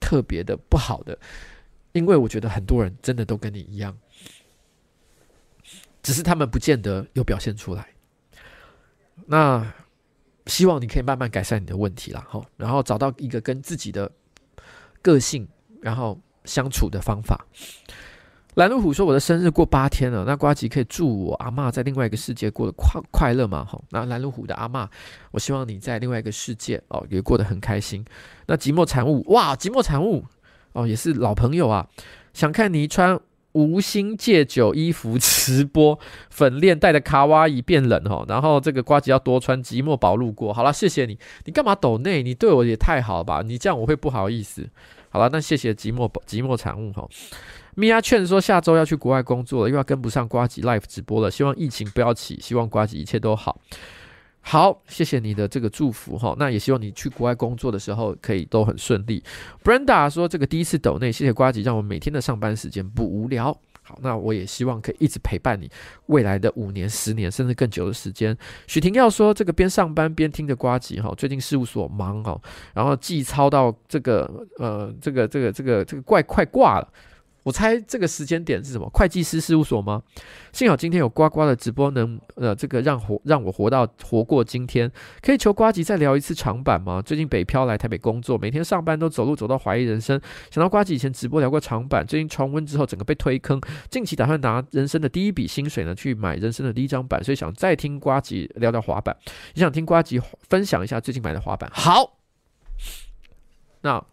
[0.00, 1.18] 特别的不好的，
[1.92, 3.96] 因为我觉得很多人真的都跟你一样，
[6.02, 7.86] 只是他们不见得有表现出来。
[9.26, 9.66] 那
[10.46, 14.10] 希望你可以慢慢改善你的问题啦，哈，然后找到一个跟自己的
[15.02, 15.46] 个性
[15.82, 17.44] 然后相处的方法。
[18.54, 24.88] 蓝路虎说：“我的生日过八天了，那呱吉可以祝我阿嬷在另外一个世界过得快快乐吗？”哈，那蓝路虎的阿嬷，
[25.30, 28.04] 我希望你在另外一个世界哦也过得很开心。
[28.46, 30.24] 那寂寞产物哇，寂寞产物
[30.72, 31.86] 哦也是老朋友啊，
[32.32, 33.20] 想看你穿。
[33.52, 35.98] 无心戒酒衣服直播
[36.30, 40.52] 粉链带的卡哇伊变冷哈，然后这个瓜吉要多穿寂寞宝路过。
[40.52, 42.22] 好了，谢谢你，你干嘛抖内？
[42.22, 43.42] 你对我也太好吧？
[43.44, 44.68] 你这样我会不好意思。
[45.10, 47.08] 好了，那谢谢寂寞寂寞产物哈。
[47.74, 53.60] 米娅劝说下周要去国外工作了，又要跟不上瓜吉 live 直播了，希望疫情不要起，希望瓜吉一切都好。
[54.40, 59.22] 好，谢谢你的这个祝福哈，那也希望你去国外工作的时候可以都很顺利。
[59.62, 63.54] Brenda 说这个第一次抖内，谢谢瓜吉，让我每天的上班时间不无聊。
[63.82, 65.70] 好，那我也希望可以一直陪伴你
[66.06, 68.36] 未来的五年、十年，甚至更久的时间。
[68.66, 72.40] 许婷要说这个边上班边听着呱吉哈，最近事务所忙哦，
[72.74, 76.88] 然后记操到这个呃这个这个这个这个怪快挂了。
[77.48, 78.86] 我猜这个时间点是什么？
[78.90, 80.02] 会计师事务所吗？
[80.52, 84.92] 幸好今天有呱呱的直播能，呃，这个让活让我活到活过今天。
[85.22, 87.00] 可以求呱吉再聊一次长板吗？
[87.00, 90.20] 最近北漂来台北工作，每天上班都走路走到怀疑人生。
[90.50, 93.58] 想到呱吉以前直播聊过长板，最近重温之后整个被推坑。
[93.88, 99.16] 近期打算拿人生的第一笔薪水呢去买人生的第一张板，所以想再听呱吉聊聊滑板，
[99.54, 100.20] 也想听呱吉
[100.50, 101.70] 分享一下最近买的滑板。
[101.72, 102.18] 好，
[103.80, 104.04] 那。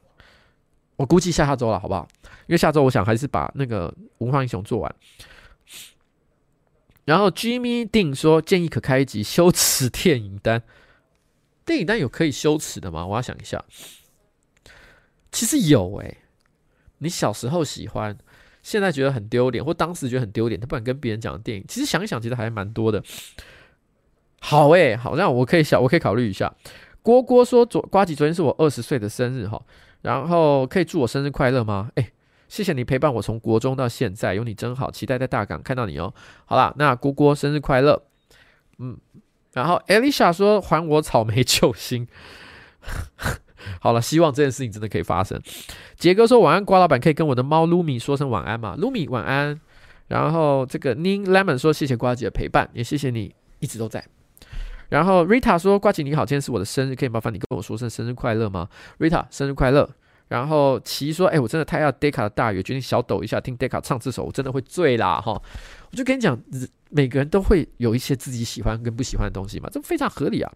[0.98, 2.08] 我估计下下周了，好不好？
[2.48, 4.96] 因为下周我想还是把那个文化英雄做完。
[7.04, 10.64] 然后 Jimmy 定说建议可开一集羞耻电影单，
[11.66, 13.06] 电影单有可以羞耻的吗？
[13.06, 13.64] 我要想一下。
[15.32, 16.18] 其实有诶、
[17.00, 18.18] 你小时候喜欢，
[18.64, 23.04] 现在觉得很丢脸，或当时觉得很丢脸，他不敢跟别人讲的电影，其实想一想，其实还蛮多的。
[24.40, 26.56] 好诶、好，那我可以想，我可以考虑一下。
[27.02, 29.62] 郭郭说昨瓜吉昨天是我二十岁的生日哈。
[30.06, 31.90] 然后可以祝我生日快乐吗？
[31.96, 32.12] 哎，
[32.48, 36.14] 谢谢你陪伴我从国中到现在，有你真好，期待在大港看到你哦。
[36.46, 38.00] 好啦，那郭郭生日快乐。
[38.78, 38.96] 嗯，
[39.54, 42.08] 然后 Elisha 说还我草莓救星。
[43.82, 45.42] 好了，希望这件事情真的可以发生。
[45.96, 49.60] 杰哥说晚安，瓜老板可以跟我的猫 Lumi 说声晚安吗？Lumi 晚安。
[50.08, 54.06] 然后这个 Ning Lemon 说谢谢瓜姐的陪伴，也谢谢你一直都在。
[54.96, 59.90] 然后 Rita 说：“挂吉你好，今天是我的生日，可以麻烦你跟我说声生日快乐吗？”Rita 生日快乐。
[60.30, 65.34] 然后奇说：“哎，我真的太爱 Deca 的大雨，决定小抖一下，听 Deca 唱这首，我真的会醉啦！”哈，
[65.92, 66.40] 我就跟你讲，
[66.92, 70.50] 每个人都会有一些自己喜欢跟不喜欢的东西嘛，这非常合理啊。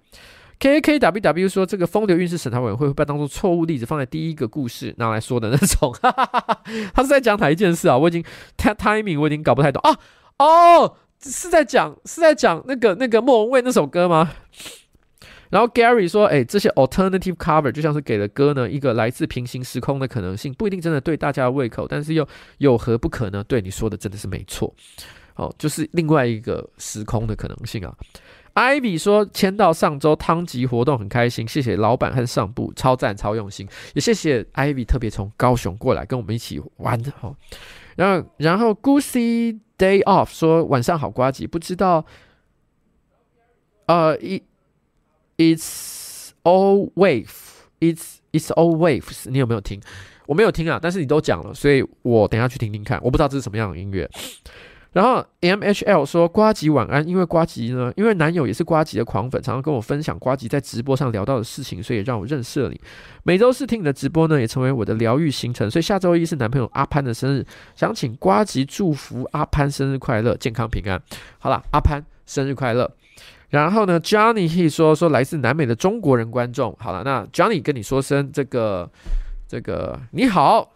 [0.58, 6.62] KKWW 说：“这个风流韵事审查委员会会把当做错误例子放在第一个故事拿来说的那种。”哈哈哈哈，
[6.94, 7.98] 他是在讲哪一件事啊？
[7.98, 8.24] 我已经
[8.58, 10.00] timing 我已经搞不太懂啊。
[10.38, 10.96] 哦。
[11.22, 14.32] 是在讲是在讲那个那个莫文蔚那首歌吗？
[15.50, 22.28] 然后 Gary 说：“哎、这些 alternative cover 就像是给了歌呢一个来自平行时空的可能性，不一定真的对大家的胃口，但是又
[22.60, 23.44] 有何不可呢？
[23.46, 24.72] 对你说的真的是没错，
[25.34, 27.92] 哦，就是另外一个时空的可能性啊。”
[28.54, 37.34] Ivy 说：“签到上周汤吉活动很开心，谢谢老板和上部超赞超用心，也谢谢 Ivy 特别从高雄过来跟我们一起玩的哈。
[38.00, 42.06] 然后然后 Goosey。” Day off 说晚上好，瓜吉不知道，
[43.86, 44.42] 呃、uh,，It's
[46.44, 49.82] all wave，It's It's all waves，你有没有听？
[50.28, 53.00] 我没有听啊，但是你都讲了，所以我等下去听听看。
[53.02, 54.10] 我不知道这是什么样的音乐。
[54.92, 62.82] 然后 MHL 说呱吉晚安，因为呱吉呢，因为男友也是呱吉的狂粉，常常跟我分享呱吉在直播上聊到的事情，所以让我认识了你。
[63.24, 65.70] 每周四听你的直播呢，也成为我的疗愈行程。
[65.70, 67.46] 所以下周一是男朋友阿潘的生日，
[67.76, 71.00] 想请呱吉祝福阿潘生日快乐，健康平安。
[71.38, 72.92] 好了，阿潘生日快乐。
[73.50, 76.76] 然后呢，Johnny He 说说来自南美的中国人观众。
[76.80, 78.90] 好了，那 Johnny 跟你说声这个
[79.48, 80.72] 这个你好。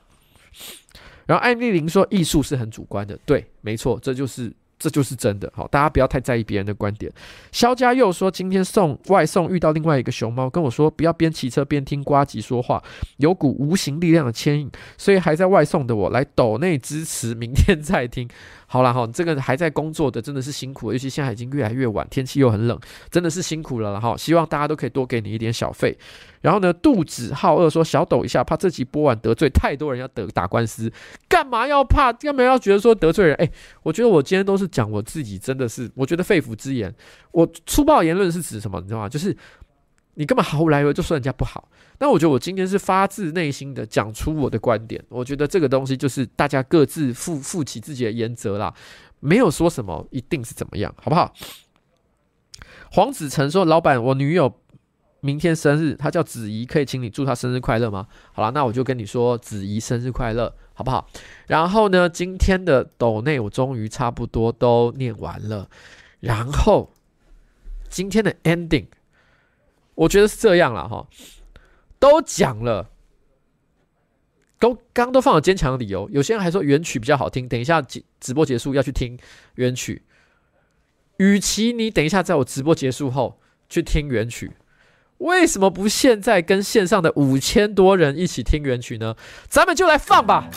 [1.25, 5.51] 然后艾丽琳说：“艺术是很主观的，对，没错，这就是这就是真的。
[5.55, 7.11] 好，大家不要太在意别人的观点。”
[7.51, 12.83] 肖家又说：“今天送外送遇到另外一个熊猫，跟我说不要边骑车边听呱吉说话，
[13.17, 18.29] 有股无形力量的牵引，所以还在外送的我来抖内支持，明天再听。”
[18.73, 22.75] 好了哈，这个还在工作的真的是辛苦，尤其现在已经越来越晚，天气又很冷，
[23.11, 24.17] 真的是辛苦了哈。
[24.17, 25.95] 希望大家都可以多给你一点小费。
[26.41, 30.91] 然后呢，肚子好饿说小抖一下，怕这集播完得罪太多人要得打官司，
[31.29, 32.11] 干嘛要怕？
[32.13, 33.35] 干嘛要觉得说得罪人？
[33.35, 33.47] 哎，
[33.83, 36.91] 我觉得我今天都是讲我自己，真的是我觉得肺腑之言。
[37.31, 38.81] 我粗暴言论是指什么？
[38.81, 39.07] 你知道吗？
[39.07, 39.37] 就是。
[40.15, 41.67] 你根本毫无来由就说人家不好，
[42.03, 45.01] 那我觉得我今天是发自内心的讲出我的观点。
[45.07, 48.73] 我觉得这个东西就是大家各自负负起自己的原则啦，
[49.21, 51.33] 没有说什么一定是怎么样，好不好？
[52.91, 54.53] 黄子成说：“老板，我女友
[55.21, 58.05] 明天生日，她叫子怡，可以请你祝她生日快乐吗？”
[58.35, 61.07] 好了，那我就跟你说子怡生日快乐，好不好？
[61.47, 65.69] 然后呢，今天的斗内我终于差不多都念完了，
[66.19, 66.91] 然后
[67.87, 68.87] 今天的 ending。
[69.95, 71.07] 我觉得是这样了哈，
[72.03, 72.89] 都讲了，
[74.59, 76.09] 都刚刚都放了坚强的理由。
[76.09, 79.17] 有些人还说原曲比较好听，等一下直播结束要去听
[79.55, 80.03] 原曲。
[81.15, 83.39] 与其你等一下在我直播结束后
[83.69, 84.51] 去听原曲，
[85.19, 89.15] 为什么不现在跟线上的五千多人一起听原曲呢？
[89.47, 90.49] 咱们就来放吧。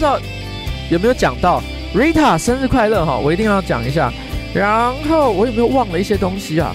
[0.00, 0.18] 知道
[0.90, 1.62] 有没有讲到
[1.94, 4.10] Rita 生日快乐哈，我一定要讲一下。
[4.54, 6.74] 然后我有没有忘了一些东西啊？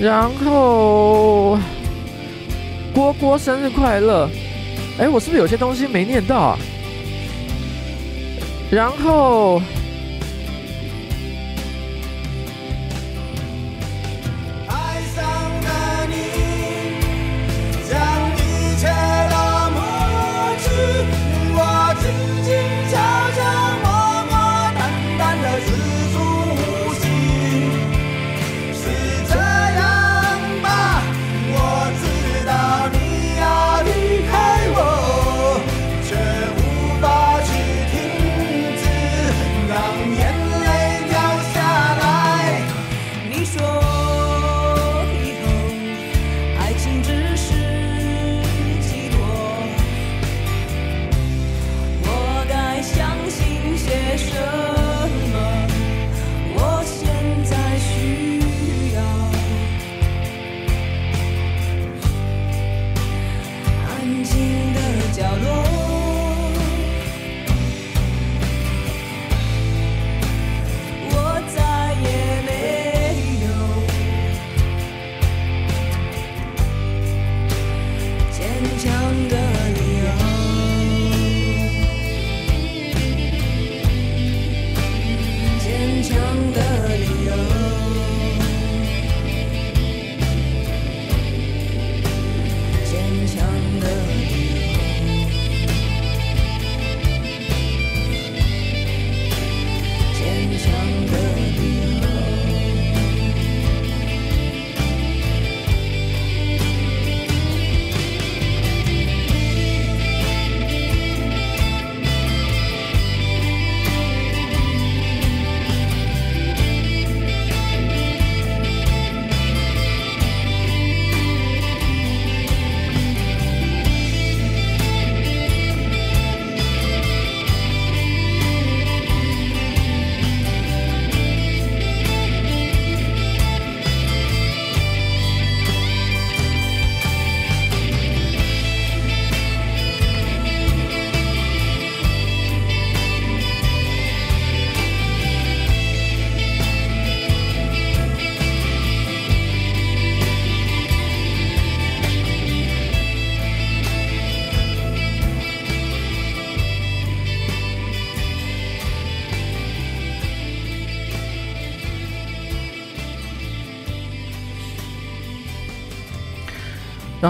[0.00, 1.56] 然后
[2.92, 4.28] 郭郭生日快乐，
[4.98, 6.58] 哎，我是不是有些东西没念到啊？
[8.72, 9.62] 然后。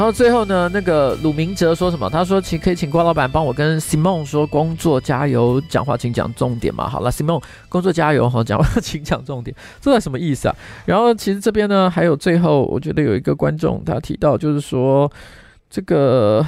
[0.06, 10.54] 到最后呢，那个鲁明哲说什么，他说请可以请郭老板帮我跟 Simon 说工作加油，讲话请讲重点嘛，好了，Simon 工作加油哈，讲话请讲重点，这什么意思啊？
[10.84, 15.10] 然后其实这边呢，还有最后我觉得有一个观众他提到，就是说
[15.68, 16.46] 这个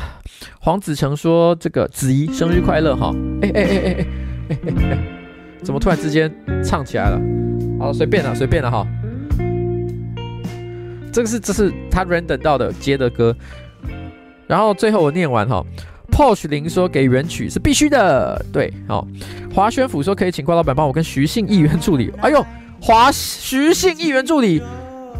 [0.60, 3.12] 黄子诚说这个子怡生日快乐哦，
[3.43, 4.06] 哎哎哎哎
[4.51, 4.98] 哎哎，
[5.64, 6.32] 怎么突然之间
[6.62, 7.20] 唱起来了？
[7.80, 8.86] 好，随便了随便了哈。
[11.19, 13.35] 这个是这是他 random 到的接的歌，
[14.47, 15.66] 然后最后我念完哈
[16.12, 19.05] ，Posh 林说给原曲是必须的，对，好，
[19.53, 22.47] 华宣府说可以请怪老板帮我跟徐姓议员助理，哎呦，
[22.81, 24.62] 华徐姓议员助理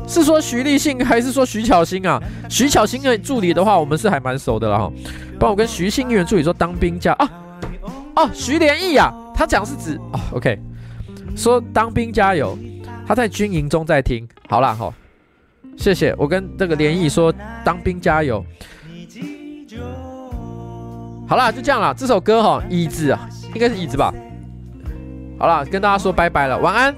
[0.07, 2.23] 是说徐立信还是说徐巧芯啊？
[2.49, 4.93] 徐巧芯的助理的话，我们是还蛮熟的了哈，
[5.37, 7.29] 帮我跟徐姓议员助理说当兵加啊，
[8.15, 10.57] 哦，徐连义啊，他讲是指哦，OK，
[11.35, 12.57] 说当兵加油，
[13.05, 14.95] 他在军营中在听，好啦，好。
[15.79, 17.33] 谢谢，我跟这个莲意说，
[17.65, 18.45] 当兵加油。
[21.29, 21.95] 好啦，就这样啦。
[21.97, 24.13] 这首歌哈，椅子啊，应该是椅子吧。
[25.39, 26.95] 好啦，跟大家说拜拜了，晚安。